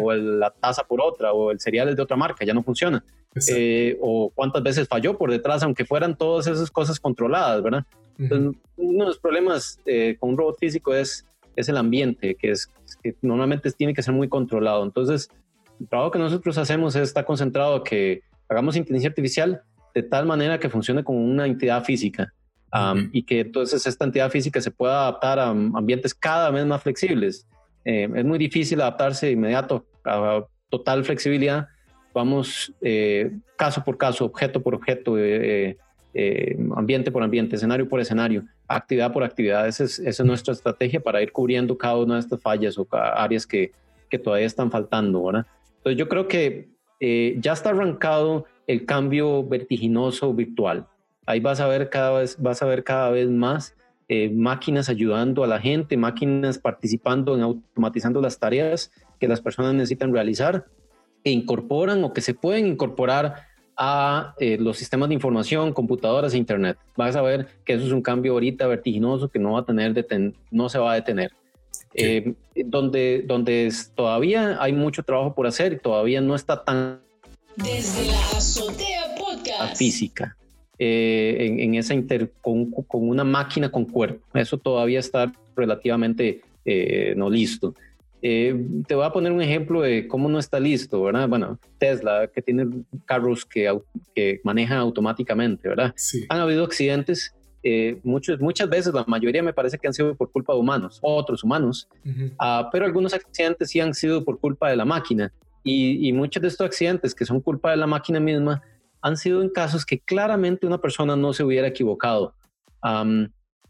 O 0.00 0.12
el- 0.12 0.38
la 0.38 0.50
taza 0.50 0.84
por 0.84 1.00
otra, 1.00 1.32
o 1.32 1.50
el 1.50 1.58
cereal 1.58 1.88
es 1.88 1.96
de 1.96 2.02
otra 2.02 2.16
marca, 2.16 2.44
ya 2.44 2.54
no 2.54 2.62
funciona. 2.62 3.02
Eh, 3.48 3.98
o 4.00 4.30
cuántas 4.34 4.62
veces 4.62 4.88
falló 4.88 5.18
por 5.18 5.30
detrás, 5.30 5.62
aunque 5.62 5.84
fueran 5.84 6.16
todas 6.16 6.46
esas 6.46 6.70
cosas 6.70 6.98
controladas, 6.98 7.62
¿verdad? 7.62 7.84
Ujú. 8.14 8.22
Entonces, 8.22 8.62
uno 8.76 9.04
de 9.04 9.08
los 9.08 9.18
problemas 9.18 9.78
eh, 9.84 10.16
con 10.18 10.30
un 10.30 10.38
robot 10.38 10.58
físico 10.58 10.94
es, 10.94 11.26
es 11.54 11.68
el 11.68 11.76
ambiente, 11.76 12.34
que, 12.34 12.50
es, 12.50 12.68
que 13.02 13.14
normalmente 13.22 13.70
tiene 13.72 13.92
que 13.92 14.02
ser 14.02 14.14
muy 14.14 14.28
controlado. 14.28 14.82
Entonces, 14.84 15.28
el 15.78 15.88
trabajo 15.88 16.10
que 16.10 16.18
nosotros 16.18 16.56
hacemos 16.58 16.96
está 16.96 17.24
concentrado 17.24 17.76
a 17.76 17.84
que 17.84 18.22
hagamos 18.48 18.76
inteligencia 18.76 19.10
artificial 19.10 19.62
de 19.94 20.02
tal 20.02 20.26
manera 20.26 20.58
que 20.58 20.68
funcione 20.68 21.02
como 21.04 21.24
una 21.24 21.46
entidad 21.46 21.82
física 21.84 22.32
um, 22.72 22.98
Ujú. 22.98 23.08
y 23.12 23.22
que 23.22 23.40
entonces 23.40 23.86
esta 23.86 24.04
entidad 24.04 24.30
física 24.30 24.60
se 24.60 24.70
pueda 24.70 25.02
adaptar 25.02 25.38
a 25.38 25.48
ambientes 25.48 26.14
cada 26.14 26.50
vez 26.50 26.64
más 26.66 26.82
flexibles. 26.82 27.46
Eh, 27.84 28.08
es 28.14 28.24
muy 28.24 28.38
difícil 28.38 28.80
adaptarse 28.80 29.26
de 29.26 29.32
inmediato 29.32 29.86
a 30.04 30.44
total 30.68 31.04
flexibilidad. 31.04 31.68
Vamos 32.16 32.72
eh, 32.80 33.30
caso 33.56 33.84
por 33.84 33.98
caso, 33.98 34.24
objeto 34.24 34.62
por 34.62 34.74
objeto, 34.74 35.18
eh, 35.18 35.76
eh, 36.14 36.56
ambiente 36.74 37.12
por 37.12 37.22
ambiente, 37.22 37.56
escenario 37.56 37.86
por 37.86 38.00
escenario, 38.00 38.42
actividad 38.66 39.12
por 39.12 39.22
actividad. 39.22 39.68
Esa 39.68 39.84
es, 39.84 39.98
esa 39.98 40.22
es 40.22 40.26
nuestra 40.26 40.54
estrategia 40.54 40.98
para 40.98 41.20
ir 41.20 41.30
cubriendo 41.30 41.76
cada 41.76 41.98
una 41.98 42.14
de 42.14 42.20
estas 42.20 42.40
fallas 42.40 42.78
o 42.78 42.88
áreas 42.90 43.46
que, 43.46 43.72
que 44.08 44.18
todavía 44.18 44.46
están 44.46 44.70
faltando, 44.70 45.24
¿verdad? 45.24 45.46
Entonces 45.76 45.98
yo 45.98 46.08
creo 46.08 46.26
que 46.26 46.70
eh, 47.00 47.36
ya 47.38 47.52
está 47.52 47.68
arrancado 47.68 48.46
el 48.66 48.86
cambio 48.86 49.46
vertiginoso 49.46 50.32
virtual. 50.32 50.86
Ahí 51.26 51.40
vas 51.40 51.60
a 51.60 51.68
ver 51.68 51.90
cada 51.90 52.20
vez, 52.20 52.40
vas 52.40 52.62
a 52.62 52.66
ver 52.66 52.82
cada 52.82 53.10
vez 53.10 53.28
más 53.28 53.76
eh, 54.08 54.30
máquinas 54.30 54.88
ayudando 54.88 55.44
a 55.44 55.46
la 55.46 55.60
gente, 55.60 55.98
máquinas 55.98 56.58
participando 56.58 57.36
en 57.36 57.42
automatizando 57.42 58.22
las 58.22 58.38
tareas 58.38 58.90
que 59.20 59.28
las 59.28 59.42
personas 59.42 59.74
necesitan 59.74 60.14
realizar 60.14 60.64
e 61.26 61.30
incorporan 61.32 62.04
o 62.04 62.12
que 62.14 62.20
se 62.22 62.34
pueden 62.34 62.66
incorporar 62.68 63.42
a 63.76 64.32
eh, 64.38 64.56
los 64.60 64.78
sistemas 64.78 65.08
de 65.08 65.14
información, 65.16 65.72
computadoras 65.72 66.32
e 66.32 66.38
internet. 66.38 66.78
Vas 66.96 67.16
a 67.16 67.20
ver 67.22 67.48
que 67.64 67.74
eso 67.74 67.84
es 67.84 67.92
un 67.92 68.00
cambio 68.00 68.32
ahorita 68.32 68.66
vertiginoso 68.68 69.28
que 69.28 69.40
no 69.40 69.52
va 69.54 69.60
a 69.60 69.64
tener 69.66 69.92
deten 69.92 70.34
no 70.52 70.68
se 70.68 70.78
va 70.78 70.92
a 70.92 70.94
detener. 70.94 71.30
Eh, 71.94 72.34
donde 72.66 73.24
donde 73.26 73.66
es- 73.66 73.90
todavía 73.94 74.56
hay 74.62 74.72
mucho 74.72 75.02
trabajo 75.02 75.34
por 75.34 75.46
hacer 75.46 75.72
y 75.72 75.78
todavía 75.78 76.20
no 76.20 76.34
está 76.34 76.62
tan 76.64 77.00
Desde 77.56 78.06
la 78.06 78.20
azotea 78.38 79.02
podcast. 79.18 79.76
física 79.76 80.36
eh, 80.78 81.36
en, 81.40 81.60
en 81.60 81.74
esa 81.74 81.92
inter 81.94 82.30
con, 82.40 82.70
con 82.70 83.08
una 83.08 83.24
máquina 83.24 83.68
con 83.70 83.84
cuerpo. 83.84 84.20
Eso 84.34 84.58
todavía 84.58 85.00
está 85.00 85.32
relativamente 85.56 86.42
eh, 86.64 87.14
no 87.16 87.28
listo. 87.30 87.74
Eh, 88.28 88.56
te 88.88 88.96
voy 88.96 89.04
a 89.04 89.12
poner 89.12 89.30
un 89.30 89.40
ejemplo 89.40 89.82
de 89.82 90.08
cómo 90.08 90.28
no 90.28 90.40
está 90.40 90.58
listo, 90.58 91.00
¿verdad? 91.00 91.28
Bueno, 91.28 91.60
Tesla, 91.78 92.26
que 92.26 92.42
tiene 92.42 92.66
carros 93.04 93.44
que, 93.44 93.72
que 94.16 94.40
manejan 94.42 94.78
automáticamente, 94.78 95.68
¿verdad? 95.68 95.92
Sí. 95.94 96.26
Han 96.28 96.40
habido 96.40 96.64
accidentes, 96.64 97.32
eh, 97.62 98.00
muchos, 98.02 98.40
muchas 98.40 98.68
veces, 98.68 98.92
la 98.92 99.04
mayoría 99.06 99.44
me 99.44 99.52
parece 99.52 99.78
que 99.78 99.86
han 99.86 99.94
sido 99.94 100.16
por 100.16 100.32
culpa 100.32 100.54
de 100.54 100.58
humanos, 100.58 100.98
otros 101.02 101.44
humanos, 101.44 101.86
Ujú. 102.04 102.32
Ah, 102.40 102.68
pero 102.72 102.84
algunos 102.84 103.14
accidentes 103.14 103.70
sí 103.70 103.78
han 103.78 103.94
sido 103.94 104.24
por 104.24 104.40
culpa 104.40 104.70
de 104.70 104.76
la 104.76 104.84
máquina. 104.84 105.32
Y, 105.62 106.08
y 106.08 106.12
muchos 106.12 106.42
de 106.42 106.48
estos 106.48 106.66
accidentes 106.66 107.14
que 107.14 107.24
son 107.24 107.40
culpa 107.40 107.70
de 107.70 107.76
la 107.76 107.86
máquina 107.86 108.18
misma 108.18 108.60
han 109.02 109.16
sido 109.16 109.40
en 109.40 109.50
casos 109.50 109.86
que 109.86 110.00
claramente 110.00 110.66
una 110.66 110.80
persona 110.80 111.14
no 111.14 111.32
se 111.32 111.44
hubiera 111.44 111.68
equivocado. 111.68 112.34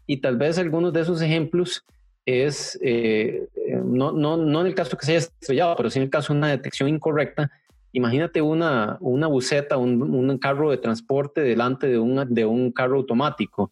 y 0.07 0.17
tal 0.17 0.37
vez 0.37 0.57
algunos 0.57 0.93
de 0.93 1.01
esos 1.01 1.21
ejemplos 1.21 1.83
es, 2.27 2.77
eh, 2.81 3.47
no, 3.85 4.11
no, 4.11 4.35
no 4.35 4.61
en 4.61 4.67
el 4.67 4.75
caso 4.75 4.97
que 4.97 5.05
se 5.05 5.13
haya 5.13 5.19
estrellado, 5.19 5.75
pero 5.77 5.89
sí 5.89 5.97
en 5.97 6.03
el 6.03 6.09
caso 6.09 6.33
de 6.33 6.39
una 6.39 6.49
detección 6.49 6.89
incorrecta, 6.89 7.49
imagínate 7.93 8.41
una, 8.41 8.97
una 8.99 9.27
buceta, 9.27 9.77
un, 9.77 10.01
un, 10.01 10.37
carro 10.37 10.69
de 10.69 10.77
transporte 10.77 11.39
delante 11.41 11.87
de 11.87 11.97
un, 11.97 12.33
de 12.33 12.45
un 12.45 12.71
carro 12.73 12.97
automático 12.97 13.71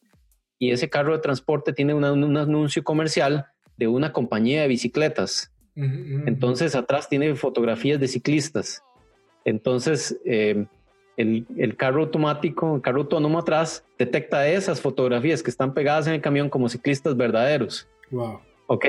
y 0.58 0.72
ese 0.72 0.90
carro 0.90 1.12
de 1.12 1.20
transporte 1.20 1.74
tiene 1.74 1.94
un 1.94 2.06
anuncio 2.06 2.82
comercial 2.82 3.46
de 3.76 3.88
una 3.88 4.14
compañía 4.14 4.62
de 4.62 4.70
bicicletas. 4.70 5.52
Entonces 5.76 6.74
atrás 6.74 7.10
tiene 7.10 7.36
fotografías 7.36 8.00
de 8.00 8.08
ciclistas. 8.08 8.82
Entonces 9.44 10.18
eh, 10.24 10.66
el, 11.18 11.46
el, 11.58 11.76
carro 11.76 12.04
automático, 12.04 12.78
el 12.78 12.82
carro 12.82 13.02
autónomo 13.02 13.40
atrás 13.40 13.84
detecta 14.00 14.48
esas 14.48 14.80
fotografías 14.80 15.44
que 15.44 15.50
están 15.50 15.74
pegadas 15.74 16.08
en 16.08 16.14
el 16.14 16.22
camión 16.22 16.50
como 16.50 16.70
ciclistas 16.70 17.18
verdaderos. 17.18 17.90
Wow. 18.12 18.40
Ok. 18.68 18.86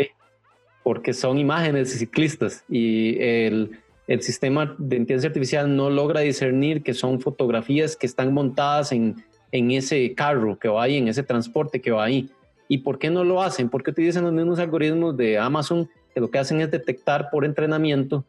Porque 0.83 1.13
son 1.13 1.39
imágenes 1.39 1.93
de 1.93 1.99
ciclistas 1.99 2.65
y 2.69 3.19
el, 3.21 3.79
el 4.07 4.23
sistema 4.23 4.75
de 4.79 4.97
inteligencia 4.97 5.29
artificial 5.29 5.75
no 5.75 5.91
logra 5.91 6.21
discernir 6.21 6.83
que 6.83 6.95
son 6.95 7.21
fotografías 7.21 7.97
que 7.97 8.07
están 8.07 8.33
montadas 8.33 8.93
en, 8.93 9.17
en 9.53 9.71
ese 9.73 10.15
carro 10.15 10.59
que 10.59 10.69
va 10.69 10.85
ahí, 10.85 10.97
en 10.97 11.09
ese 11.09 11.23
transporte 11.23 11.81
que 11.81 11.91
va 11.91 12.05
ahí. 12.05 12.31
¿Y 12.69 12.79
por 12.79 12.99
qué 12.99 13.11
no 13.11 13.25
lo 13.25 13.43
hacen? 13.43 13.69
Porque 13.69 13.91
utilizan 13.91 14.25
los 14.25 14.33
mismos 14.33 14.59
algoritmos 14.59 15.17
de 15.17 15.39
Amazon 15.39 15.89
que 16.15 16.21
lo 16.21 16.31
que 16.31 16.39
hacen 16.39 16.61
es 16.61 16.71
detectar 16.71 17.31
por 17.31 17.45
entrenamiento 17.45 18.25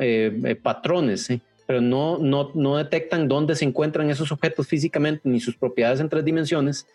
eh, 0.00 0.40
eh, 0.44 0.54
patrones, 0.56 1.30
¿eh? 1.30 1.40
pero 1.66 1.80
no, 1.80 2.18
no, 2.18 2.50
no 2.54 2.76
detectan 2.76 3.26
dónde 3.26 3.56
se 3.56 3.64
encuentran 3.64 4.10
esos 4.10 4.30
objetos 4.30 4.68
físicamente 4.68 5.22
ni 5.24 5.40
sus 5.40 5.56
propiedades 5.56 6.00
en 6.00 6.08
tres 6.08 6.24
dimensiones, 6.24 6.86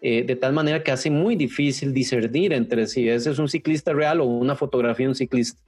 de 0.00 0.36
tal 0.36 0.52
manera 0.52 0.82
que 0.82 0.90
hace 0.90 1.10
muy 1.10 1.34
difícil 1.34 1.94
discernir 1.94 2.52
entre 2.52 2.86
si 2.86 3.08
ese 3.08 3.30
es 3.30 3.38
un 3.38 3.48
ciclista 3.48 3.94
real 3.94 4.20
o 4.20 4.26
una 4.26 4.54
fotografía 4.54 5.06
de 5.06 5.08
un 5.08 5.14
ciclista 5.14 5.58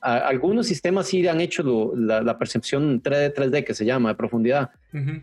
algunos 0.00 0.66
sistemas 0.66 1.08
sí 1.08 1.26
han 1.28 1.40
hecho 1.40 1.92
la, 1.94 2.38
percepción 2.38 3.02
3D, 3.02 3.34
3D 3.34 3.64
que 3.64 3.74
se 3.74 3.84
llama 3.84 4.10
de 4.10 4.14
profundidad. 4.14 4.70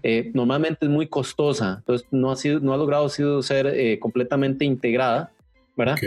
Eh, 0.03 0.31
normalmente 0.33 0.85
es 0.85 0.91
muy 0.91 1.07
costosa, 1.07 1.77
entonces 1.79 2.07
no 2.11 2.31
ha, 2.31 2.35
sido, 2.35 2.59
no 2.59 2.73
ha 2.73 2.77
logrado 2.77 3.09
sido 3.09 3.41
ser 3.41 3.67
eh, 3.67 3.99
completamente 3.99 4.65
integrada, 4.65 5.31
¿verdad? 5.75 5.97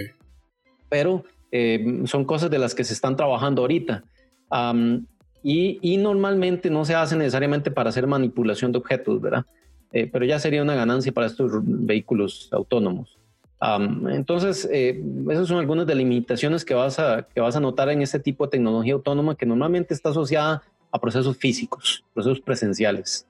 Pero 0.89 1.25
eh, 1.51 2.03
son 2.05 2.25
cosas 2.25 2.51
de 2.51 2.59
las 2.59 2.75
que 2.75 2.85
se 2.85 2.95
están 2.95 3.17
trabajando 3.17 3.63
ahorita. 3.63 4.05
y, 5.43 5.79
y, 5.83 5.97
normalmente 5.97 6.71
no 6.71 6.85
se 6.85 6.95
hace 6.95 7.17
necesariamente 7.17 7.71
para 7.71 7.91
hacer 7.91 8.07
manipulación 8.07 8.73
de 8.73 8.79
objetos, 8.79 9.21
¿verdad? 9.21 9.45
Pero 9.91 10.25
ya 10.25 10.39
sería 10.39 10.63
una 10.63 10.75
ganancia 10.75 11.13
para 11.13 11.27
estos 11.27 11.53
vehículos 11.63 12.49
autónomos 12.53 13.21
entonces, 13.63 14.69
eh, 14.73 15.03
esas 15.31 15.49
son 15.49 15.59
algunas 15.59 15.87
de 15.87 15.95
las 15.95 16.03
limitaciones 16.03 16.65
que 16.65 16.73
vas, 16.73 16.99
a, 16.99 17.29
que 17.35 17.41
vas 17.41 17.57
a 17.57 17.61
notar 17.61 17.91
en 17.91 18.01
este 18.01 18.19
tipo 18.19 18.47
de 18.47 18.53
tecnología 18.53 18.95
autónoma 18.95 19.37
que 19.37 19.45
normalmente 19.45 19.93
está 19.93 20.11
asociada 20.11 20.63
a 20.91 20.99
procesos 20.99 21.37
físicos, 21.37 22.05
procesos 22.15 22.41
presenciales. 22.41 23.27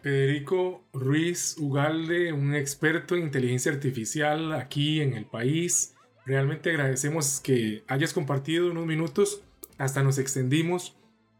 Federico 0.00 0.84
Ruiz 0.92 1.56
Ugalde, 1.58 2.32
un 2.32 2.54
experto 2.54 3.16
en 3.16 3.24
inteligencia 3.24 3.72
artificial 3.72 4.52
aquí 4.52 5.00
en 5.00 5.14
el 5.14 5.24
país. 5.24 5.94
Realmente 6.26 6.70
agradecemos 6.70 7.40
que 7.40 7.82
hayas 7.88 8.12
compartido 8.12 8.70
unos 8.70 8.86
minutos, 8.86 9.42
hasta 9.78 10.02
nos 10.02 10.18
extendimos 10.18 10.94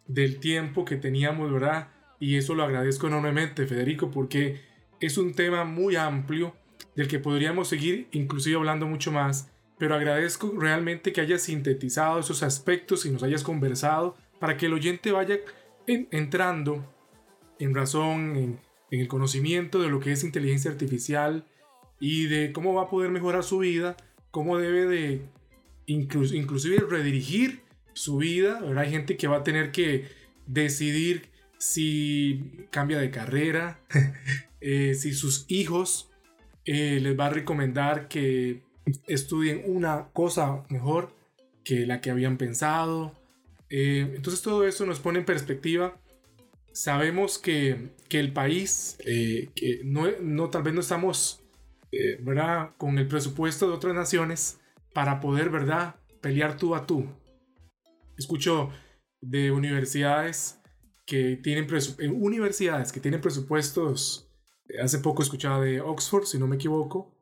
del 0.06 0.40
tiempo 0.40 0.86
que 0.86 0.96
teníamos, 0.96 1.52
¿verdad? 1.52 1.88
Y 2.20 2.36
eso 2.36 2.54
lo 2.54 2.64
agradezco 2.64 3.06
enormemente, 3.06 3.66
Federico, 3.66 4.10
porque 4.10 4.60
es 5.00 5.18
un 5.18 5.34
tema 5.34 5.64
muy 5.64 5.96
amplio 5.96 6.54
del 6.96 7.08
que 7.08 7.18
podríamos 7.18 7.68
seguir 7.68 8.08
inclusive 8.12 8.56
hablando 8.56 8.86
mucho 8.86 9.12
más, 9.12 9.50
pero 9.78 9.94
agradezco 9.94 10.52
realmente 10.58 11.12
que 11.12 11.20
hayas 11.20 11.42
sintetizado 11.42 12.18
esos 12.18 12.42
aspectos 12.42 13.06
y 13.06 13.10
nos 13.10 13.22
hayas 13.22 13.44
conversado 13.44 14.16
para 14.40 14.56
que 14.56 14.66
el 14.66 14.72
oyente 14.72 15.12
vaya 15.12 15.38
entrando 15.86 16.84
en 17.58 17.74
razón, 17.74 18.36
en, 18.36 18.60
el 18.90 19.06
conocimiento 19.06 19.80
de 19.80 19.88
lo 19.88 20.00
que 20.00 20.12
es 20.12 20.24
inteligencia 20.24 20.70
artificial 20.70 21.44
y 22.00 22.24
de 22.26 22.52
cómo 22.52 22.72
va 22.74 22.84
a 22.84 22.88
poder 22.88 23.10
mejorar 23.10 23.44
su 23.44 23.58
vida, 23.58 23.96
cómo 24.30 24.56
debe 24.56 24.86
de 24.86 25.22
inclusive 25.86 26.78
redirigir 26.88 27.62
su 27.92 28.16
vida. 28.16 28.62
Hay 28.76 28.90
gente 28.90 29.16
que 29.16 29.28
va 29.28 29.38
a 29.38 29.42
tener 29.42 29.72
que 29.72 30.08
decidir 30.46 31.27
si 31.58 32.66
cambia 32.70 32.98
de 32.98 33.10
carrera, 33.10 33.80
eh, 34.60 34.94
si 34.94 35.12
sus 35.12 35.44
hijos 35.48 36.10
eh, 36.70 37.00
les 37.00 37.18
va 37.18 37.26
a 37.26 37.30
recomendar 37.30 38.08
que 38.08 38.62
estudien 39.06 39.62
una 39.64 40.08
cosa 40.12 40.64
mejor 40.68 41.14
que 41.64 41.86
la 41.86 42.02
que 42.02 42.10
habían 42.10 42.36
pensado. 42.36 43.14
Eh, 43.70 44.12
entonces 44.14 44.42
todo 44.42 44.66
eso 44.66 44.86
nos 44.86 45.00
pone 45.00 45.20
en 45.20 45.24
perspectiva. 45.24 45.98
Sabemos 46.72 47.38
que, 47.38 47.90
que 48.08 48.20
el 48.20 48.34
país, 48.34 48.98
eh, 49.06 49.48
que 49.54 49.80
no, 49.84 50.06
no, 50.20 50.50
tal 50.50 50.62
vez 50.62 50.74
no 50.74 50.80
estamos 50.80 51.42
¿verdad? 52.20 52.72
con 52.76 52.98
el 52.98 53.08
presupuesto 53.08 53.66
de 53.66 53.72
otras 53.72 53.94
naciones 53.94 54.60
para 54.92 55.20
poder 55.20 55.48
¿verdad? 55.48 55.96
pelear 56.20 56.58
tú 56.58 56.74
a 56.74 56.86
tú. 56.86 57.06
Escucho 58.18 58.70
de 59.22 59.50
universidades 59.50 60.57
que 61.08 61.40
tienen 61.42 61.66
universidades 62.20 62.92
que 62.92 63.00
tienen 63.00 63.22
presupuestos 63.22 64.28
hace 64.82 64.98
poco 64.98 65.22
escuchaba 65.22 65.64
de 65.64 65.80
Oxford, 65.80 66.24
si 66.24 66.38
no 66.38 66.46
me 66.46 66.56
equivoco, 66.56 67.16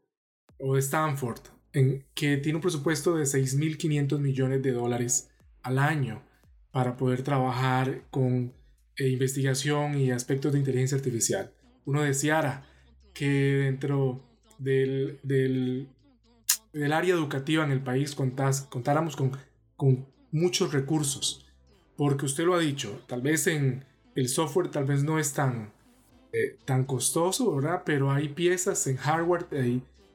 o 0.58 0.74
de 0.74 0.80
Stanford, 0.80 1.38
en, 1.72 2.04
que 2.12 2.36
tiene 2.38 2.56
un 2.56 2.62
presupuesto 2.62 3.14
de 3.14 3.22
6.500 3.22 4.18
millones 4.18 4.60
de 4.62 4.72
dólares 4.72 5.30
al 5.62 5.78
año 5.78 6.24
para 6.72 6.96
poder 6.96 7.22
trabajar 7.22 8.02
con 8.10 8.52
eh, 8.96 9.08
investigación 9.08 9.96
y 9.96 10.10
aspectos 10.10 10.52
de 10.52 10.58
inteligencia 10.58 10.96
artificial. 10.96 11.52
Uno 11.84 12.02
deseara 12.02 12.66
que 13.14 13.28
dentro 13.28 14.20
del, 14.58 15.20
del, 15.22 15.88
área 16.92 17.14
educativa 17.14 17.62
en 17.64 17.70
el 17.70 17.84
país 17.84 18.16
contáramos 18.16 19.14
con, 19.14 19.30
con 19.76 20.08
muchos 20.32 20.72
recursos, 20.72 21.45
porque 21.96 22.26
usted 22.26 22.44
lo 22.44 22.54
ha 22.54 22.58
dicho, 22.58 23.00
tal 23.06 23.22
vez 23.22 23.46
en 23.46 23.84
el 24.14 24.28
software 24.28 24.70
tal 24.70 24.84
vez 24.84 25.02
no 25.02 25.18
es 25.18 25.32
tan 25.32 25.72
eh, 26.38 26.58
tan 26.66 26.84
costoso, 26.84 27.54
¿verdad? 27.56 27.82
Pero 27.86 28.10
hay 28.10 28.28
piezas 28.28 28.86
en 28.88 28.98
hardware 28.98 29.46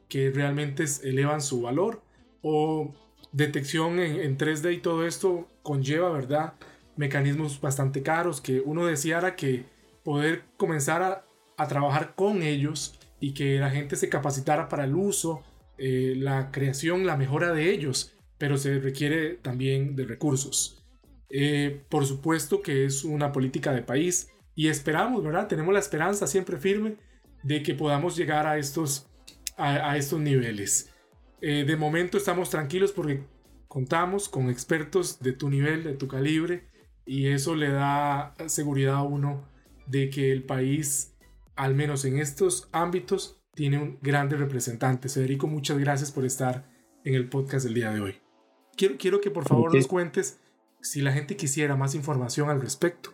que 0.08 0.30
realmente 0.30 0.84
elevan 1.02 1.40
su 1.40 1.62
valor. 1.62 2.00
O 2.42 2.94
detección 3.32 3.98
en, 3.98 4.38
3D 4.38 4.74
y 4.74 4.78
todo 4.78 5.04
esto 5.04 5.48
conlleva, 5.64 6.10
¿verdad? 6.10 6.54
Mecanismos 6.96 7.60
bastante 7.60 8.02
caros 8.02 8.40
que 8.40 8.60
uno 8.60 8.86
deseara 8.86 9.34
que 9.34 9.64
poder 10.04 10.44
comenzar 10.56 11.02
a, 11.02 11.24
trabajar 11.68 12.14
con 12.16 12.42
ellos 12.42 12.98
y 13.20 13.34
que 13.34 13.58
la 13.58 13.70
gente 13.70 13.94
se 13.96 14.08
capacitara 14.08 14.68
para 14.68 14.84
el 14.84 14.96
uso, 14.96 15.42
eh, 15.78 16.14
la 16.16 16.50
creación, 16.50 17.06
la 17.06 17.16
mejora 17.16 17.52
de 17.52 17.70
ellos, 17.70 18.16
pero 18.36 18.56
se 18.58 18.80
requiere 18.80 19.34
también 19.34 19.94
de 19.94 20.04
recursos. 20.04 20.81
Eh, 21.34 21.82
por 21.88 22.04
supuesto 22.04 22.60
que 22.60 22.84
es 22.84 23.04
una 23.04 23.32
política 23.32 23.72
de 23.72 23.80
país 23.80 24.28
y 24.54 24.68
esperamos, 24.68 25.24
¿verdad? 25.24 25.48
Tenemos 25.48 25.72
la 25.72 25.80
esperanza 25.80 26.26
siempre 26.26 26.58
firme 26.58 26.96
de 27.42 27.62
que 27.62 27.74
podamos 27.74 28.16
llegar 28.16 28.46
a 28.46 28.58
estos, 28.58 29.10
a, 29.56 29.96
estos 29.96 30.20
niveles. 30.20 30.90
Eh, 31.40 31.64
de 31.66 31.76
momento 31.76 32.18
estamos 32.18 32.50
tranquilos 32.50 32.92
porque 32.92 33.24
contamos 33.66 34.28
con 34.28 34.50
expertos 34.50 35.20
de 35.20 35.32
tu 35.32 35.48
nivel, 35.48 35.84
de 35.84 35.94
tu 35.94 36.06
calibre, 36.06 36.68
y 37.06 37.28
eso 37.28 37.54
le 37.54 37.70
da 37.70 38.34
seguridad 38.46 38.96
a 38.96 39.02
uno 39.02 39.48
de 39.86 40.10
que 40.10 40.32
el 40.32 40.44
país, 40.44 41.16
al 41.56 41.74
menos 41.74 42.04
en 42.04 42.18
estos 42.18 42.68
ámbitos, 42.72 43.42
tiene 43.54 43.78
un 43.78 43.98
grande 44.02 44.36
representante. 44.36 45.08
Federico, 45.08 45.46
muchas 45.46 45.78
gracias 45.78 46.12
por 46.12 46.26
estar 46.26 46.70
en 47.04 47.14
el 47.14 47.30
podcast 47.30 47.64
del 47.64 47.74
día 47.74 47.90
de 47.90 48.00
hoy. 48.00 48.20
Quiero, 48.76 48.96
quiero 48.98 49.20
que 49.22 49.30
por 49.30 49.48
favor 49.48 49.74
nos 49.74 49.86
cuentes 49.86 50.41
si 50.82 51.00
la 51.00 51.12
gente 51.12 51.36
quisiera 51.36 51.76
más 51.76 51.94
información 51.94 52.50
al 52.50 52.60
respecto. 52.60 53.10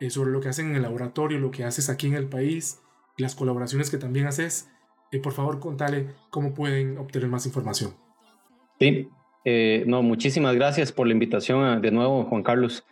Eh, 0.00 0.10
sobre 0.10 0.30
lo 0.32 0.40
que 0.40 0.48
hacen 0.48 0.70
en 0.70 0.76
el 0.76 0.82
laboratorio, 0.82 1.38
lo 1.38 1.50
que 1.50 1.64
haces 1.64 1.88
aquí 1.88 2.08
en 2.08 2.14
el 2.14 2.26
país, 2.26 2.80
las 3.16 3.34
colaboraciones 3.34 3.90
que 3.90 3.96
también 3.96 4.26
haces. 4.26 4.68
Eh, 5.12 5.20
por 5.20 5.32
favor, 5.32 5.60
contale 5.60 6.08
cómo 6.30 6.52
pueden 6.52 6.98
obtener 6.98 7.28
más 7.28 7.46
información. 7.46 7.94
Sí, 8.80 9.08
eh, 9.44 9.84
no, 9.86 10.02
muchísimas 10.02 10.54
gracias 10.56 10.90
por 10.90 11.06
la 11.06 11.12
invitación 11.12 11.80
de 11.80 11.90
nuevo, 11.90 12.24
Juan 12.24 12.42
Carlos. 12.42 12.84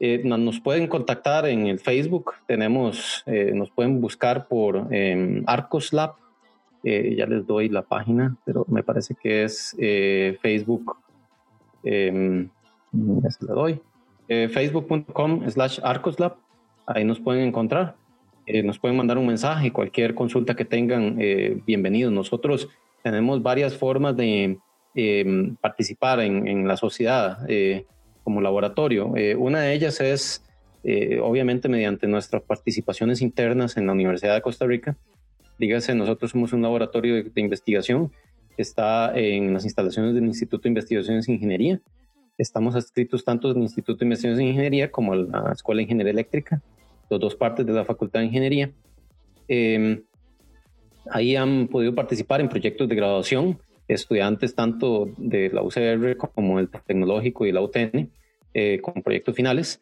nos 0.00 0.60
pueden 0.60 0.86
contactar 0.86 1.46
en 1.46 1.66
el 1.66 1.80
Facebook, 1.80 2.34
tenemos, 2.46 3.24
nos 3.26 3.70
pueden 3.70 4.00
buscar 4.00 4.46
por 4.48 4.88
em, 4.90 5.42
Arcos 5.46 5.92
Lab, 5.92 6.14
ya 6.82 7.26
les 7.26 7.46
doy 7.46 7.68
la 7.68 7.82
página, 7.82 8.36
pero 8.44 8.64
me 8.68 8.82
parece 8.82 9.14
que 9.14 9.44
es 9.44 9.74
Facebook, 10.40 10.98
em, 11.82 12.50
doy, 13.40 13.80
eh, 14.28 14.48
facebook.com 14.48 15.48
slash 15.50 15.80
arcoslab, 15.82 16.36
ahí 16.86 17.04
nos 17.04 17.20
pueden 17.20 17.48
encontrar. 17.48 17.96
eh, 18.46 18.62
nos 18.62 18.78
pueden 18.78 18.98
mandar 18.98 19.16
un 19.16 19.26
mensaje, 19.26 19.72
cualquier 19.72 20.14
consulta 20.14 20.54
que 20.54 20.66
tengan, 20.66 21.16
eh, 21.18 21.62
bienvenidos. 21.66 22.12
Nosotros 22.12 22.68
tenemos 23.02 23.42
varias 23.42 23.74
formas 23.74 24.14
de 24.18 24.58
em, 24.94 25.56
participar 25.56 26.20
en, 26.20 26.68
la 26.68 26.76
sociedad 26.76 27.38
eh, 27.48 27.86
como 28.22 28.42
laboratorio. 28.42 29.14
una 29.38 29.62
de 29.62 29.72
ellas 29.72 29.98
es, 30.00 30.44
obviamente, 31.22 31.68
mediante 31.70 32.06
nuestras 32.06 32.42
participaciones 32.42 33.22
internas 33.22 33.78
en 33.78 33.86
la 33.86 33.92
Universidad 33.92 34.34
de 34.34 34.42
Costa 34.42 34.66
Rica. 34.66 34.96
Dígase, 35.58 35.94
nosotros 35.94 36.30
somos 36.30 36.52
un 36.52 36.60
laboratorio 36.60 37.14
de, 37.14 37.22
de 37.24 37.40
investigación 37.40 38.12
que 38.54 38.62
está 38.62 39.12
en 39.16 39.54
las 39.54 39.64
instalaciones 39.64 40.14
del 40.14 40.24
Instituto 40.24 40.64
de 40.64 40.68
Investigaciones 40.68 41.28
en 41.28 41.34
Ingeniería. 41.34 41.80
Estamos 42.36 42.74
adscritos 42.74 43.24
tanto 43.24 43.48
al 43.48 43.58
Instituto 43.58 44.00
de 44.00 44.06
Investigaciones 44.06 44.40
en 44.40 44.48
Ingeniería 44.48 44.90
como 44.90 45.12
a 45.12 45.16
la 45.16 45.52
Escuela 45.52 45.78
de 45.78 45.84
Ingeniería 45.84 46.12
Eléctrica 46.12 46.62
las 47.10 47.20
dos 47.20 47.36
partes 47.36 47.66
de 47.66 47.72
la 47.72 47.84
Facultad 47.84 48.20
de 48.20 48.26
Ingeniería. 48.26 48.72
Em, 49.48 50.02
ahí 51.10 51.36
han 51.36 51.68
podido 51.68 51.94
participar 51.94 52.40
en 52.40 52.48
proyectos 52.48 52.88
de 52.88 52.94
graduación 52.94 53.58
estudiantes 53.86 54.54
tanto 54.54 55.10
de 55.18 55.50
la 55.50 55.62
UCR 55.62 56.16
como 56.16 56.58
el 56.58 56.70
Tecnológico 56.70 57.44
y 57.46 57.52
la 57.52 57.60
UTN 57.60 58.10
eh, 58.54 58.80
con 58.80 59.02
proyectos 59.02 59.34
finales. 59.34 59.80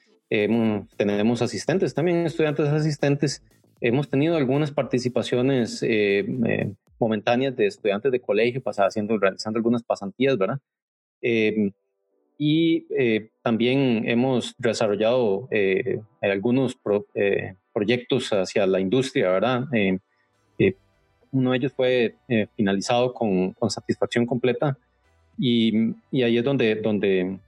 tenemos 0.97 1.43
asistentes, 1.43 1.95
también 1.95 2.27
estudiantes 2.27 2.67
asistentes. 2.69 3.43
Hemos 3.81 4.09
tenido 4.09 4.37
algunas 4.37 4.71
participaciones 4.71 5.83
eh, 5.83 6.25
eh, 6.47 6.73
momentáneas 6.99 7.55
de 7.55 7.67
estudiantes 7.67 8.11
de 8.11 8.21
colegio, 8.21 8.63
haciendo, 8.65 9.19
realizando 9.19 9.59
algunas 9.59 9.83
pasantías, 9.83 10.39
¿verdad? 10.39 10.59
Em, 11.21 11.73
y 12.45 12.87
eh, 12.91 13.29
también 13.41 14.03
hemos 14.05 14.57
desarrollado 14.59 15.47
eh, 15.53 16.01
algunos 16.21 16.77
eh, 17.15 17.55
proyectos 17.73 18.31
hacia 18.33 18.67
la 18.67 18.81
industria, 18.81 19.31
¿verdad? 19.31 19.67
uno 21.31 21.53
de 21.53 21.57
ellos 21.57 21.73
fue 21.73 22.17
finalizado 22.57 23.15
con, 23.15 23.53
con, 23.53 23.71
satisfacción 23.71 24.27
completa 24.27 24.77
y, 25.39 25.95
y, 26.11 26.25
ahí 26.25 26.37
es 26.37 26.45
donde, 26.45 26.75
donde 26.75 27.39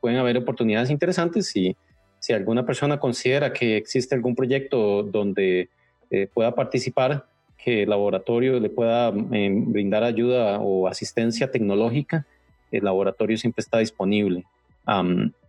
pueden 0.00 0.18
haber 0.18 0.36
oportunidades 0.36 0.90
interesantes 0.90 1.56
y 1.56 1.74
si 2.20 2.34
alguna 2.34 2.66
persona 2.66 3.00
considera 3.00 3.52
que 3.54 3.78
existe 3.78 4.14
algún 4.14 4.36
proyecto 4.36 5.02
donde 5.02 5.70
pueda 6.34 6.54
participar, 6.54 7.24
que 7.56 7.84
el 7.84 7.90
laboratorio 7.90 8.60
le 8.60 8.68
pueda 8.68 9.10
brindar 9.10 10.04
ayuda 10.04 10.60
o 10.60 10.86
asistencia 10.86 11.50
tecnológica, 11.50 12.26
el 12.70 12.84
laboratorio 12.84 13.36
siempre 13.36 13.60
está 13.60 13.78
disponible 13.78 14.44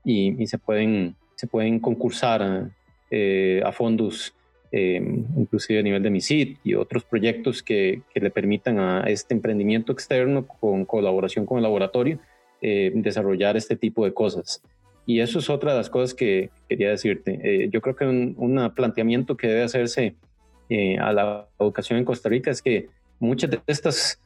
y, 0.03 0.47
se, 0.47 0.57
pueden, 0.57 1.15
se 1.35 1.47
pueden 1.47 1.79
concursar 1.79 2.69
eh, 3.11 3.61
a 3.65 3.71
fondos, 3.71 4.33
em, 4.71 5.25
inclusive 5.37 5.79
a 5.79 5.83
nivel 5.83 6.03
de 6.03 6.09
MISIT 6.09 6.57
y 6.63 6.75
otros 6.75 7.03
proyectos 7.03 7.63
que, 7.63 8.01
que, 8.13 8.19
le 8.19 8.29
permitan 8.29 8.79
a 8.79 9.03
este 9.07 9.33
emprendimiento 9.33 9.91
externo 9.91 10.45
con 10.45 10.85
colaboración 10.85 11.45
con 11.45 11.57
el 11.57 11.63
laboratorio 11.63 12.19
eh, 12.61 12.91
desarrollar 12.93 13.57
este 13.57 13.75
tipo 13.75 14.05
de 14.05 14.13
cosas. 14.13 14.61
Y 15.05 15.21
eso 15.21 15.39
es 15.39 15.49
otra 15.49 15.71
de 15.71 15.77
las 15.79 15.89
cosas 15.89 16.13
que 16.13 16.51
quería 16.67 16.89
decirte. 16.89 17.39
Eh, 17.43 17.69
yo 17.71 17.81
creo 17.81 17.95
que 17.95 18.05
un, 18.05 18.35
un, 18.37 18.71
planteamiento 18.75 19.37
que 19.37 19.47
debe 19.47 19.63
hacerse 19.63 20.15
a 20.99 21.11
la 21.13 21.47
educación 21.59 21.97
en 21.97 22.05
Costa 22.05 22.29
Rica 22.29 22.51
es 22.51 22.61
que 22.61 22.89
muchas 23.19 23.49
de 23.49 23.59
estas 23.65 24.21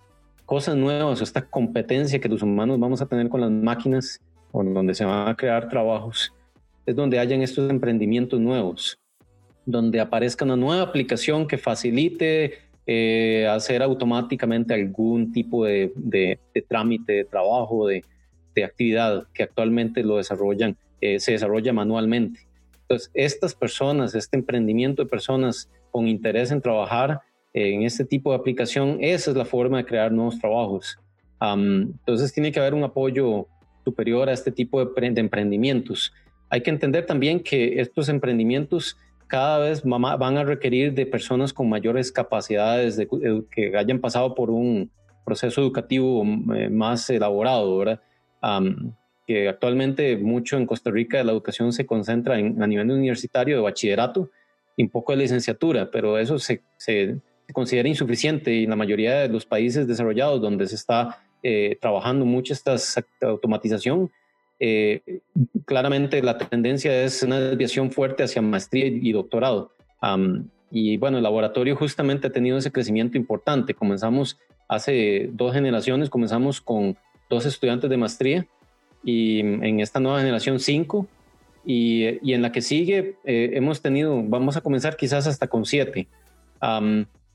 cosas 0.46 0.76
nuevas, 0.76 1.22
esta 1.22 1.46
competencia 1.46 2.20
que 2.20 2.30
los 2.30 2.41
humanos 2.41 2.80
vamos 2.80 3.02
a 3.02 3.06
tener 3.06 3.30
con 3.30 3.41
las 3.41 3.52
máquinas, 3.52 4.20
donde 4.52 4.94
se 4.94 5.06
van 5.06 5.28
a 5.28 5.36
crear 5.36 5.70
trabajos, 5.70 6.32
es 6.86 6.96
donde 6.96 7.20
hayan 7.20 7.41
estos 7.41 7.70
emprendimientos 7.70 8.39
nuevos, 8.39 9.00
donde 9.66 10.00
aparezca 10.00 10.46
una 10.46 10.56
nueva 10.56 10.84
aplicación 10.84 11.48
que 11.48 11.58
facilite 11.58 12.60
eh, 12.86 13.48
hacer 13.50 13.82
automáticamente 13.82 14.74
algún 14.74 15.32
tipo 15.32 15.66
de, 15.66 16.39
trámite, 16.68 17.14
de 17.14 17.26
trabajo, 17.26 17.88
de, 17.88 18.04
actividad 18.64 19.26
que 19.34 19.44
actualmente 19.44 20.04
lo 20.04 20.18
desarrollan, 20.18 20.78
eh, 21.02 21.20
se 21.20 21.32
desarrolla 21.32 21.74
manualmente. 21.74 22.41
Entonces, 22.82 23.10
estas 23.14 23.56
personas, 23.56 24.14
este 24.14 24.38
emprendimiento 24.38 25.04
de 25.04 25.10
personas 25.10 25.70
con 25.91 26.08
interés 26.08 26.52
en 26.52 26.62
trabajar, 26.62 27.22
en 27.54 27.84
este 27.84 28.04
tipo 28.04 28.32
de 28.32 28.38
aplicación, 28.38 28.97
esa 28.99 29.32
es 29.32 29.38
la 29.38 29.45
forma 29.45 29.78
de 29.78 29.86
crear 29.86 30.12
nuevos 30.12 30.39
trabajos. 30.39 30.97
entonces 31.41 32.34
tiene 32.34 32.51
que 32.51 32.60
haber 32.60 32.74
un 32.74 32.84
apoyo 32.84 33.47
superior 33.84 34.30
a 34.30 34.34
este 34.34 34.51
tipo 34.51 34.84
de, 34.84 35.08
emprendimientos. 35.20 36.14
Hay 36.49 36.62
que 36.62 36.70
entender 36.70 37.06
también 37.06 37.41
que 37.41 37.80
estos 37.80 38.10
emprendimientos 38.10 38.97
cada 39.28 39.60
vez 39.60 39.84
van 39.84 40.38
a 40.38 40.43
requerir 40.43 40.93
de 40.93 41.06
personas 41.06 41.54
con 41.54 41.68
mayores 41.68 42.12
capacidades, 42.12 42.97
de, 42.97 43.08
que 43.51 43.76
hayan 43.76 43.99
pasado 43.99 44.36
por 44.36 44.49
un 44.49 44.91
proceso 45.26 45.62
educativo 45.62 46.24
eh, 46.56 46.70
más 46.70 47.10
elaborado, 47.10 47.78
¿verdad? 47.78 48.01
que 49.26 49.47
actualmente 49.47 50.18
mucho 50.18 50.58
en 50.58 50.66
Costa 50.66 50.91
Rica 50.91 51.24
la 51.24 51.32
educación 51.32 51.72
se 51.72 51.86
concentra 51.86 52.38
en, 52.38 52.62
a 52.62 52.68
nivel 52.68 52.91
universitario 52.91 53.56
de 53.56 53.62
bachillerato 53.62 54.30
y 54.76 54.84
un 54.84 54.89
poco 54.89 55.14
de 55.14 55.20
licenciatura, 55.20 55.89
pero 55.89 56.18
eso 56.18 56.38
se, 56.39 56.62
se 56.78 57.22
considera 57.54 57.88
insuficiente 57.88 58.54
y 58.54 58.64
en 58.66 58.70
la 58.70 58.76
mayoría 58.76 59.20
de 59.20 59.30
los 59.30 59.45
países 59.45 59.88
desarrollados 59.88 60.41
donde 60.41 60.68
se 60.68 60.76
está 60.76 61.24
eh, 61.41 61.78
trabajando 61.80 62.26
mucho 62.26 62.54
esta 62.54 62.76
automatización, 63.22 64.12
eh, 64.60 65.01
claramente 65.66 66.22
la 66.22 66.38
tendencia 66.38 67.04
es 67.04 67.24
una 67.24 67.39
desviación 67.39 67.91
fuerte 67.91 68.24
hacia 68.24 68.41
maestría 68.41 68.88
y 68.88 69.12
doctorado. 69.12 69.72
y 70.72 70.97
bueno, 70.97 71.18
el 71.18 71.24
laboratorio 71.24 71.76
justamente 71.76 72.28
ha 72.28 72.32
tenido 72.32 72.58
ese 72.58 72.72
crecimiento 72.72 73.18
importante. 73.18 73.74
Comenzamos 73.74 74.39
hace 74.68 75.30
dos 75.34 75.54
generaciones, 75.54 76.10
comenzamos 76.10 76.62
con 76.62 76.97
dos 77.30 77.45
estudiantes 77.45 77.89
de 77.89 77.97
maestría 77.97 78.47
y 79.04 79.39
en 79.41 79.80
esta 79.80 79.99
nueva 79.99 80.20
generación 80.20 80.60
cinco. 80.60 81.08
Y, 81.66 82.20
y 82.22 82.34
en 82.34 82.41
la 82.41 82.51
que 82.51 82.62
sigue 82.62 83.16
eh, 83.24 83.51
hemos 83.54 83.82
tenido, 83.82 84.22
vamos 84.22 84.58
a 84.58 84.62
comenzar 84.62 84.97
quizás 84.97 85.28
hasta 85.28 85.47
con 85.47 85.66
siete. 85.66 86.08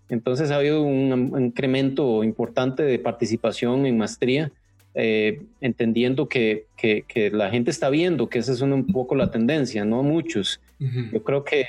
Entonces 0.09 0.51
ha 0.51 0.57
habido 0.57 0.83
un, 0.83 1.35
incremento 1.39 2.25
importante 2.25 2.83
de 2.83 2.99
participación 2.99 3.87
en 3.87 3.99
maestría, 3.99 4.51
eh, 4.95 5.43
entendiendo 5.61 6.29
que, 6.29 6.67
que, 6.77 7.31
la 7.33 7.51
gente 7.51 7.71
está 7.71 7.91
viendo 7.91 8.29
que 8.29 8.39
esa 8.39 8.53
es 8.53 8.63
un 8.63 8.87
poco 8.87 9.15
la 9.15 9.31
tendencia, 9.31 9.85
no 9.85 10.03
muchos. 10.03 10.61
Yo 11.13 11.23
creo 11.23 11.45
que 11.45 11.67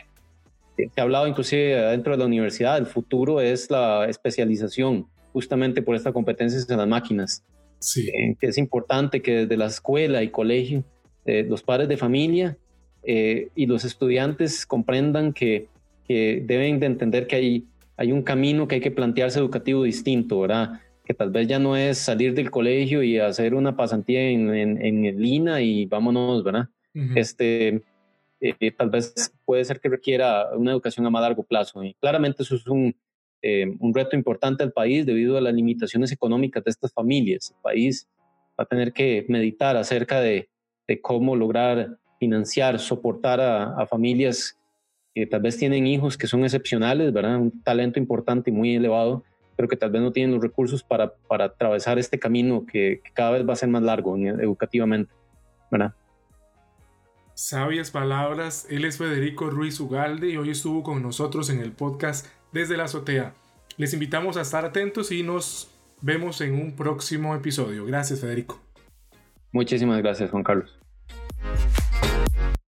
se 0.78 1.02
ha 1.02 1.04
hablado 1.04 1.28
inclusive 1.28 1.76
dentro 1.92 2.14
de 2.14 2.20
la 2.20 2.26
universidad, 2.26 2.78
el 2.78 2.86
futuro 2.86 3.42
es 3.42 3.70
la 3.70 4.08
especialización, 4.08 5.08
justamente 5.34 5.82
por 5.82 5.96
esta 5.96 6.14
competencia 6.14 6.60
en 6.70 6.78
las 6.78 6.88
máquinas. 6.88 7.44
Sí. 7.80 8.10
Eh, 8.10 8.36
que 8.40 8.48
es 8.48 8.58
importante 8.58 9.22
que 9.22 9.46
desde 9.46 9.58
la 9.58 9.66
escuela 9.66 10.24
y 10.24 10.30
colegio, 10.30 10.84
eh, 11.26 11.46
los 11.48 11.62
padres 11.64 11.90
de 11.90 11.98
familia 11.98 12.58
y 13.02 13.66
los 13.66 13.86
estudiantes 13.86 14.68
comprendan 14.68 15.34
que, 15.34 15.68
que 16.06 16.44
deben 16.46 16.80
de 16.80 16.86
entender 16.86 17.26
que 17.26 17.38
hay 17.38 17.66
hay 18.00 18.14
un 18.14 18.24
camino 18.24 18.66
que 18.66 18.76
hay 18.76 18.82
que 18.82 18.92
plantearse 18.92 19.40
educativo 19.40 19.84
distinto, 19.84 20.40
¿verdad? 20.40 20.80
Que 21.04 21.14
tal 21.14 21.32
vez 21.32 21.48
ya 21.50 21.60
no 21.60 21.76
es 21.76 21.98
salir 21.98 22.34
del 22.34 22.50
colegio 22.50 23.04
y 23.04 23.20
hacer 23.20 23.54
una 23.54 23.76
pasantía 23.76 24.30
en, 24.30 24.56
en, 24.56 24.82
en 24.82 25.22
Lina 25.22 25.60
y 25.60 25.86
vámonos, 25.86 26.42
¿verdad? 26.42 26.70
Este, 27.16 27.82
eh, 28.40 28.72
tal 28.72 28.90
vez 28.90 29.34
puede 29.44 29.66
ser 29.66 29.82
que 29.82 29.90
requiera 29.90 30.48
una 30.56 30.72
educación 30.72 31.06
a 31.06 31.10
más 31.10 31.22
largo 31.22 31.44
plazo. 31.44 31.84
Y 31.84 31.94
claramente 31.96 32.44
eso 32.44 32.56
es 32.56 32.66
un, 32.68 32.96
eh, 33.42 33.66
un 33.80 33.94
reto 33.94 34.16
importante 34.16 34.64
al 34.64 34.72
país 34.72 35.06
debido 35.06 35.38
a 35.38 35.42
las 35.42 35.54
limitaciones 35.54 36.14
económicas 36.14 36.64
de 36.64 36.72
estas 36.72 36.94
familias. 36.94 37.52
El 37.52 37.62
país 37.62 38.08
va 38.58 38.64
a 38.64 38.68
tener 38.68 38.94
que 38.94 39.26
meditar 39.28 39.76
acerca 39.76 40.22
de, 40.22 40.48
de 40.88 41.02
cómo 41.02 41.36
lograr 41.36 41.98
financiar, 42.18 42.80
soportar 42.80 43.42
a, 43.42 43.76
a 43.76 43.86
familias 43.88 44.58
que 45.16 45.26
tal 45.26 45.42
vez 45.42 45.58
tienen 45.58 45.88
hijos 45.88 46.18
que 46.18 46.28
son 46.28 46.44
excepcionales, 46.44 47.12
¿verdad? 47.14 47.38
Un 47.38 47.64
talento 47.64 48.00
importante 48.00 48.50
y 48.50 48.54
muy 48.54 48.76
elevado, 48.76 49.24
pero 49.56 49.68
que 49.68 49.76
tal 49.76 49.92
vez 49.92 50.02
no 50.02 50.12
tienen 50.12 50.34
los 50.34 50.42
recursos 50.42 50.84
para, 50.84 51.14
para 51.14 51.46
atravesar 51.46 52.00
este 52.00 52.20
camino 52.20 52.66
que, 52.66 53.02
cada 53.14 53.32
vez 53.32 53.48
va 53.48 53.54
a 53.54 53.58
ser 53.58 53.70
más 53.70 53.84
largo 53.84 54.16
educativamente, 54.18 55.12
¿verdad? 55.72 55.94
Sabias 57.34 57.90
palabras. 57.90 58.68
Él 58.70 58.86
es 58.86 58.98
Federico 58.98 59.50
Ruiz 59.50 59.80
Ugalde 59.80 60.30
y 60.30 60.38
hoy 60.38 60.50
estuvo 60.52 60.84
con 60.84 61.02
nosotros 61.02 61.50
en 61.50 61.60
el 61.60 61.72
podcast 61.72 62.28
Desde 62.52 62.76
la 62.76 62.84
Azotea. 62.84 63.34
Les 63.78 63.94
invitamos 63.94 64.36
a 64.36 64.42
estar 64.42 64.66
atentos 64.66 65.12
y 65.12 65.24
nos 65.24 65.72
vemos 66.02 66.42
en 66.42 66.54
un 66.54 66.76
próximo 66.76 67.34
episodio. 67.36 67.86
Gracias, 67.86 68.20
Federico. 68.20 68.60
Muchísimas 69.54 70.00
gracias, 70.00 70.30
Juan 70.32 70.44
Carlos. 70.44 70.78